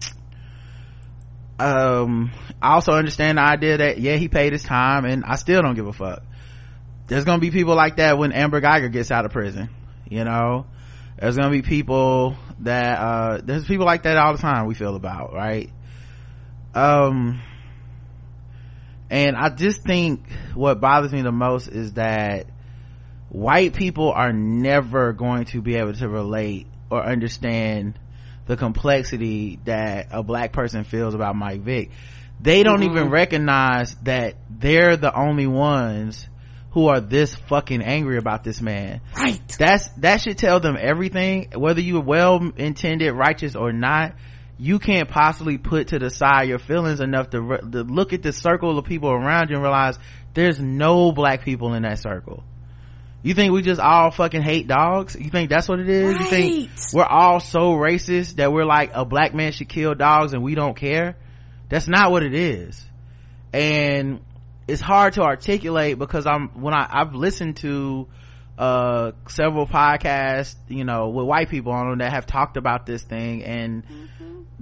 [1.58, 2.32] um
[2.62, 5.74] i also understand the idea that yeah he paid his time and i still don't
[5.74, 6.22] give a fuck.
[7.08, 9.68] There's gonna be people like that when amber geiger gets out of prison
[10.08, 10.66] you know?
[11.18, 14.96] There's gonna be people that uh there's people like that all the time we feel
[14.96, 15.70] about right
[16.74, 17.40] um
[19.10, 20.22] and i just think
[20.54, 22.46] what bothers me the most is that
[23.28, 27.98] white people are never going to be able to relate or understand
[28.46, 31.90] the complexity that a black person feels about Mike Vick.
[32.40, 32.96] They don't Mm-hmm.
[32.96, 36.26] even recognize that they're the only ones
[36.72, 39.02] who are this fucking angry about this man.
[39.16, 39.40] Right.
[39.56, 44.16] That's, that should tell them everything, whether you're well intended, righteous or not.
[44.60, 48.22] You can't possibly put to the side your feelings enough to, re- to look at
[48.22, 49.98] the circle of people around you and realize
[50.34, 52.44] there's no black people in that circle.
[53.22, 55.16] You think we just all fucking hate dogs?
[55.18, 56.18] You think that's what it is?
[56.18, 60.34] You think we're all so racist that we're like a black man should kill dogs
[60.34, 61.16] and we don't care?
[61.70, 62.82] That's not what it is.
[63.52, 64.20] And
[64.68, 68.08] it's hard to articulate because I'm, when I, I've listened to,
[68.58, 73.02] uh, several podcasts, you know, with white people on them that have talked about this
[73.02, 73.84] thing and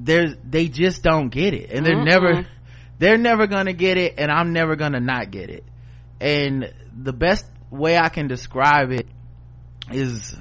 [0.04, 1.70] there's, they just don't get it.
[1.70, 2.06] And they're Mm-mm.
[2.06, 2.46] never,
[2.98, 5.64] they're never gonna get it and I'm never gonna not get it.
[6.20, 9.06] And the best way I can describe it
[9.90, 10.36] is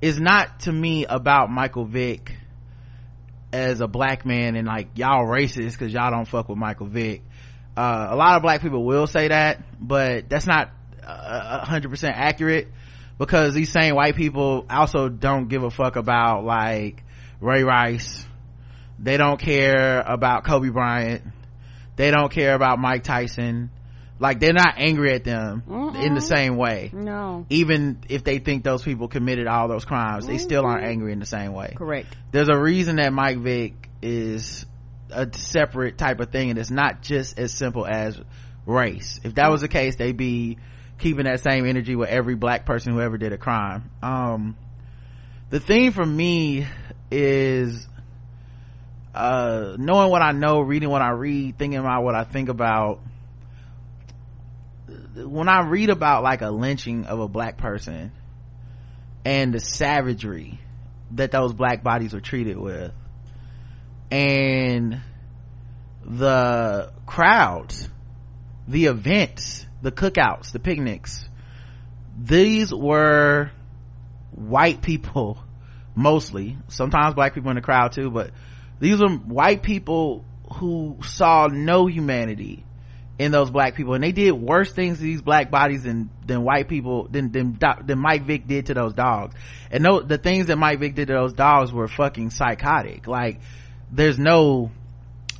[0.00, 2.34] is not to me about Michael Vick
[3.52, 7.22] as a black man and like y'all racist because y'all don't fuck with Michael Vick.
[7.76, 10.70] Uh, a lot of black people will say that, but that's not
[11.02, 12.68] a hundred percent accurate
[13.18, 17.02] because these same white people also don't give a fuck about like
[17.40, 18.26] Ray Rice.
[19.02, 21.22] They don't care about Kobe Bryant.
[21.96, 23.70] They don't care about Mike Tyson.
[24.18, 25.62] Like they're not angry at them
[25.96, 27.46] in the same way No.
[27.48, 31.18] even if they think those people committed all those crimes they still aren't angry in
[31.20, 32.06] the same way Correct.
[32.30, 34.66] there's a reason that mike vick is
[35.10, 38.20] a separate type of thing and it's not just as simple as
[38.66, 40.58] race if that was the case they'd be
[40.98, 44.54] keeping that same energy with every black person who ever did a crime um
[45.48, 46.66] the thing for me
[47.10, 47.88] is
[49.14, 53.00] uh knowing what i know reading what i read thinking about what i think about
[55.14, 58.12] when I read about like a lynching of a black person
[59.24, 60.58] and the savagery
[61.12, 62.92] that those black bodies were treated with
[64.10, 65.00] and
[66.04, 67.88] the crowds,
[68.66, 71.28] the events, the cookouts, the picnics,
[72.18, 73.50] these were
[74.32, 75.38] white people
[75.94, 78.30] mostly, sometimes black people in the crowd too, but
[78.80, 80.24] these were white people
[80.54, 82.64] who saw no humanity
[83.20, 83.92] in those black people.
[83.92, 87.58] And they did worse things to these black bodies than than white people than than,
[87.84, 89.34] than Mike Vick did to those dogs.
[89.70, 93.06] And no the things that Mike Vick did to those dogs were fucking psychotic.
[93.06, 93.40] Like
[93.92, 94.70] there's no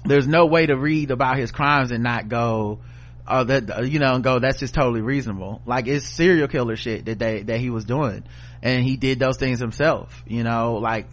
[0.04, 2.80] there's no way to read about his crimes and not go
[3.26, 5.62] oh that uh, you know and go that's just totally reasonable.
[5.64, 8.24] Like it's serial killer shit that they that he was doing.
[8.62, 10.74] And he did those things himself you know?
[10.74, 11.06] Like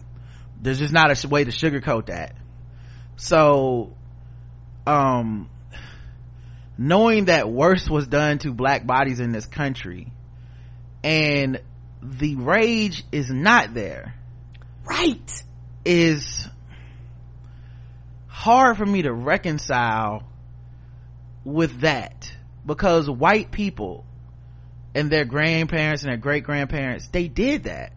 [0.61, 2.35] there's just not a way to sugarcoat that
[3.15, 3.93] so
[4.85, 5.49] um
[6.77, 10.11] knowing that worse was done to black bodies in this country
[11.03, 11.61] and
[12.01, 14.13] the rage is not there
[14.85, 15.43] Right.
[15.84, 16.47] is
[18.27, 20.23] hard for me to reconcile
[21.43, 22.31] with that
[22.65, 24.05] because white people
[24.95, 27.91] and their grandparents and their great grandparents they did that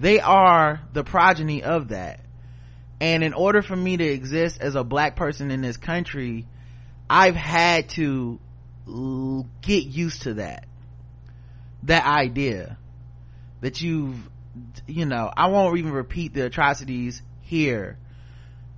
[0.00, 2.20] they are the progeny of that.
[3.00, 6.46] And in order for me to exist as a black person in this country
[7.10, 8.38] i've had to
[9.62, 10.64] get used to that
[11.82, 12.78] that idea
[13.60, 14.16] that you've
[14.86, 17.98] you know i won't even repeat the atrocities here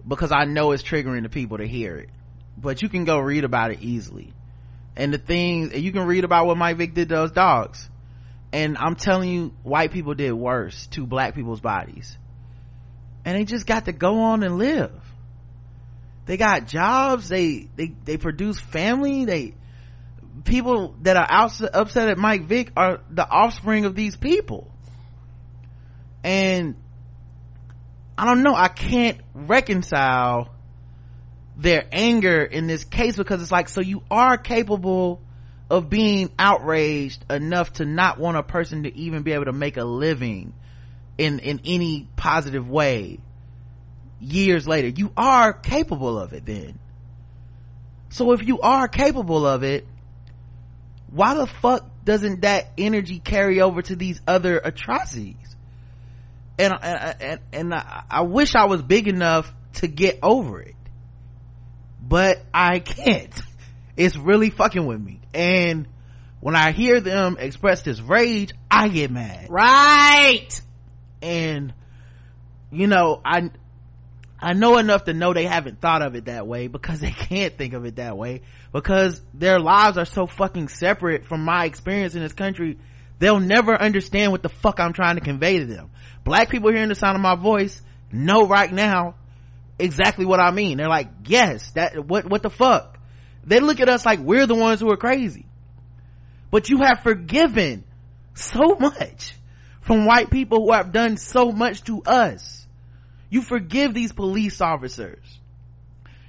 [0.08, 2.08] because i know it's triggering the people to hear it.
[2.56, 4.32] But you can go read about it easily.
[4.94, 7.88] And the things you can read about what mike vick did to those dogs
[8.52, 12.16] and i'm telling you white people did worse to black people's bodies.
[13.24, 14.90] And they just got to go on and live.
[16.26, 19.54] They got jobs they they they produce family they
[20.44, 24.70] people that are outs upset at mike vick are the offspring of these people.
[26.22, 26.76] And
[28.18, 30.54] i don't know i can't reconcile
[31.56, 35.21] their anger in this case because it's like so you are capable
[35.72, 39.78] of being outraged enough to not want a person to even be able to make
[39.78, 40.52] a living
[41.16, 43.18] in in any positive way
[44.20, 44.88] years later.
[44.88, 46.78] You are capable of it then.
[48.10, 49.86] So if you are capable of it
[51.10, 55.56] why the fuck doesn't that energy carry over to these other atrocities?
[56.58, 60.76] And and and, and I, I wish i was big enough to get over it
[62.06, 63.32] but i can't.
[63.94, 65.86] It's really fucking with me and
[66.40, 69.46] when i hear them express this rage i get mad.
[69.48, 70.60] Right.
[71.20, 71.72] and
[72.70, 73.50] you know i
[74.40, 77.56] i know enough to know they haven't thought of it that way because they can't
[77.56, 78.42] think of it that way
[78.72, 82.78] because their lives are so fucking separate from my experience in this country.
[83.18, 85.90] They'll never understand what the fuck i'm trying to convey to them.
[86.24, 87.80] Black people hearing the sound of my voice
[88.10, 89.14] know right now
[89.78, 90.78] exactly what i mean.
[90.78, 92.98] They're like yes that what what the fuck
[93.44, 95.46] they look at us like we're the ones who are crazy.
[96.50, 97.84] But you have forgiven
[98.34, 99.34] so much
[99.80, 102.66] from white people who have done so much to us.
[103.30, 105.24] You forgive these police officers.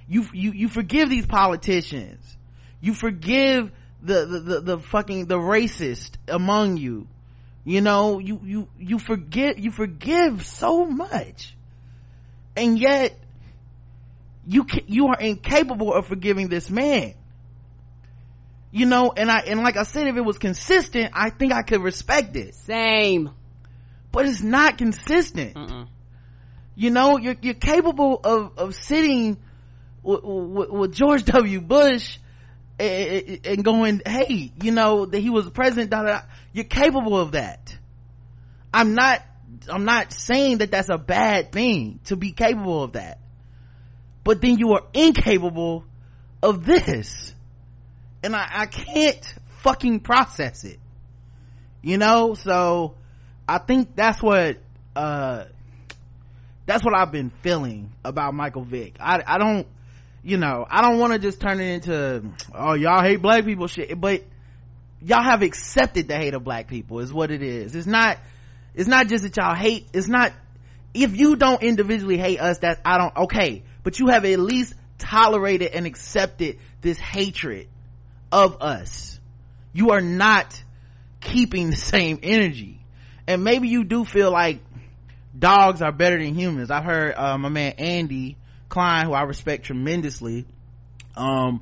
[0.08, 2.38] You you you forgive these politicians.
[2.82, 3.72] You forgive
[4.02, 7.08] the the the, the fucking the racist among you.
[7.64, 11.56] You know you you you forget you forgive so much.
[12.56, 13.18] And yet
[14.46, 17.14] you ca- you are incapable of forgiving this man.
[18.72, 21.62] You know and i and like i said if it was consistent i think i
[21.62, 22.56] could respect it.
[22.56, 23.30] Same.
[24.12, 25.56] but it's not consistent.
[26.76, 29.38] You know you're you're capable of of sitting
[30.02, 31.62] with, with, with george w.
[31.62, 32.18] Bush
[32.80, 36.22] and, and going hey you know that he was president da, da, da.
[36.52, 37.78] you're capable of that.
[38.74, 39.22] I'm not
[39.70, 43.20] i'm not saying that that's a bad thing to be capable of that
[44.24, 45.86] but then you are incapable
[46.42, 47.34] of this.
[48.24, 50.80] And i i can't fucking process it.
[51.82, 52.34] You know?
[52.34, 52.96] So
[53.48, 54.58] i think that's what
[54.96, 55.46] uh
[56.66, 58.96] that's what i've been feeling about michael vick.
[59.00, 59.68] I i don't
[60.24, 62.24] you know i don't want to just turn it into
[62.54, 64.24] oh y'all hate black people shit but
[65.02, 67.76] y'all have accepted the hate of black people is what it is.
[67.76, 68.18] It's not
[68.74, 70.32] it's not just that y'all hate it's not
[70.94, 74.74] if you don't individually hate us that i don't okay but you have at least
[74.98, 77.68] tolerated and accepted this hatred
[78.32, 79.20] of us.
[79.74, 80.62] You are not
[81.22, 82.80] keeping the same energy.
[83.28, 84.60] And maybe you do feel like
[85.38, 86.72] dogs are better than humans.
[86.72, 88.38] I've heard uh, my man andy
[88.74, 90.48] klein who i respect tremendously
[91.16, 91.62] um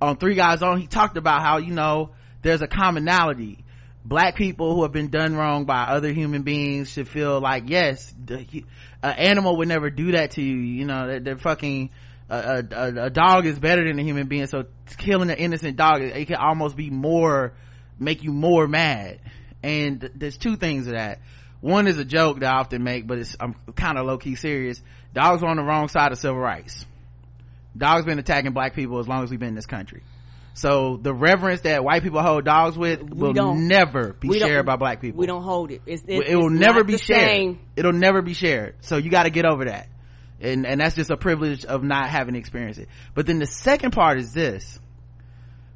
[0.00, 2.10] on three guys on he talked about how you know
[2.42, 3.61] there's a commonality
[4.04, 8.12] black people who have been done wrong by other human beings should feel like yes
[8.28, 8.64] an
[9.02, 10.56] animal would never do that to you.
[10.56, 11.90] You know they're, fucking
[12.28, 14.46] a, a, a dog is better than a human being.
[14.46, 14.64] So
[14.98, 17.54] killing an innocent dog it, it can almost be more
[17.98, 19.20] make you more mad.
[19.62, 21.20] And there's two things of that.
[21.60, 24.82] One is a joke that i often make but it's i'm kind of low-key serious.
[25.14, 26.86] Dogs are on the wrong side of civil rights.
[27.76, 30.02] Dogs been attacking black people as long as we've been in this country
[30.54, 35.00] so the reverence that white people hold dogs with will never be shared by black
[35.00, 35.18] people.
[35.18, 35.82] We don't hold it.
[35.86, 37.28] It's, it, it, will never be shared.
[37.28, 37.60] same.
[37.74, 38.76] it'll never be shared.
[38.80, 39.88] So you got to get over that.
[40.40, 42.88] And and that's just a privilege of not having experienced it.
[43.14, 44.78] But then the second part is this.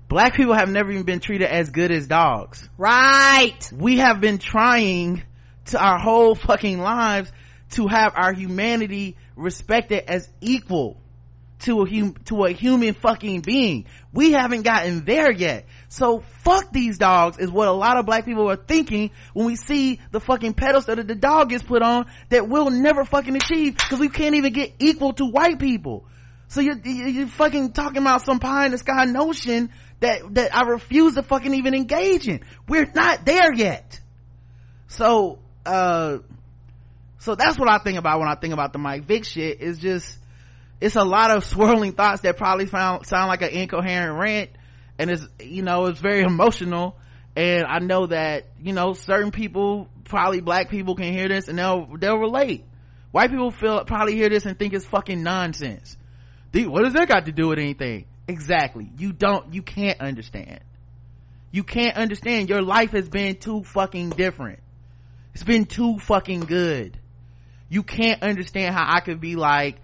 [0.09, 2.69] Black people have never even been treated as good as dogs.
[2.79, 3.59] Right.
[3.73, 5.23] we have been trying
[5.67, 7.33] to our whole fucking lives
[7.71, 11.01] to have our humanity respected as equal
[11.61, 13.87] to a hum- to a human fucking being.
[14.13, 15.67] We haven't gotten there yet.
[15.89, 19.57] So fuck these dogs is what a lot of black people are thinking when we
[19.57, 23.77] see the fucking pedestal that the dog gets put on that we'll never fucking achieve
[23.77, 26.05] because we can't even get equal to white people.
[26.49, 29.71] So you're, you're fucking talking about some pie in the sky notion
[30.01, 32.45] that, that I refuse to fucking even engage in.
[32.69, 34.01] We're not there yet.
[34.89, 36.19] So, uh,
[37.19, 39.79] so that's what I think about when I think about the Mike Vick shit is
[39.79, 40.19] just,
[40.81, 44.51] it's a lot of swirling thoughts that probably sound, sound like an incoherent rant.
[44.99, 46.97] And it's you know it's very emotional.
[47.35, 51.59] And i know that you know certain people probably black people can hear this and
[51.59, 52.65] they'll they'll relate.
[53.11, 55.97] White people feel probably hear this and think it's fucking nonsense.
[56.53, 58.07] Dude, what does that got to do with anything?
[58.29, 58.91] Exactly.
[58.99, 60.61] You don't you can't understand.
[61.51, 62.49] You can't understand.
[62.49, 64.61] Your life has been too fucking different.
[65.35, 66.99] It's been too fucking good.
[67.69, 69.81] You can't understand how i could be like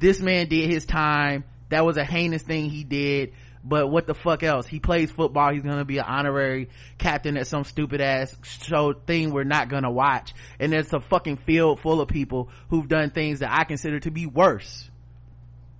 [0.00, 1.44] this man did his time.
[1.68, 3.34] That was a heinous thing he did.
[3.62, 4.66] But what the fuck else?
[4.66, 5.52] He plays football.
[5.52, 9.90] He's gonna be an honorary captain at some stupid ass show thing we're not gonna
[9.90, 10.32] watch.
[10.58, 14.10] And there's a fucking field full of people who've done things that i consider to
[14.10, 14.88] be worse.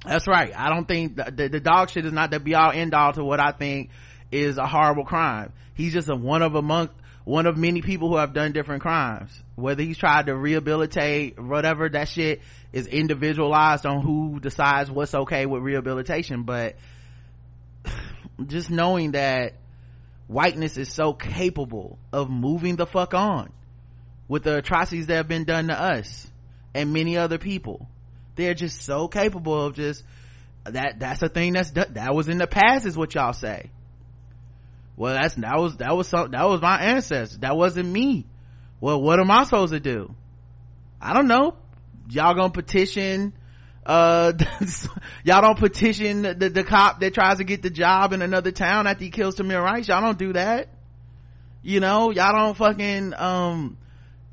[0.04, 0.52] That's right.
[0.54, 3.12] I don't think the, the, the dog shit is not the be all end all
[3.14, 3.90] to what i think
[4.30, 5.52] is a horrible crime.
[5.74, 6.90] He's just a one of among
[7.24, 9.30] one of many people who have done different crimes
[9.60, 12.40] whether he's tried to rehabilitate whatever that shit
[12.72, 16.44] is individualized on who decides what's okay with rehabilitation.
[16.44, 16.76] But
[18.46, 19.54] just knowing that
[20.26, 23.52] whiteness is so capable of moving the fuck on
[24.28, 26.30] with the atrocities that have been done to us
[26.74, 27.88] and many other people
[28.40, 30.02] they're just so capable of just
[30.64, 33.70] that that's a thing that's that was in the past is what y'all say.
[34.96, 37.38] Well that's that was that was some that was my ancestors.
[37.38, 38.26] That wasn't me
[38.80, 40.14] well what am i supposed to do?
[41.00, 41.56] I don't know.
[42.08, 43.32] Y'all gonna petition
[43.86, 44.32] uh
[45.24, 48.86] y'all don't petition the, the cop that tries to get the job in another town
[48.86, 49.88] after he kills Tamir Rice.
[49.88, 50.68] Y'all don't do that.
[51.62, 53.78] You know y'all don't fucking um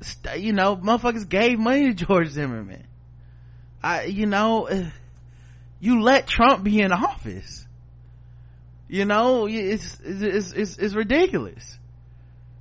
[0.00, 2.86] st- you know motherfuckers gave money to George Zimmerman.
[3.82, 4.68] I you know
[5.80, 7.66] you let Trump be in office.
[8.88, 11.78] You know it's it's it's, it's ridiculous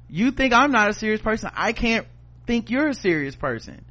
[0.10, 2.08] you think I'm not a serious person I can't
[2.46, 3.86] think you're a serious person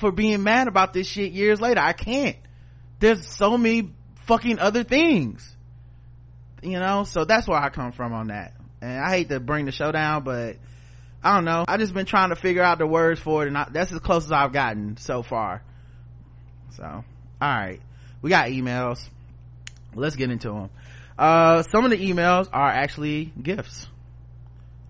[0.00, 1.80] for being mad about this shit years later.
[1.80, 2.36] I can't.
[3.00, 3.92] There's so many
[4.26, 5.56] fucking other things.
[6.62, 8.54] You know, so that's where I come from on that.
[8.80, 10.56] And I hate to bring the show down, but
[11.22, 11.64] I don't know.
[11.68, 14.00] I just been trying to figure out the words for it and I, that's as
[14.00, 15.62] close as I've gotten so far.
[16.76, 17.04] So,
[17.42, 17.80] alright.
[18.22, 19.06] We got emails.
[19.94, 20.70] Let's get into them.
[21.18, 23.86] Uh, some of the emails are actually gifts.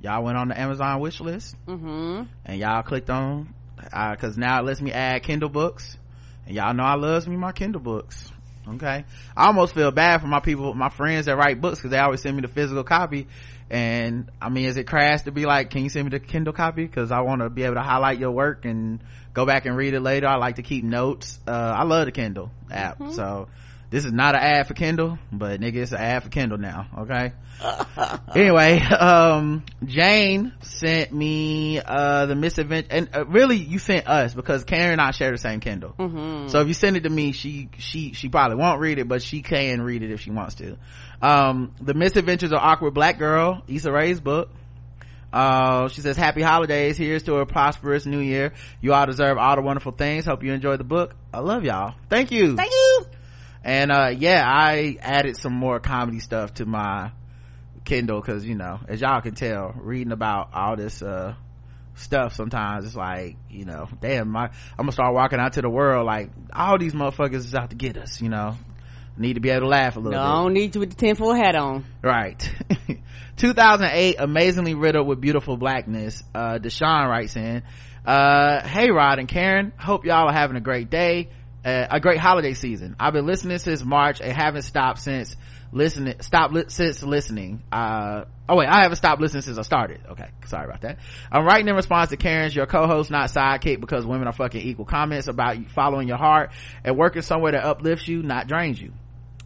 [0.03, 1.57] Y'all went on the Amazon wish list.
[1.67, 2.23] Mm-hmm.
[2.47, 3.55] and y'all clicked on
[3.93, 5.97] uh, cause now it lets me add kindle books.
[6.47, 8.31] And y'all know i loves me my kindle books.
[8.69, 9.05] Okay?
[9.37, 12.21] I almost feel bad for my people my friends that write books because they always
[12.23, 13.27] send me the physical copy.
[13.71, 16.53] And i mean is it crass to be like can you send me the kindle
[16.53, 16.85] copy?
[16.85, 19.01] Because i want to be able to highlight your work and
[19.33, 20.27] go back and read it later.
[20.27, 21.39] I like to keep notes.
[21.47, 22.99] Uh, i love the kindle app.
[23.13, 23.49] So
[23.91, 26.87] this is not an ad for kindle but nigga it's an ad for kindle now
[26.99, 27.33] okay?
[28.35, 34.65] Anyway um jane sent me uh the misadventure and uh, really you sent us because
[34.65, 35.95] karen and i share the same kindle.
[35.99, 36.49] Mm-hmm.
[36.49, 39.23] so if you send it to me she she she probably won't read it but
[39.23, 40.77] she can read it if she wants to.
[41.21, 44.51] Um the misadventures of awkward black girl Issa Rae's book.
[45.33, 46.97] Uh she says happy holidays.
[46.97, 48.55] Here's to a prosperous new year.
[48.81, 50.25] You all deserve all the wonderful things.
[50.25, 51.15] Hope you enjoy the book.
[51.35, 51.95] I love y'all.
[52.09, 52.57] Thank you.
[52.57, 53.05] Thank you
[53.65, 57.13] and uh yeah i added some more comedy stuff to my
[57.85, 61.35] kindle because you know as y'all can tell reading about all this uh
[61.95, 65.69] stuff sometimes it's like you know damn my i'm gonna start walking out to the
[65.69, 68.57] world like all these motherfuckers is out to get us you know
[69.17, 70.17] need to be able to laugh a little bit.
[70.17, 71.85] No, bit I don't need you with the tinfoil hat on.
[72.03, 72.39] right
[73.37, 77.63] 2008 amazingly riddled with beautiful blackness uh deshaun writes in
[78.07, 81.29] uh hey rod and karen hope y'all are having a great day
[81.65, 82.97] uh, a great holiday season.
[82.99, 84.21] I've been listening since march.
[84.21, 85.37] And haven't stopped since
[85.73, 87.63] listening stopped li- since listening.
[87.71, 90.01] Uh oh wait i haven't stopped listening since i started.
[90.11, 90.99] Okay sorry about that.
[91.31, 94.85] I'm writing in response to karen's your co-host not sidekick because women are fucking equal
[94.85, 96.51] comments about following your heart
[96.85, 98.93] and working somewhere that uplifts you not drains you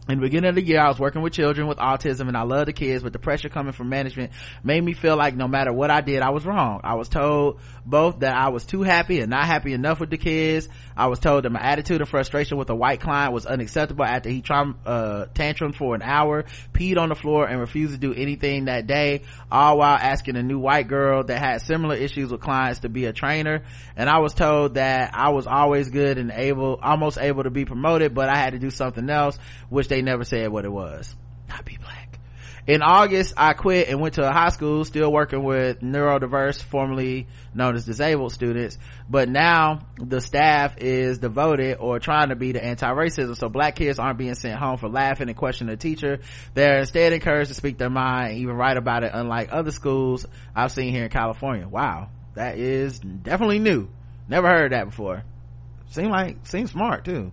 [0.07, 2.43] in the beginning of the year, I was working with children with autism and I
[2.43, 4.33] love the kids, but the pressure coming from management
[4.63, 6.81] made me feel like no matter what I did, I was wrong.
[6.83, 10.17] I was told both that I was too happy and not happy enough with the
[10.17, 10.69] kids.
[10.95, 14.29] I was told that my attitude and frustration with a white client was unacceptable after
[14.29, 18.13] he tram- uh, tantrum for an hour, peed on the floor and refused to do
[18.13, 22.41] anything that day, all while asking a new white girl that had similar issues with
[22.41, 23.63] clients to be a trainer.
[23.95, 27.65] And I was told that I was always good and able, almost able to be
[27.65, 31.15] promoted, but I had to do something else, which they never said what it was.
[31.47, 32.19] Not be black.
[32.67, 37.27] In August, I quit and went to a high school, still working with neurodiverse, formerly
[37.53, 38.77] known as disabled students.
[39.09, 43.37] But now the staff is devoted or trying to be to anti-racism.
[43.37, 46.19] So black kids aren't being sent home for laughing and questioning the teacher.
[46.55, 50.25] They're instead encouraged to speak their mind and even write about it, unlike other schools
[50.53, 51.69] I've seen here in California.
[51.69, 52.09] Wow.
[52.33, 53.87] That is definitely new.
[54.27, 55.23] Never heard that before.
[55.91, 57.31] Seem like, seems smart too.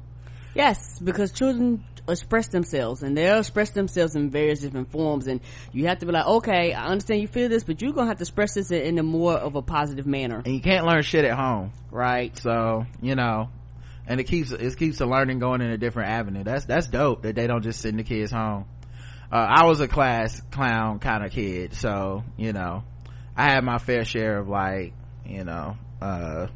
[0.54, 5.40] Yes, because children express themselves and they'll express themselves in various different forms and
[5.72, 8.18] you have to be like, okay, I understand you feel this, but you're gonna have
[8.18, 10.42] to express this in a more of a positive manner.
[10.44, 11.72] And you can't learn shit at home.
[11.90, 12.36] Right.
[12.38, 13.50] So, you know,
[14.06, 16.42] and it keeps, it keeps the learning going in a different avenue.
[16.42, 18.66] That's, that's dope that they don't just send the kids home.
[19.30, 22.84] Uh, I was a class clown kind of kid, so, you know,
[23.34, 24.92] I had my fair share of like,
[25.24, 26.48] you know, uh,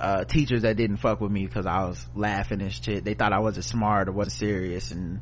[0.00, 3.04] uh, teachers that didn't fuck with me because I was laughing and shit.
[3.04, 5.20] They thought I wasn't smart or wasn't serious and,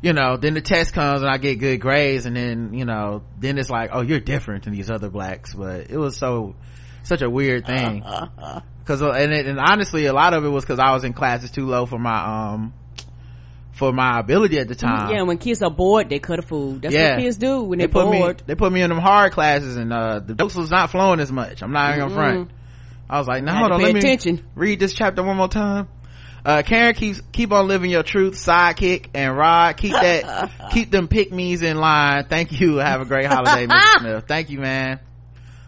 [0.00, 3.22] you know, then the test comes and I get good grades and then, you know,
[3.38, 5.54] then it's like, oh, you're different than these other blacks.
[5.54, 6.54] But it was so,
[7.04, 8.02] such a weird thing.
[8.84, 11.12] Cause, uh, and, it, and honestly, a lot of it was cause I was in
[11.12, 12.74] classes too low for my, um,
[13.72, 15.10] for my ability at the time.
[15.12, 16.82] Yeah, when kids are bored, they cut a food.
[16.82, 17.14] That's Yeah.
[17.14, 18.38] what kids do when They they're put bored.
[18.38, 21.20] me, they put me in them hard classes and, uh, the jokes was not flowing
[21.20, 21.62] as much.
[21.62, 22.50] I'm not even gonna front.
[23.08, 25.88] I was like, no, hold on, let me read this chapter one more time.
[26.44, 31.06] Uh, Karen keeps, keep on living your truth, sidekick, and Rod, keep that, keep them
[31.06, 32.24] pick me's in line.
[32.28, 32.76] Thank you.
[32.76, 33.98] Have a great holiday, Mr.
[34.00, 34.24] Smith.
[34.26, 34.98] Thank you, man.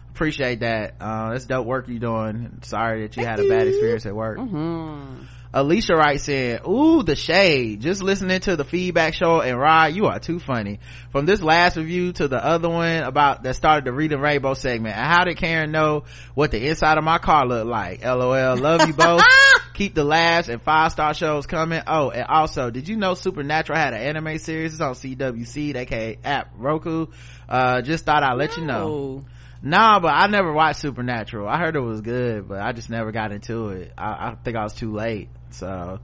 [0.09, 0.95] Appreciate that.
[0.99, 2.59] Uh, that's dope work you doing.
[2.63, 4.37] Sorry that you had a bad experience at work.
[4.37, 5.23] Mm-hmm.
[5.55, 7.79] Alicia writes in, ooh, the shade.
[7.79, 10.81] Just listening to the feedback show and Rod, you are too funny.
[11.13, 14.97] From this last review to the other one about that started the Reading Rainbow segment.
[14.97, 16.03] And how did Karen know
[16.33, 18.03] what the inside of my car looked like?
[18.03, 18.57] LOL.
[18.57, 19.23] Love you both.
[19.75, 21.81] Keep the laughs and five star shows coming.
[21.87, 24.73] Oh, and also, did you know Supernatural had an anime series?
[24.73, 27.07] It's on CW Seed, aka app Roku.
[27.47, 29.23] Uh, just thought I'd let you know.
[29.65, 31.47] Nah, but I never watched Supernatural.
[31.47, 33.93] I heard it was good, but I just never got into it.
[33.97, 35.99] I, I think I was too late, so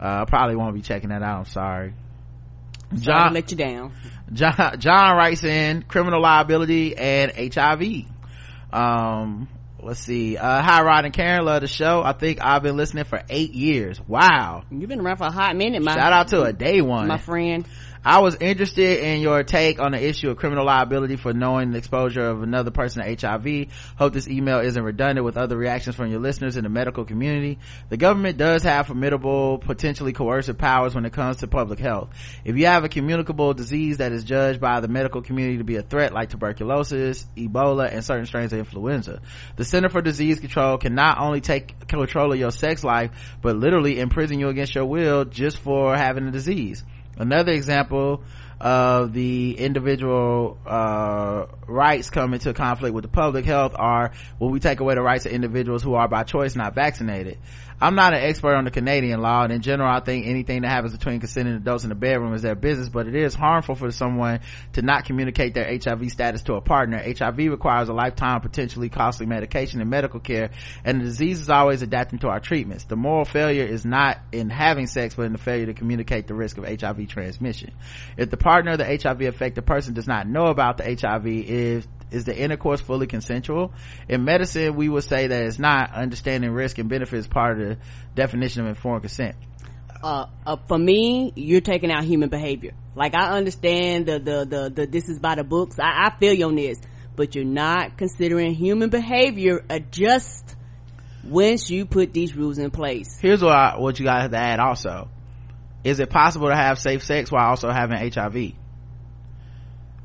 [0.00, 1.38] uh, I probably won't be checking that out.
[1.40, 1.94] I'm sorry.
[2.90, 3.92] Sorry John to let you down.
[4.32, 8.04] John John writes in criminal liability and HIV.
[8.72, 9.48] Um,
[9.82, 10.36] let's see.
[10.36, 12.02] Uh, hi Rod and Karen, love the show.
[12.02, 14.00] I think I've been listening for eight years.
[14.06, 14.64] Wow.
[14.70, 17.08] You've been around for a hot minute, my Shout out to a day one.
[17.08, 17.66] my friend.
[18.04, 21.78] I was interested in your take on the issue of criminal liability for knowing the
[21.78, 23.72] exposure of another person to HIV.
[23.96, 27.58] Hope this email isn't redundant with other reactions from your listeners in the medical community.
[27.88, 32.10] The government does have formidable, potentially coercive powers when it comes to public health.
[32.44, 35.76] If you have a communicable disease that is judged by the medical community to be
[35.76, 39.20] a threat like tuberculosis, Ebola, and certain strains of influenza,
[39.56, 43.10] the Center for Disease Control can not only take control of your sex life,
[43.42, 46.84] but literally imprison you against your will just for having the disease
[47.18, 48.22] another example
[48.60, 54.58] of the individual uh, rights come into conflict with the public health are when we
[54.58, 57.38] take away the rights of individuals who are by choice not vaccinated
[57.80, 60.70] i'm not an expert on the canadian law and in general i think anything that
[60.70, 63.90] happens between consenting adults in the bedroom is their business but it is harmful for
[63.90, 64.40] someone
[64.72, 66.98] to not communicate their hiv status to a partner.
[66.98, 70.50] Hiv requires a lifetime potentially costly medication and medical care
[70.84, 72.84] and the disease is always adapting to our treatments.
[72.84, 76.34] The moral failure is not in having sex but in the failure to communicate the
[76.34, 77.72] risk of hiv transmission.
[78.16, 81.86] If the partner of the hiv affected person does not know about the hiv is
[82.10, 83.72] is the intercourse fully consensual
[84.08, 87.78] in medicine we would say that it's not understanding risk and benefits part of the
[88.14, 89.36] definition of informed consent
[90.00, 92.72] uh, uh, for me, you're taking out human behavior.
[92.94, 95.80] Like I understand the the the, the this is by the books.
[95.80, 96.78] I, I feel you on this,
[97.16, 100.54] but you're not considering human behavior adjust
[101.24, 103.18] once you put these rules in place.
[103.20, 105.08] here's what I, what you guys have to add also
[105.84, 108.52] is it possible to have safe sex while also having hiv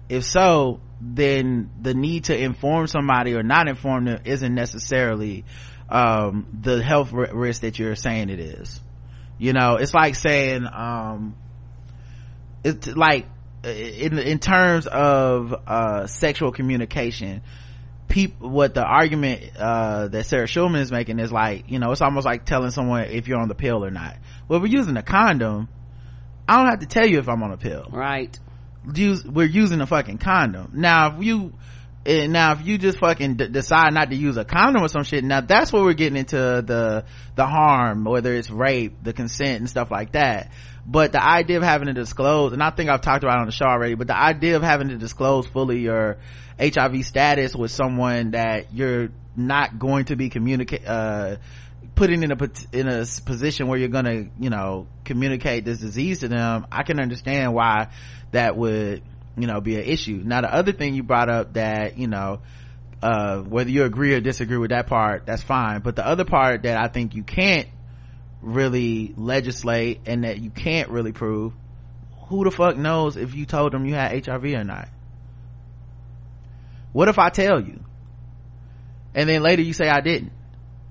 [0.09, 5.43] if so then the need to inform somebody or not inform them isn't necessarily
[5.89, 8.81] um, the health risk that you're saying it is.
[9.37, 11.35] You know it's like saying um
[12.63, 13.27] it's like
[13.63, 17.41] in in terms of uh sexual communication
[18.07, 22.01] people what the argument uh that sarah schulman is making is like you know it's
[22.01, 24.15] almost like telling someone if you're on the pill or not.
[24.47, 25.67] Well we're using a condom
[26.47, 27.89] i don't have to tell you if i'm on a pill.
[27.91, 28.37] Right.
[28.93, 30.71] Use we're using a fucking condom.
[30.73, 31.53] Now if you
[32.05, 35.03] eh, now if you just fucking d- decide not to use a condom or some
[35.03, 37.05] shit now that's where we're getting into the
[37.35, 40.51] the harm whether it's rape the consent and stuff like that.
[40.85, 43.45] But the idea of having to disclose and i think i've talked about it on
[43.45, 46.17] the show already but the idea of having to disclose fully your
[46.59, 51.37] hiv status with someone that you're not going to be communicate uh
[51.95, 56.27] putting in a in a position where you're gonna you know communicate this disease to
[56.27, 57.89] them i can understand why
[58.33, 59.01] that would
[59.37, 60.21] you know be an issue.
[60.23, 62.41] Now the other thing you brought up that you know
[63.01, 65.81] uh whether you agree or disagree with that part that's fine.
[65.81, 67.67] But the other part that i think you can't
[68.41, 71.53] really legislate and that you can't really prove
[72.27, 74.89] who the fuck knows if you told them you had hiv or not?
[76.91, 77.83] What if i tell you?
[79.15, 80.31] And then later you say i didn't.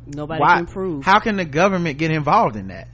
[0.06, 1.04] Nobody why can prove.
[1.04, 2.88] how can the government get involved in that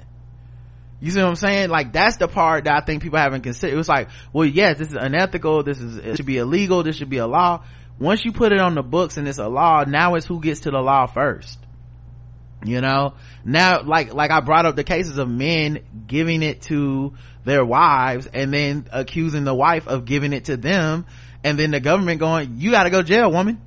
[1.00, 1.70] You see what I'm saying?
[1.70, 3.72] Like that's the part that I think people haven't considered.
[3.72, 5.62] It was like, well, yes, this is unethical.
[5.62, 6.82] This is, it should be illegal.
[6.82, 7.64] This should be a law.
[8.00, 10.60] Once you put it on the books and it's a law, now it's who gets
[10.60, 11.58] to the law first.
[12.64, 13.14] You know,
[13.44, 17.14] now, like, like I brought up the cases of men giving it to
[17.44, 21.06] their wives and then accusing the wife of giving it to them.
[21.44, 23.60] And then the government going, you gotta go jail, woman.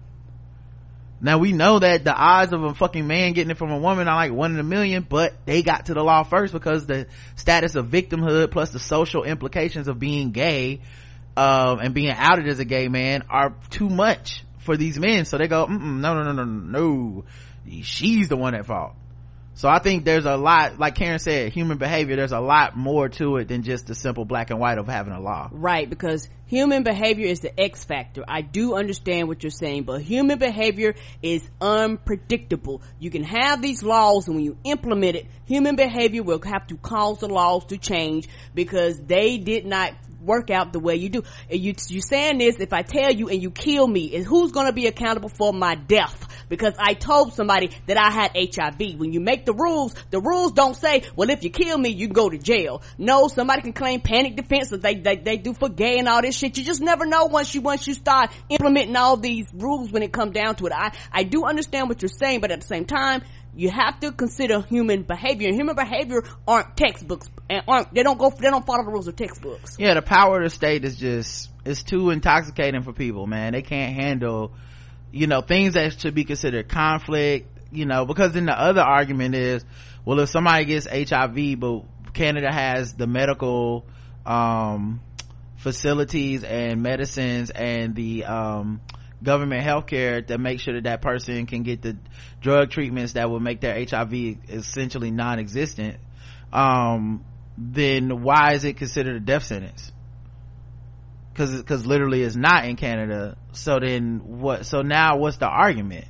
[1.22, 4.08] Now we know that the odds of a fucking man getting it from a woman
[4.08, 7.06] are like one in a million, but they got to the law first because the
[7.36, 10.82] status of victimhood plus the social implications of being gay,
[11.38, 15.26] um, and being outed as a gay man are too much for these men.
[15.26, 17.26] So they go, no, no, no, no, no.
[17.84, 18.94] She's the one at fault.
[19.62, 23.10] So I think there's a lot, like Karen said, human behavior, there's a lot more
[23.10, 25.50] to it than just the simple black and white of having a law.
[25.52, 28.24] Right, because human behavior is the X factor.
[28.28, 32.82] I do understand what you're saying, but human behavior is unpredictable.
[32.98, 36.78] You can have these laws and when you implement it, human behavior will have to
[36.78, 41.24] cause the laws to change because they did not work out the way you do.
[41.50, 44.52] And you, you saying this, if I tell you and you kill me, is who's
[44.52, 46.28] gonna be accountable for my death?
[46.50, 49.00] Because I told somebody that I had HIV.
[49.00, 52.08] When you make the rules, the rules don't say, well, if you kill me, you
[52.08, 52.82] can go to jail.
[52.98, 56.22] No, somebody can claim panic defense that they, they, they do for gay and all
[56.22, 56.58] this shit.
[56.58, 60.12] You just never know once you, once you start implementing all these rules when it
[60.12, 60.74] comes down to it.
[60.76, 63.24] I, I do understand what you're saying, but at the same time,
[63.56, 65.48] you have to consider human behavior.
[65.48, 69.08] And human behavior aren't textbooks and aren't they don't go they don't follow the rules
[69.08, 69.76] of textbooks.
[69.78, 73.54] Yeah, the power of the state is just it's too intoxicating for people, man.
[73.54, 74.54] They can't handle
[75.12, 77.48] you know things that should be considered conflict.
[77.74, 79.64] You know, because then the other argument is,
[80.04, 81.84] well, if somebody gets HIV, but
[82.14, 83.86] Canada has the medical
[84.26, 85.02] um
[85.58, 88.82] facilities and medicines and the um
[89.24, 91.98] government healthcare to make sure that that person can get the
[92.42, 94.14] drug treatments that will make their HIV
[94.50, 95.98] essentially non-existent,
[96.52, 97.24] um,
[97.58, 99.92] then why is it considered a death sentence?
[101.36, 103.38] Cause, cause literally it's not in Canada.
[103.54, 106.06] So then what, so now what's the argument?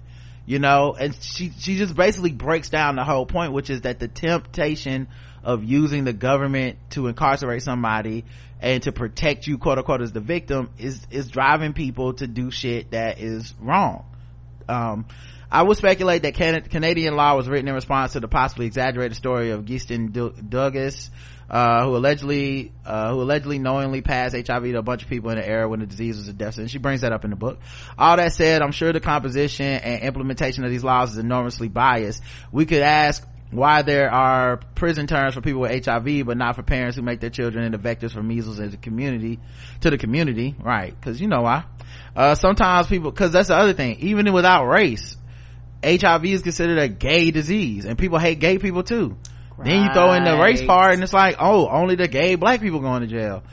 [0.46, 4.00] You know, and she, she just basically breaks down the whole point, which is that
[4.00, 5.08] the temptation
[5.44, 8.26] of using the government to incarcerate somebody
[8.62, 12.52] and to protect you quote unquote as the victim is is driving people to do
[12.52, 14.06] shit that is wrong
[14.70, 15.06] um,
[15.52, 19.18] I would speculate that Can- Canadian law was written in response to the possibly exaggerated
[19.18, 20.14] story of Giston
[20.48, 21.12] Douglas,
[21.50, 25.38] uh, who allegedly, uh, who allegedly knowingly passed HIV to a bunch of people in
[25.38, 26.72] the era when the disease was a death sentence.
[26.72, 27.60] She brings that up in the book.
[27.98, 32.24] All that said, I'm sure the composition and implementation of these laws is enormously biased.
[32.54, 36.64] We could ask why there are prison terms for people with HIV, but not for
[36.64, 39.40] parents who make their children into vectors for measles in the community,
[39.82, 41.00] to the community, right?
[41.02, 41.66] Cause you know why.
[42.16, 45.18] Uh, sometimes people, cause that's the other thing, even without race,
[45.84, 49.18] HIV is considered a gay disease and people hate gay people too.
[49.58, 49.70] Right.
[49.70, 52.62] Then you throw in the race part and it's like, oh, only the gay black
[52.62, 53.44] people going to jail.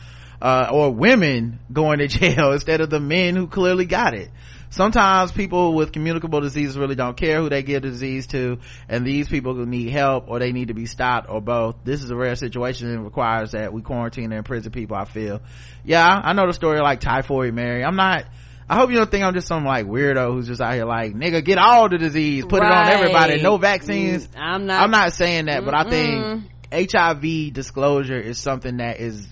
[0.41, 4.31] Uh, or women going to jail instead of the men who clearly got it
[4.71, 8.59] sometimes people with communicable diseases really don't care who they give the disease to
[8.89, 12.03] and these people who need help or they need to be stopped or both this
[12.03, 15.41] is a rare situation and requires that we quarantine and imprison people i feel
[15.85, 18.25] yeah i know the story like typhoid mary i'm not
[18.71, 21.15] I hope you don't think I'm just some like weirdo who's just out here like,
[21.15, 22.71] nigga, get all the disease, put right.
[22.71, 24.27] it on everybody, no vaccines.
[24.29, 25.65] Mm, I'm not, I'm not saying that, Mm-mm.
[25.65, 29.27] but I think HIV disclosure is something that is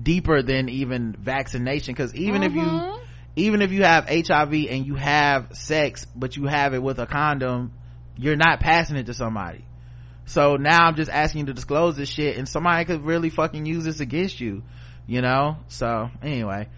[0.00, 1.96] deeper than even vaccination.
[1.96, 2.58] Cause even mm-hmm.
[2.58, 3.05] if you, mm-hmm
[3.36, 7.06] even if you have hiv and you have sex but you have it with a
[7.06, 7.72] condom
[8.16, 9.64] you're not passing it to somebody.
[10.24, 13.66] So now i'm just asking you to disclose this shit and somebody could really fucking
[13.66, 14.62] use this against you
[15.06, 15.58] you know?
[15.68, 16.68] So anyway.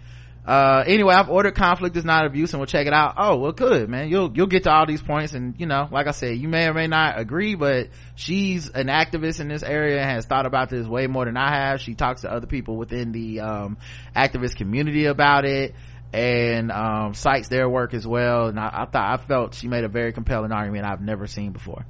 [0.45, 3.15] Uh anyway i've ordered conflict is not abuse and we'll check it out.
[3.17, 4.09] Oh well good man.
[4.09, 6.67] You'll you'll get to all these points and you know like i said you may
[6.67, 10.69] or may not agree but she's an activist in this area and has thought about
[10.69, 11.81] this way more than i have.
[11.81, 13.77] She talks to other people within the um
[14.15, 15.75] activist community about it
[16.11, 18.47] and um, cites their work as well.
[18.47, 21.51] And I, I thought i felt she made a very compelling argument i've never seen
[21.51, 21.85] before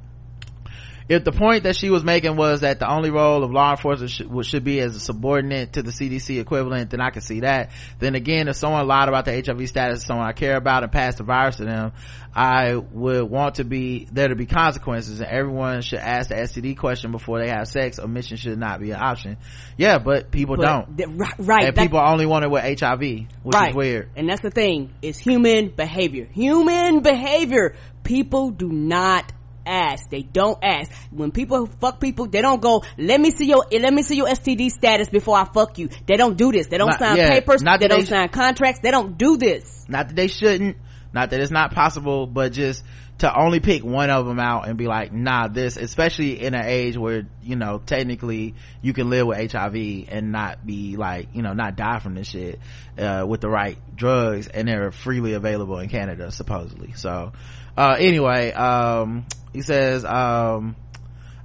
[1.10, 4.11] if the point that she was making was that the only role of law enforcement
[4.11, 7.72] should, should be as a subordinate to the CDC equivalent, then I can see that.
[7.98, 10.91] Then again, if someone lied about the HIV status of someone I care about and
[10.91, 11.94] passed the virus to them,
[12.36, 16.77] I would want to be there to be consequences and everyone should ask the STD
[16.77, 17.98] question before they have sex.
[17.98, 19.38] Omission should not be an option.
[19.77, 20.95] Yeah, but people but don't.
[20.98, 21.10] Th-
[21.40, 21.64] right.
[21.64, 23.72] And people only want it with HIV, which right.
[23.72, 24.10] is weird.
[24.15, 24.94] And that's the thing.
[25.02, 26.26] It's human behavior.
[26.26, 27.76] Human behavior.
[28.03, 29.34] People do not
[29.70, 30.10] ask.
[30.10, 30.91] They don't ask.
[31.12, 34.28] When people fuck people, they don't go, let me see your, let me see your
[34.28, 35.90] STD status before I fuck you.
[36.08, 36.68] They don't do this.
[36.68, 37.62] They don't not, sign yeah, papers.
[37.62, 38.82] Not they don't they sh- sign contracts.
[38.82, 39.86] They don't do this.
[39.88, 40.78] Not that they shouldn't.
[41.14, 42.84] Not that it's not possible, but just
[43.20, 46.66] to only pick one of them out and be like nah this especially in an
[46.66, 51.41] age where you know technically you can live with hiv and not be like you
[51.41, 52.60] know not die from this shit
[52.98, 57.32] uh, with the right drugs and they're freely available in canada supposedly so
[57.78, 60.76] uh, anyway um, he says um,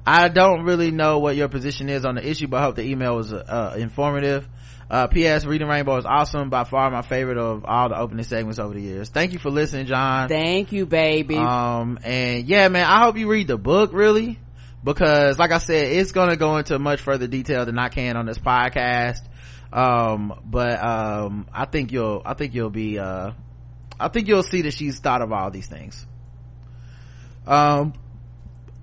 [0.07, 2.83] I don't really know what your position is on the issue, but I hope the
[2.83, 4.47] email was uh, informative.
[4.91, 5.45] Uh, P.S.
[5.45, 6.51] Reading Rainbow is awesome.
[6.51, 9.09] By far my favorite of all the opening segments over the years.
[9.09, 10.29] Thank you for listening, John.
[10.29, 11.37] Thank you, baby.
[11.37, 14.39] Um, and yeah, man, I hope you read the book really,
[14.83, 18.27] because like I said, it's gonna go into much further detail than I can on
[18.27, 19.21] this podcast.
[19.73, 23.33] Um, but, um, I think you'll, I think you'll be, uh,
[23.99, 26.07] I think you'll see that she's thought of all these things.
[27.47, 27.95] Um,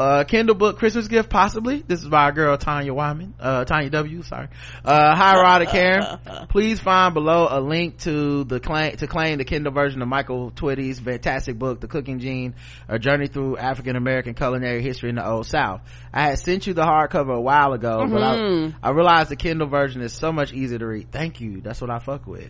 [0.02, 1.84] uh, Kindle book Christmas gift, possibly.
[1.86, 4.48] This is by our girl Tanya Wyman, uh, Tanya W, sorry.
[4.84, 6.48] Uh, hi Rod Karen.
[6.50, 10.52] Please find below a link to the claim, to claim the Kindle version of Michael
[10.52, 12.56] Twitty's fantastic book, The Cooking Gene,
[12.88, 15.82] A Journey Through African American Culinary History in the Old South.
[16.12, 19.68] I had sent you the hardcover a while ago, but I, I realized the Kindle
[19.68, 21.12] version is so much easier to read.
[21.12, 21.62] Thank you.
[21.62, 22.50] That's what I fuck with.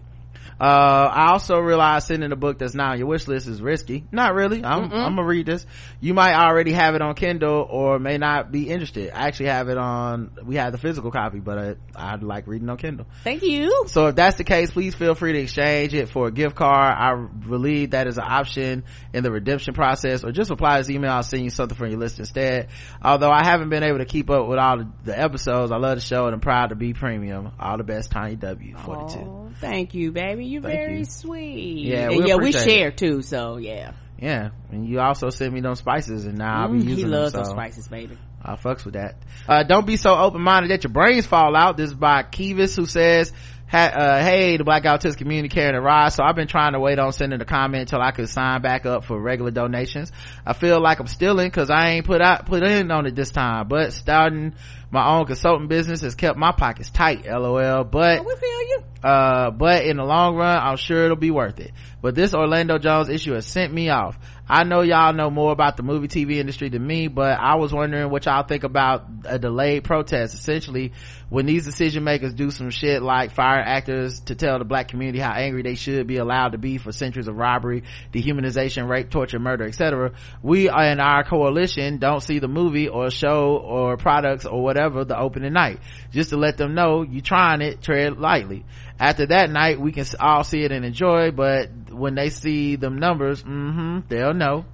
[0.60, 4.06] Uh, I also realized sending a book that's not on your wish list is risky.
[4.12, 4.64] Not really.
[4.64, 5.66] I'm, I'm gonna read this.
[6.00, 9.12] You might already have it on Kindle or may not be interested.
[9.12, 12.70] I actually have it on, we have the physical copy, but I, I'd like reading
[12.70, 13.08] on Kindle.
[13.24, 13.86] Thank you.
[13.88, 16.96] So if that's the case, please feel free to exchange it for a gift card.
[16.96, 20.90] I believe that is an option in the redemption process or just reply to this
[20.90, 21.12] email.
[21.12, 22.70] I'll send you something from your list instead.
[23.04, 26.02] Although I haven't been able to keep up with all the, episodes, I love the
[26.02, 27.52] show and I'm proud to be premium.
[27.60, 29.20] All the best, Tiny W, 42.
[29.20, 30.46] Aw, thank you, baby.
[30.46, 31.06] You're Thank very you.
[31.06, 31.86] sweet.
[31.86, 33.22] Yeah, we yeah, we share too.
[33.22, 34.50] So yeah, Yeah.
[34.72, 37.12] And you also sent me those spices and now I'll be Mm, using he them.
[37.12, 38.18] loves so those spices, baby.
[38.44, 39.18] I fucks with that.
[39.48, 41.78] Uh, don't be so open-minded that your brains fall out.
[41.78, 43.32] This is by Kevis who says,
[43.72, 46.10] uh, hey, the Black Autistic Community Karen and Rod.
[46.10, 48.86] So I've been trying to wait on sending a comment until I could sign back
[48.88, 50.12] up for regular donations.
[50.46, 53.30] I feel like I'm stealing cause I ain't put out, put in on it this
[53.32, 54.56] time, but starting
[54.92, 57.84] my own consulting business has kept my pockets tight, lol.
[57.86, 58.84] But, you.
[59.04, 61.72] uh, but in the long run, I'm sure it'll be worth it.
[62.02, 64.18] But this Orlando Jones issue has sent me off.
[64.50, 67.72] I know y'all know more about the movie TV industry than me, but I was
[67.72, 70.34] wondering what y'all think about a delayed protest.
[70.34, 70.92] Essentially,
[71.30, 75.20] when these decision makers do some shit like fire actors to tell the black community
[75.20, 79.40] how angry they should be allowed to be for centuries of robbery, dehumanization, rape, torture,
[79.40, 80.12] murder, etc.
[80.42, 85.18] We in our coalition don't see the movie or show or products or whatever the
[85.18, 85.80] opening night.
[86.12, 88.66] Just to let them know you trying it, tread lightly.
[89.00, 92.98] After that night, we can all see it and enjoy, but when they see them
[93.00, 94.66] numbers, hmm they'll know.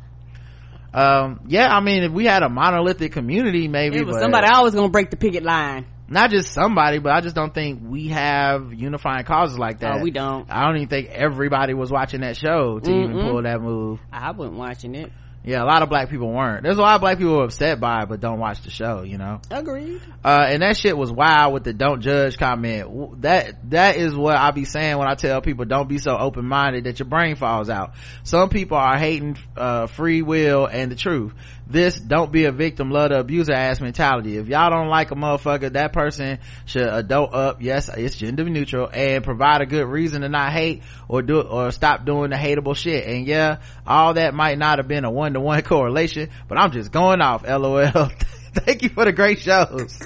[0.93, 4.47] Um, yeah, I mean, if we had a monolithic community, maybe, It was but somebody
[4.47, 5.85] always gonna break the picket line.
[6.09, 9.99] not just somebody, but I just don't think we have unifying causes like that.
[9.99, 10.49] Oh, we don't.
[10.49, 13.21] I don't even think everybody was watching that show to even Mm-mm.
[13.21, 13.99] pull that move.
[14.11, 15.11] I wasn't watching it.
[15.47, 16.63] Yeah, a lot of black people weren't.
[16.63, 19.03] There's a lot of black people are upset by it, but don't watch the show,
[19.03, 19.39] you know?
[19.49, 20.01] Agreed.
[20.25, 24.35] uh and that shit was wild with the don't judge comment that that is what
[24.35, 27.69] i be saying when i tell people don't be so open-minded that your brain falls
[27.69, 27.91] out
[28.23, 31.33] some people are hating uh free will and the truth
[31.69, 34.37] this don't be a victim love the abuser ass mentality.
[34.37, 37.61] If y'all don't like a motherfucker that person should adult up.
[37.61, 41.71] Yes it's gender neutral and provide a good reason to not hate or do or
[41.71, 43.05] stop doing the hateable shit.
[43.05, 47.21] And yeah all that might not have been a one-to-one correlation but i'm just going
[47.21, 47.85] off lol.
[48.53, 49.99] Thank you for the great shows.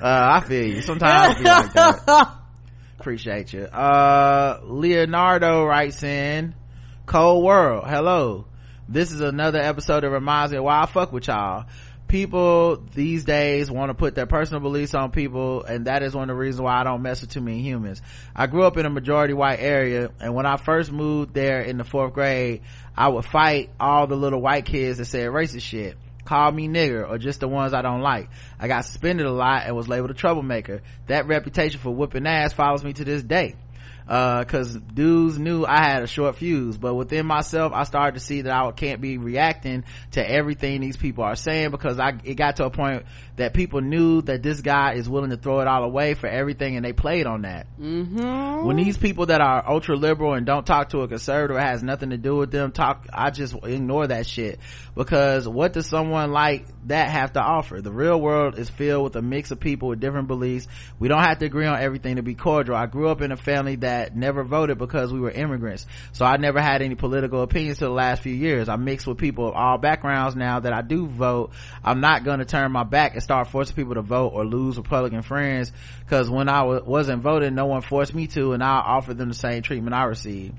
[0.00, 0.82] Uh i feel you.
[0.82, 2.34] Sometimes I like that.
[3.00, 3.64] Appreciate you.
[3.64, 6.54] Uh leonardo writes in
[7.06, 8.46] cold world hello
[8.90, 11.64] this is another episode that reminds me of why i fuck with y'all
[12.08, 16.28] people these days want to put their personal beliefs on people and that is one
[16.28, 18.02] of the reasons why i don't mess with too many humans
[18.34, 21.78] i grew up in a majority white area and when i first moved there in
[21.78, 22.62] the fourth grade
[22.96, 27.08] i would fight all the little white kids that said racist shit call me nigger
[27.08, 28.28] or just the ones I don't like.
[28.58, 30.80] I got suspended a lot and was labeled a troublemaker.
[31.08, 33.56] That reputation for whooping ass follows me to this day.
[34.10, 38.20] Uh, cause dudes knew I had a short fuse, but within myself, I started to
[38.20, 42.34] see that I can't be reacting to everything these people are saying because I, it
[42.34, 43.04] got to a point
[43.40, 46.76] that people knew that this guy is willing to throw it all away for everything
[46.76, 47.66] and they played on that.
[47.80, 48.66] Mm-hmm.
[48.66, 52.10] when these people that are ultra liberal and don't talk to a conservative has nothing
[52.10, 54.60] to do with them talk i just ignore that shit.
[54.94, 57.80] Because what does someone like that have to offer?
[57.80, 60.66] The real world is filled with a mix of people with different beliefs.
[60.98, 62.76] We don't have to agree on everything to be cordial.
[62.76, 65.86] I grew up in a family that never voted because we were immigrants.
[66.12, 68.68] So i never had any political opinions till the last few years.
[68.68, 71.52] I mix with people of all backgrounds now that i do vote.
[71.82, 74.76] I'm not going to turn my back and start forcing people to vote or lose
[74.76, 75.70] republican friends
[76.00, 79.28] because when I w- wasn't voting no one forced me to and i offered them
[79.28, 80.56] the same treatment i received.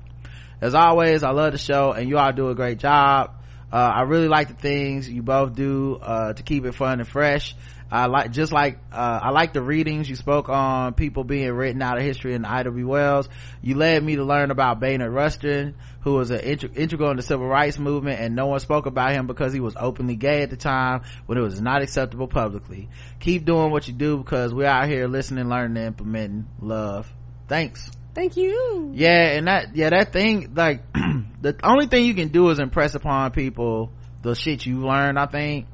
[0.58, 3.32] As always i love the show and you all do a great job.
[3.70, 7.06] Uh, i really like the things you both do uh, to keep it fun and
[7.06, 7.54] fresh
[7.92, 11.82] I like just like uh, I like the readings you spoke on people being written
[11.82, 12.84] out of history in Ida B.
[12.84, 13.28] Wells.
[13.60, 17.22] You led me to learn about Bayard Rustin, who was an int- integral in the
[17.22, 20.48] civil rights movement, and no one spoke about him because he was openly gay at
[20.48, 22.88] the time when it was not acceptable publicly.
[23.20, 26.46] Keep doing what you do because we're out here listening, learning, and implementing.
[26.62, 27.12] Love.
[27.46, 27.90] Thanks.
[28.14, 28.92] Thank you.
[28.94, 30.90] Yeah, and that yeah that thing like
[31.42, 33.92] the only thing you can do is impress upon people
[34.22, 35.18] the shit you learned.
[35.18, 35.66] I think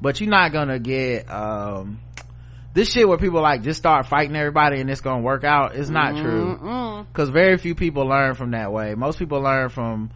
[0.00, 2.00] but you're not gonna get um
[2.74, 5.90] this shit where people like just start fighting everybody and it's gonna work out is
[5.90, 7.04] not true.
[7.12, 8.94] Because very few people learn from that way.
[8.96, 10.10] Most people learn from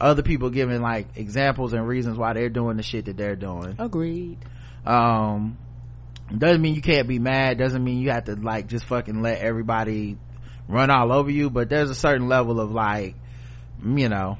[0.00, 3.76] other people giving like examples and reasons why they're doing the shit that they're doing.
[3.78, 4.38] Agreed.
[4.86, 5.56] um
[6.36, 7.58] doesn't mean you can't be mad.
[7.58, 10.16] Doesn't mean you have to like just fucking let everybody
[10.68, 11.50] run all over you.
[11.50, 13.14] But there's a certain level of like
[13.84, 14.38] you know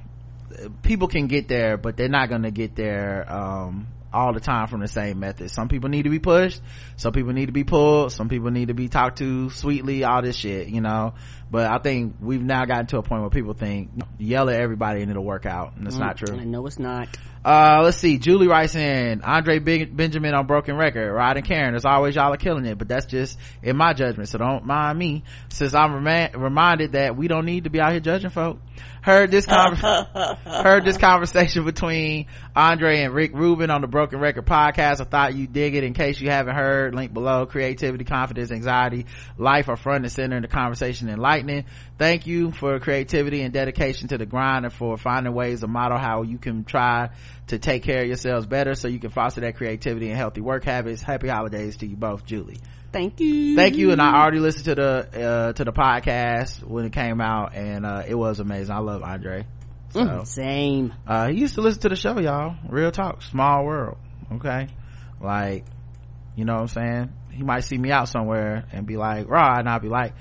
[0.82, 4.80] people can get there but they're not gonna get there um all the time from
[4.80, 5.50] the same method.
[5.50, 6.60] Some people need to be pushed.
[6.96, 8.12] Some people need to be pulled.
[8.12, 11.14] Some people need to be talked to sweetly all this shit you know?
[11.50, 15.02] But i think we've now gotten to a point where people think yell at everybody
[15.02, 16.34] and it'll work out and it's not true.
[16.38, 17.08] I know it's not.
[17.44, 18.18] uh let's see.
[18.18, 21.74] Julie writes in andre Big- benjamin on broken record rod and karen.
[21.74, 24.98] As always y'all are killing it but that's just in my judgment so don't mind
[24.98, 25.24] me.
[25.50, 28.58] Since i'm rema- reminded that we don't need to be out here judging folk
[29.02, 32.26] heard this conver- heard this conversation between
[32.56, 35.00] andre and rick rubin on the broken record podcast.
[35.00, 36.94] I thought you dig it in case you haven't heard.
[36.94, 37.46] Link below.
[37.46, 39.06] Creativity confidence anxiety
[39.36, 41.64] life are front and center in the conversation enlightening
[41.98, 45.98] thank you for creativity and dedication to the grind and for finding ways to model
[45.98, 47.10] how you can try
[47.48, 50.64] to take care of yourselves better so you can foster that creativity and healthy work
[50.64, 51.02] habits.
[51.02, 52.58] Happy holidays to you both julie
[52.92, 53.56] Thank you.
[53.56, 57.20] thank you and i already listened to the uh to the podcast when it came
[57.22, 58.74] out and uh it was amazing.
[58.74, 59.46] I love andre
[59.90, 60.00] so.
[60.00, 60.94] Mm, same.
[61.06, 62.56] uh he used to listen to the show y'all.
[62.68, 63.22] Real talk.
[63.22, 63.96] Small world
[64.34, 64.68] okay?
[65.20, 65.64] Like
[66.36, 67.12] you know what i'm saying?
[67.30, 70.14] He might see me out somewhere and be like rod and i'll be like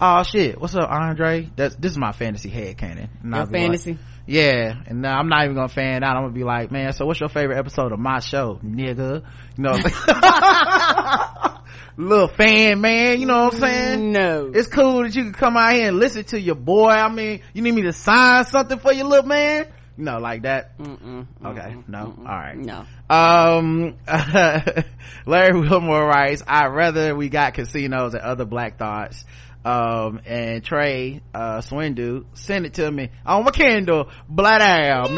[0.00, 0.60] oh shit.
[0.60, 1.48] What's up andre?
[1.56, 3.08] That's this is my fantasy head canon.
[3.22, 3.98] And Your I'll like, fantasy.
[4.26, 6.16] yeah and now i'm not even gonna fan out.
[6.16, 9.22] I'm gonna be like man so what's your favorite episode of my show nigga?
[9.56, 9.72] You know
[11.96, 14.12] little fan man you know what i'm saying?
[14.12, 14.50] No.
[14.54, 16.88] it's cool that you can come out here and listen to your boy.
[16.88, 19.66] I mean you need me to sign something for your little man?
[19.96, 20.78] No like that?
[20.78, 22.14] Mm-mm, okay no?
[22.18, 22.56] all right.
[22.56, 22.86] No.
[23.10, 23.96] um
[25.26, 29.24] larry wilmore writes i'd rather we got casinos and other black thoughts.
[29.64, 33.10] Um and trey uh swindu send it to me.
[33.26, 34.08] On my kindle.
[34.28, 35.10] Blood out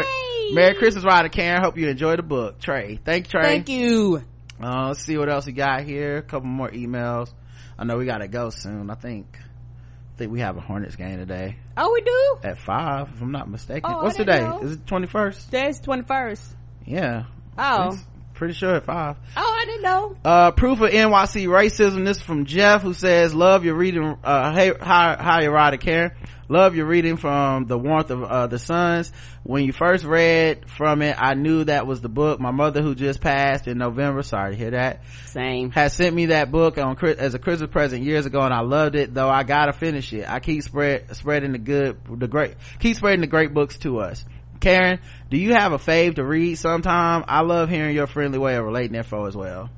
[0.53, 1.62] merry christmas ryder karen.
[1.62, 2.59] Hope you enjoy the book.
[2.61, 2.99] Trey.
[3.05, 3.43] Thank you trey.
[3.43, 4.23] Thank you.
[4.63, 6.19] Uh, let's see what else we got here.
[6.19, 7.33] A couple more emails.
[7.79, 8.91] I know we gotta go soon.
[8.91, 12.49] I think, I think we have a Hornets game today Oh, we do?
[12.49, 13.91] at five, if I'm not mistaken.
[13.93, 14.41] Oh, What's today?
[14.41, 14.61] know.
[14.63, 15.45] Is it 21st?
[15.47, 16.43] Today's 21st.
[16.87, 17.25] Yeah.
[17.59, 17.99] Oh.
[18.43, 19.14] Pretty sure at five.
[19.36, 20.16] Oh, I didn't know.
[20.24, 22.05] Uh, proof of NYC racism.
[22.05, 26.10] This is from Jeff who says, love your reading, uh, hey, hi, hi, erotic Karen.
[26.48, 29.12] Love your reading from the warmth of, uh, the suns.
[29.44, 32.40] When you first read from it, I knew that was the book.
[32.40, 35.70] My mother who just passed in November, sorry to hear that, Same.
[35.70, 38.97] Has sent me that book on as a Christmas present years ago, and I loved
[38.97, 39.14] it.
[39.14, 40.28] Though I gotta finish it.
[40.28, 44.24] I keep spread spreading the good, the great, keep spreading the great books to us.
[44.63, 47.25] Karen, do you have a fave to read sometime?
[47.27, 49.69] I love hearing your friendly way of relating info as well.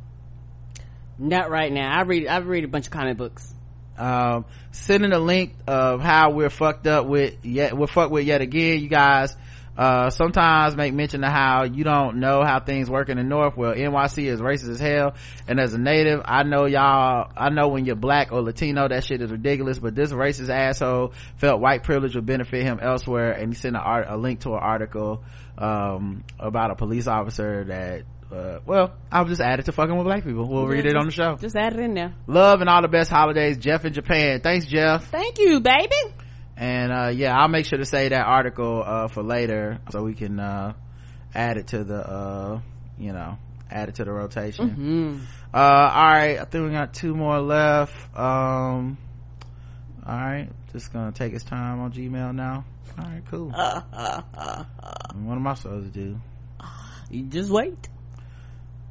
[1.19, 1.91] Not right now.
[1.91, 2.27] I read.
[2.27, 3.51] I read a bunch of comic books.
[3.97, 8.43] Um, sending a link of how we're fucked up with yet we're fucked with yet
[8.43, 8.81] again.
[8.81, 9.35] You guys,
[9.77, 13.57] uh, sometimes make mention of how you don't know how things work in the north.
[13.57, 15.15] Well, NYC is racist as hell,
[15.49, 17.31] and as a native, I know y'all.
[17.37, 19.79] I know when you're black or Latino, that shit is ridiculous.
[19.79, 23.81] But this racist asshole felt white privilege would benefit him elsewhere, and he sent a,
[23.81, 25.25] art, a link to an article
[25.59, 28.03] um, about a police officer that.
[28.33, 30.49] Uh, well, I'll just add it to fucking with black people.
[30.49, 31.37] We'll read it on the show.
[31.37, 32.15] Just add it in there.
[32.27, 34.41] Love and all the best holidays, Jeff in Japan.
[34.41, 35.09] Thanks, Jeff.
[35.09, 35.95] Thank you, baby.
[36.57, 40.15] And uh yeah, I'll make sure to say that article uh for later so we
[40.15, 40.75] can uh
[41.35, 42.61] add it to the uh
[42.99, 43.39] you know,
[43.71, 44.71] add it to the rotation.
[44.71, 45.19] Hmm.
[45.53, 47.95] Uh all right, I think we got two more left.
[48.17, 48.99] Um
[50.07, 52.65] all right, just gonna take his time on Gmail now.
[52.99, 53.51] All right, cool.
[53.51, 56.21] what am I supposed to do?
[57.11, 57.89] You just wait.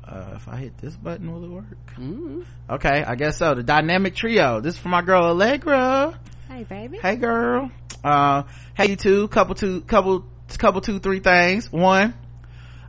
[0.06, 1.96] Uh, if I hit this button, will it work?
[1.98, 2.46] Mm.
[2.70, 3.56] Okay, I guess so.
[3.56, 4.60] The dynamic trio.
[4.60, 6.20] This is for my girl Allegra.
[6.54, 7.00] Hey, baby.
[7.02, 7.72] Hey girl.
[8.04, 8.44] Uh,
[8.76, 9.28] hey you two.
[9.28, 10.24] Couple two, couple,
[10.60, 11.72] couple two, three things.
[11.72, 12.14] One,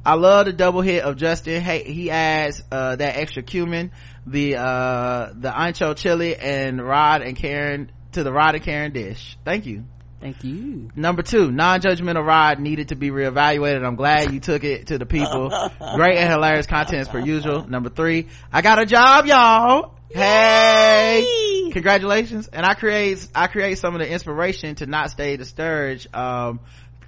[0.04, 1.62] I love the double hit of Justin.
[1.62, 3.92] Hey, he adds, uh, that extra cumin,
[4.26, 9.38] the, uh, the ancho chili and Rod and Karen to the Rod and Karen dish.
[9.46, 9.84] Thank you.
[10.24, 10.88] Thank you.
[10.96, 13.84] Number two, non-judgmental ride needed to be reevaluated.
[13.84, 15.50] I'm glad you took it to the people.
[15.96, 17.68] Great and hilarious content as per usual.
[17.68, 19.92] Number three, I got a job, y'all.
[20.08, 22.48] Hey, congratulations.
[22.48, 26.08] And I create, I create some of the inspiration to not stay discouraged.
[26.16, 26.60] Um,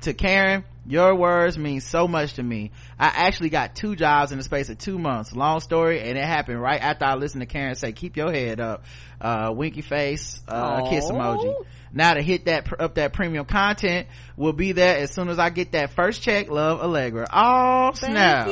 [0.03, 2.71] to Karen, your words mean so much to me.
[2.99, 5.35] I actually got two jobs in the space of two months.
[5.35, 8.61] Long story, and it happened right after I listened to Karen say, keep your head
[8.61, 8.85] up.
[9.19, 11.55] Uh, winky face, uh, kiss emoji.
[11.97, 15.49] Now to hit that, up that premium content will be there as soon as I
[15.49, 16.51] get that first check.
[16.51, 17.27] Love Allegra.
[17.33, 18.49] Oh, snap.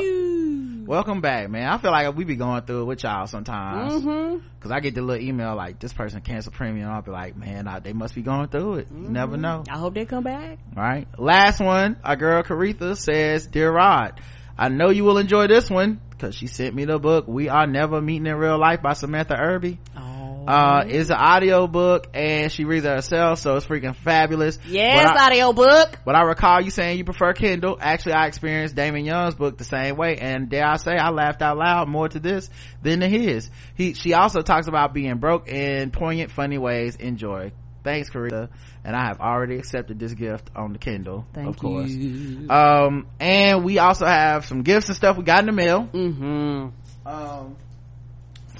[0.87, 1.69] Welcome back, man.
[1.69, 4.03] I feel like we be going through it with y'all sometimes.
[4.03, 4.47] Mm-hmm.
[4.61, 6.89] Cause I get the little email like, this person canceled premium.
[6.89, 8.87] I'll be like, man, I, they must be going through it.
[8.91, 9.63] You never know.
[9.69, 10.57] I hope they come back.
[10.75, 11.07] Right.
[11.19, 14.21] Last one, our girl Koritha says, Dear Rod,
[14.57, 17.67] I know you will enjoy this one because she sent me the book We Are
[17.67, 19.77] Never Meeting in Real Life by Samantha Irby.
[19.95, 20.14] Oh.
[20.47, 24.57] Uh, it's an audio book and she reads it herself, so it's freaking fabulous.
[24.67, 25.99] yes, But I- audio book.
[26.05, 27.77] but I recall you saying you prefer Kindle.
[27.79, 31.41] Actually, I experienced Damon Young's book the same way, and dare I say, I laughed
[31.41, 32.49] out loud more to this
[32.81, 33.49] than to his.
[33.75, 36.95] He, she also talks about being broke in poignant, funny ways.
[36.95, 37.51] Enjoy.
[37.83, 38.49] Thanks, Koritha.
[38.83, 41.89] And I have already accepted this gift on the Kindle, Thank of course.
[41.91, 42.47] you.
[42.49, 45.87] Um, and we also have some gifts and stuff we got in the mail.
[45.93, 47.07] Mm-hmm.
[47.07, 47.55] Um,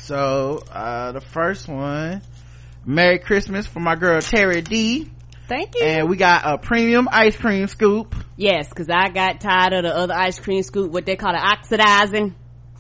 [0.06, 2.22] so, uh, the first one,
[2.86, 5.10] Merry Christmas for my girl Terry D.
[5.48, 5.84] Thank you.
[5.84, 8.16] And we got a premium ice cream scoop.
[8.36, 11.42] yes, because I got tired of the other ice cream scoop, what they call it,
[11.42, 12.36] oxidizing.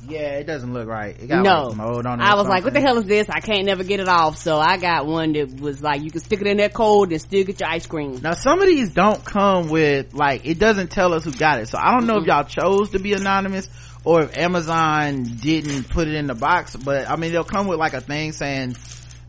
[0.07, 1.19] Yeah, it doesn't look right.
[1.19, 1.67] It got No.
[1.69, 2.23] like mold on it.
[2.23, 3.27] I was like, what the hell is this?
[3.27, 4.37] I can't never get it off.
[4.37, 7.19] So I got one that was like, you can stick it in there cold and
[7.19, 8.19] still get your ice cream.
[8.21, 11.69] Now some of these don't come with like it doesn't tell us who got it.
[11.69, 13.67] So I don't know if y'all chose to be anonymous
[14.05, 16.75] or if Amazon didn't put it in the box.
[16.75, 18.77] But I mean, they'll come with like a thing saying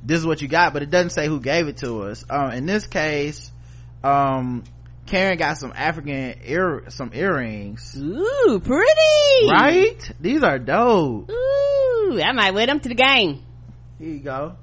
[0.04, 2.24] this is what you got, but it doesn't say who gave it to us.
[2.30, 3.50] Um, in this case,
[4.04, 4.62] um,
[5.06, 9.48] Karen got some African ear some earrings, Ooh, pretty.
[9.50, 10.12] right?
[10.20, 11.30] These are dope.
[11.30, 13.42] Ooh, I might wear them to the game.
[13.98, 14.56] Here you go.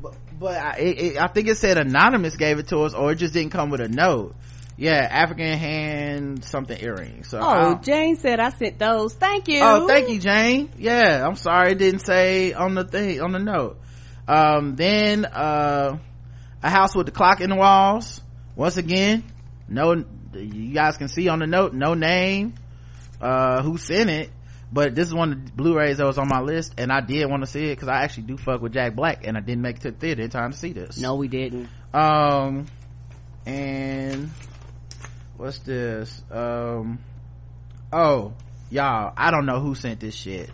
[0.00, 3.12] But, but I, it, it, I think it said anonymous gave it to us, or
[3.12, 4.34] it just didn't come with a note.
[4.82, 7.28] Yeah, African hand something earrings.
[7.28, 9.14] So Oh, don't- Jane said I sent those.
[9.14, 9.60] Thank you.
[9.62, 10.70] oh, thank you, Jane.
[10.76, 13.78] Yeah, I'm sorry it didn't say on the thing on the note.
[14.26, 15.98] Um, then uh,
[16.64, 18.20] a house with the clock in the walls.
[18.56, 19.22] Once again,
[19.68, 20.04] no,
[20.34, 22.54] you guys can see on the note, no name,
[23.20, 24.30] uh, who sent it.
[24.72, 27.30] But this is one of the Blu-rays that was on my list, and I did
[27.30, 29.62] want to see it because I actually do fuck with Jack Black, and I didn't
[29.62, 30.98] make it to the theater in time to see this.
[30.98, 31.68] No, we didn't.
[31.94, 32.66] Um,
[33.46, 34.28] and
[35.36, 36.22] what's this?
[36.30, 36.98] Um,
[37.92, 38.32] oh,
[38.70, 40.50] y'all, I don't know who sent this shit.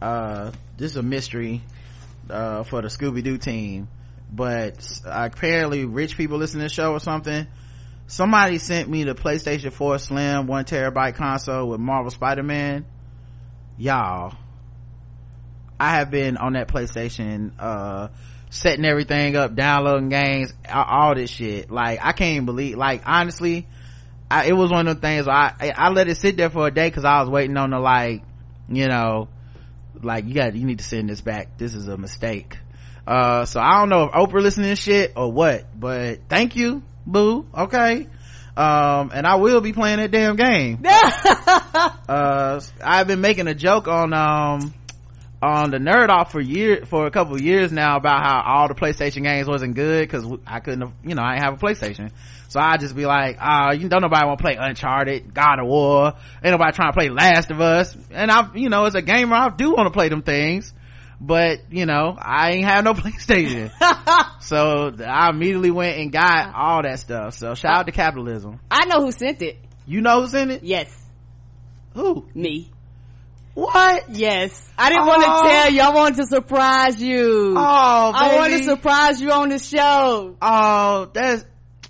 [0.00, 1.62] Uh, this is a mystery,
[2.30, 3.88] uh, for the Scooby-Doo team,
[4.32, 7.46] but apparently rich people listen to the show or something.
[8.06, 12.84] Somebody sent me the PlayStation 4 Slim one terabyte console with Marvel Spider-Man.
[13.78, 14.34] Y'all,
[15.78, 18.08] I have been on that PlayStation, uh,
[18.50, 21.70] setting everything up, downloading games, all, this shit.
[21.70, 23.66] Like, I can't believe, like, honestly,
[24.30, 26.66] I, it was one of the things I, I, I let it sit there for
[26.66, 28.22] a day cause I was waiting on the like,
[28.68, 29.28] you know,
[30.02, 31.58] like, you got, you need to send this back.
[31.58, 32.56] This is a mistake.
[33.06, 36.82] Uh, so I don't know if Oprah listening to shit or what, but thank you,
[37.04, 37.46] boo.
[37.54, 38.06] Okay.
[38.56, 40.82] Um, and I will be playing that damn game.
[40.84, 44.74] uh, I've been making a joke on, um,
[45.42, 48.68] on the nerd off for year for a couple of years now about how all
[48.68, 51.66] the PlayStation games wasn't good because I couldn't, have, you know, I didn't have a
[51.66, 52.12] PlayStation.
[52.50, 55.66] So I just be like, ah, you don't nobody want to play Uncharted, God of
[55.68, 57.96] War, ain't nobody trying to play Last of Us.
[58.10, 60.74] And I, you know, as a gamer, I do want to play them things,
[61.20, 63.70] but you know, I ain't have no PlayStation.
[64.42, 67.34] so I immediately went and got all that stuff.
[67.34, 68.58] So shout out to capitalism.
[68.68, 69.56] I know who sent it.
[69.86, 70.64] You know who sent it?
[70.64, 70.92] Yes,
[71.94, 72.26] Who?
[72.34, 72.68] me.
[73.54, 74.10] What?
[74.10, 75.42] Yes, I didn't want Oh.
[75.42, 75.82] to tell you.
[75.82, 77.54] I wanted to surprise you.
[77.56, 80.36] Oh, I wanted to surprise you on the show.
[80.42, 81.44] Oh, that's,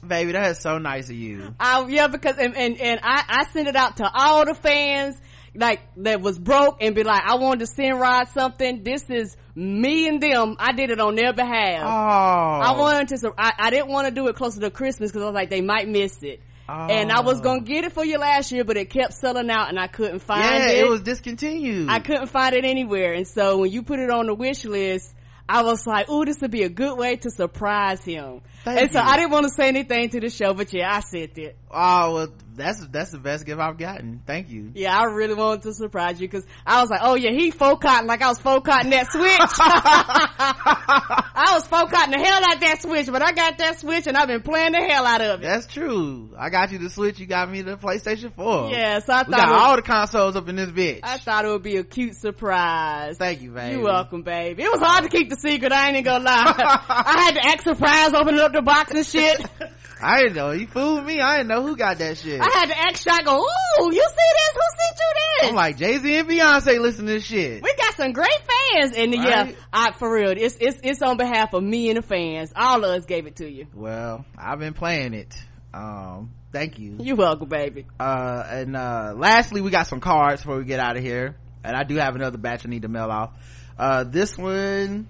[0.06, 1.54] baby, that is so nice of you.
[1.58, 5.20] I, yeah, because and and, and I, I sent it out to all the fans
[5.54, 8.82] like that was broke and be like, I wanted to send Rod something.
[8.82, 10.56] This is me and them.
[10.58, 11.82] I did it on their behalf.
[11.82, 11.86] Oh.
[11.88, 13.32] I wanted to.
[13.36, 15.60] I, I didn't want to do it closer to Christmas because I was like they
[15.60, 16.40] might miss it.
[16.68, 16.86] Oh.
[16.86, 19.70] And I was gonna get it for you last year, but it kept selling out,
[19.70, 20.76] and I couldn't find Yeah, it.
[20.76, 21.88] Yeah, it was discontinued.
[21.88, 25.12] I couldn't find it anywhere, and so when you put it on the wish list,
[25.52, 28.92] I was like, "Ooh, this would be a good way to surprise him." Thank and
[28.92, 29.00] so.
[29.00, 31.56] I didn't want to say anything to the show, but yeah, I said it.
[31.72, 34.22] Oh, well, that's, that's the best gift I've gotten.
[34.26, 34.72] Thank you.
[34.74, 37.80] Yeah, I really wanted to surprise you because I was like, "Oh yeah, he folk
[37.80, 39.40] cotton like I was folk cotton that switch."
[40.40, 44.16] I was folk cotton the hell out that switch, but I got that switch and
[44.16, 45.42] I've been playing the hell out of it.
[45.42, 46.30] That's true.
[46.38, 47.18] I got you the Switch.
[47.18, 48.70] You got me the PlayStation 4.
[48.70, 51.00] Yeah, so I We thought got all the consoles up in this bitch.
[51.02, 53.16] I thought it would be a cute surprise.
[53.18, 53.76] Thank you, baby.
[53.76, 54.62] You're welcome, baby.
[54.62, 55.72] It was hard to keep the secret.
[55.72, 56.54] I ain't even gonna lie.
[56.88, 59.40] I had to act surprised, opening up the box and shit.
[60.02, 60.52] I didn't know.
[60.52, 61.20] You fooled me.
[61.20, 62.40] I didn't know who got that shit.
[62.40, 63.22] I had to act shy.
[63.22, 64.54] Go, ooh, you see this?
[64.54, 65.48] Who sent you this?
[65.50, 67.62] I'm like, Jay-Z and Beyonce listen to this shit.
[67.62, 68.28] we got some great
[68.72, 69.56] fans, and yeah, Right.
[69.72, 72.50] I for real, it's it's it's on behalf of me and the fans.
[72.56, 73.66] All of us gave it to you.
[73.74, 75.34] Well, I've been playing it.
[75.74, 76.96] Um, thank you.
[77.00, 77.86] You're welcome, baby.
[77.98, 81.36] Uh, and, uh, lastly, we got some cards before we get out of here.
[81.62, 83.30] And I do have another batch I need to mail off.
[83.78, 85.06] Uh, this one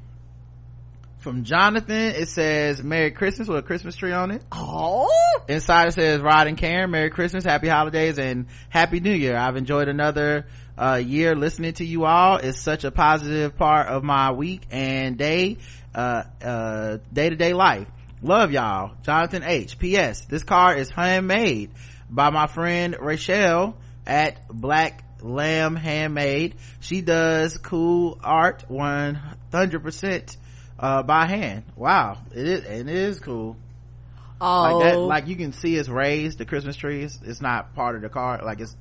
[1.21, 4.43] from Jonathan, it says, Merry Christmas with a Christmas tree on it.
[4.51, 5.09] Oh,
[5.49, 9.37] Inside it says, Rod and Karen, Merry Christmas, Happy Holidays, and Happy New Year.
[9.37, 10.47] I've enjoyed another,
[10.79, 12.39] uh, year listening to you all.
[12.39, 15.59] It's such a positive part of my week and day,
[15.95, 17.89] uh, uh, day-to-day life.
[18.23, 18.93] Love y'all.
[19.03, 19.79] Jonathan H.
[19.79, 20.25] P.S.
[20.27, 21.71] This card is handmade
[22.09, 23.77] by my friend Rachel
[24.07, 26.55] at Black Lamb Handmade.
[26.81, 30.37] She does cool art 100%
[30.81, 31.65] uh, by hand.
[31.77, 32.19] Wow.
[32.35, 33.57] It is, and it is cool
[34.41, 37.19] oh, like that like you can see it's raised the christmas trees.
[37.25, 38.41] it's not part of the car.
[38.45, 38.77] like it's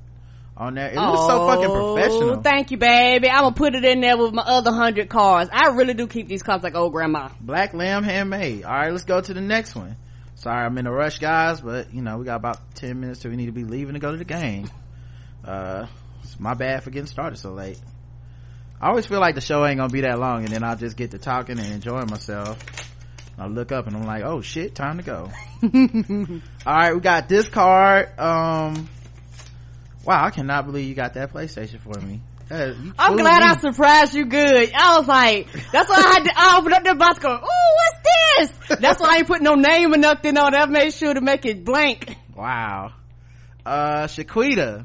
[0.56, 3.30] on there it looks so fucking Oh, professional Thank you, baby.
[3.30, 5.48] I'm gonna put it in there with my other hundred cars.
[5.50, 7.30] I really do keep these cars like old grandma.
[7.40, 9.96] black lamb handmade all right let's go to the next one
[10.34, 13.30] sorry i'm in a rush guys but you know we got about 10 minutes till
[13.30, 14.68] we need to be leaving to go to the game
[15.44, 15.86] uh
[16.22, 17.78] it's my bad for getting started so late
[18.80, 20.96] i always feel like the show ain't gonna be that long and then i'll just
[20.96, 22.58] get to talking and enjoying myself
[23.40, 25.30] I look up and I'm like, oh shit, time to go.
[26.66, 28.10] All right, we got this card.
[28.18, 28.86] Um,
[30.04, 32.20] wow, I cannot believe you got that PlayStation for me.
[32.50, 33.46] I'm glad me.
[33.46, 34.72] I surprised you good.
[34.74, 37.76] I was like, that's why I had to I opened up the box going, oh,
[37.76, 38.78] what's this?
[38.78, 40.58] That's why I ain't put no name or nothing on it.
[40.58, 42.16] I made sure to make it blank.
[42.36, 42.92] Wow.
[43.64, 44.84] Uh, Shaquita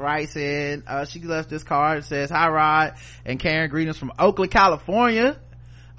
[0.00, 2.04] writes in, uh, she left this card.
[2.04, 5.38] Says, Hi Rod and Karen, greetings from Oakland, California.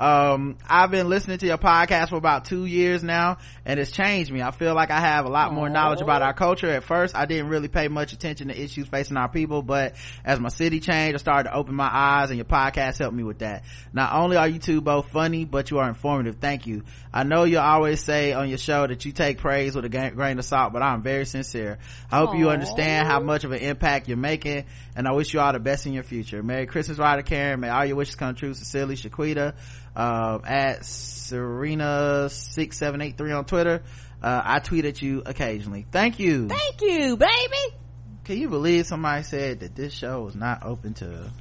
[0.01, 4.31] Um, I've been listening to your podcast for about two years now and it's changed
[4.31, 4.41] me.
[4.41, 5.71] I feel like I have a lot more Aw.
[5.71, 6.69] knowledge about our culture.
[6.69, 9.93] At first, I didn't really pay much attention to issues facing our people, but
[10.25, 13.21] as my city changed, I started to open my eyes and your podcast helped me
[13.21, 13.63] with that.
[13.93, 16.37] Not only are you two both funny, but you are informative.
[16.37, 16.81] Thank you.
[17.13, 20.39] I know you always say on your show that you take praise with a grain
[20.39, 21.77] of salt, but I'm very sincere.
[22.11, 24.65] I hope you understand how much of an impact you're making,
[24.95, 26.41] and I wish you all the best in your future.
[26.41, 27.59] Merry Christmas, Ryder Karen.
[27.59, 28.53] May all your wishes come true.
[28.53, 29.55] Sincerely, Shaquita,
[29.95, 33.83] uh, at Serena6783 on Twitter.
[34.21, 35.87] Uh, I tweet at you occasionally.
[35.91, 36.47] Thank you.
[36.47, 37.75] Thank you, baby.
[38.23, 41.31] Can you believe somebody said that this show is not open to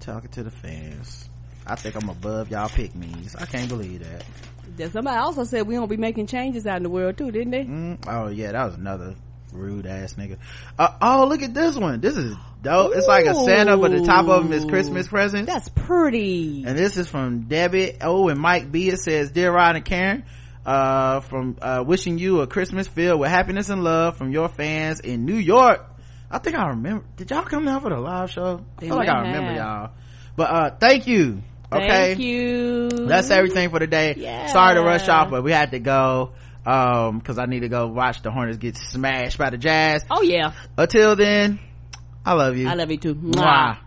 [0.00, 1.28] talking to the fans?
[1.64, 3.36] I think I'm above y'all pick me's.
[3.36, 4.24] I can't believe that.
[4.90, 7.64] Somebody also said we don't be making changes out in the world too, didn't they?
[7.64, 9.14] Mm, oh yeah, that was another
[9.52, 10.38] rude ass nigga.
[10.78, 12.00] Uh, oh, look at this one.
[12.00, 12.92] This is dope.
[12.94, 15.50] It's like a Santa, but the top of them is Christmas presents.
[15.50, 16.64] That's pretty.
[16.66, 18.88] and this is from Debbie oh and Mike B.
[18.88, 20.24] It says, "Dear Rod and Karen,
[20.64, 25.00] uh, from uh, wishing you a Christmas filled with happiness and love from your fans
[25.00, 25.84] in New York."
[26.30, 27.04] I think I remember.
[27.16, 28.64] Did y'all come down for the live show?
[28.78, 29.56] I They feel like I remember have.
[29.56, 29.90] y'all.
[30.34, 31.42] But uh, thank you.
[31.70, 32.88] Okay, Thank you.
[33.06, 34.14] that's everything for today.
[34.18, 34.46] Yeah.
[34.48, 36.32] Sorry to rush off, but we had to go
[36.64, 40.04] um because I need to go watch the Hornets get smashed by the Jazz.
[40.10, 40.52] Oh yeah.
[40.76, 41.58] Until then,
[42.24, 42.68] I love you.
[42.68, 43.14] I love you too.
[43.14, 43.78] Mwah.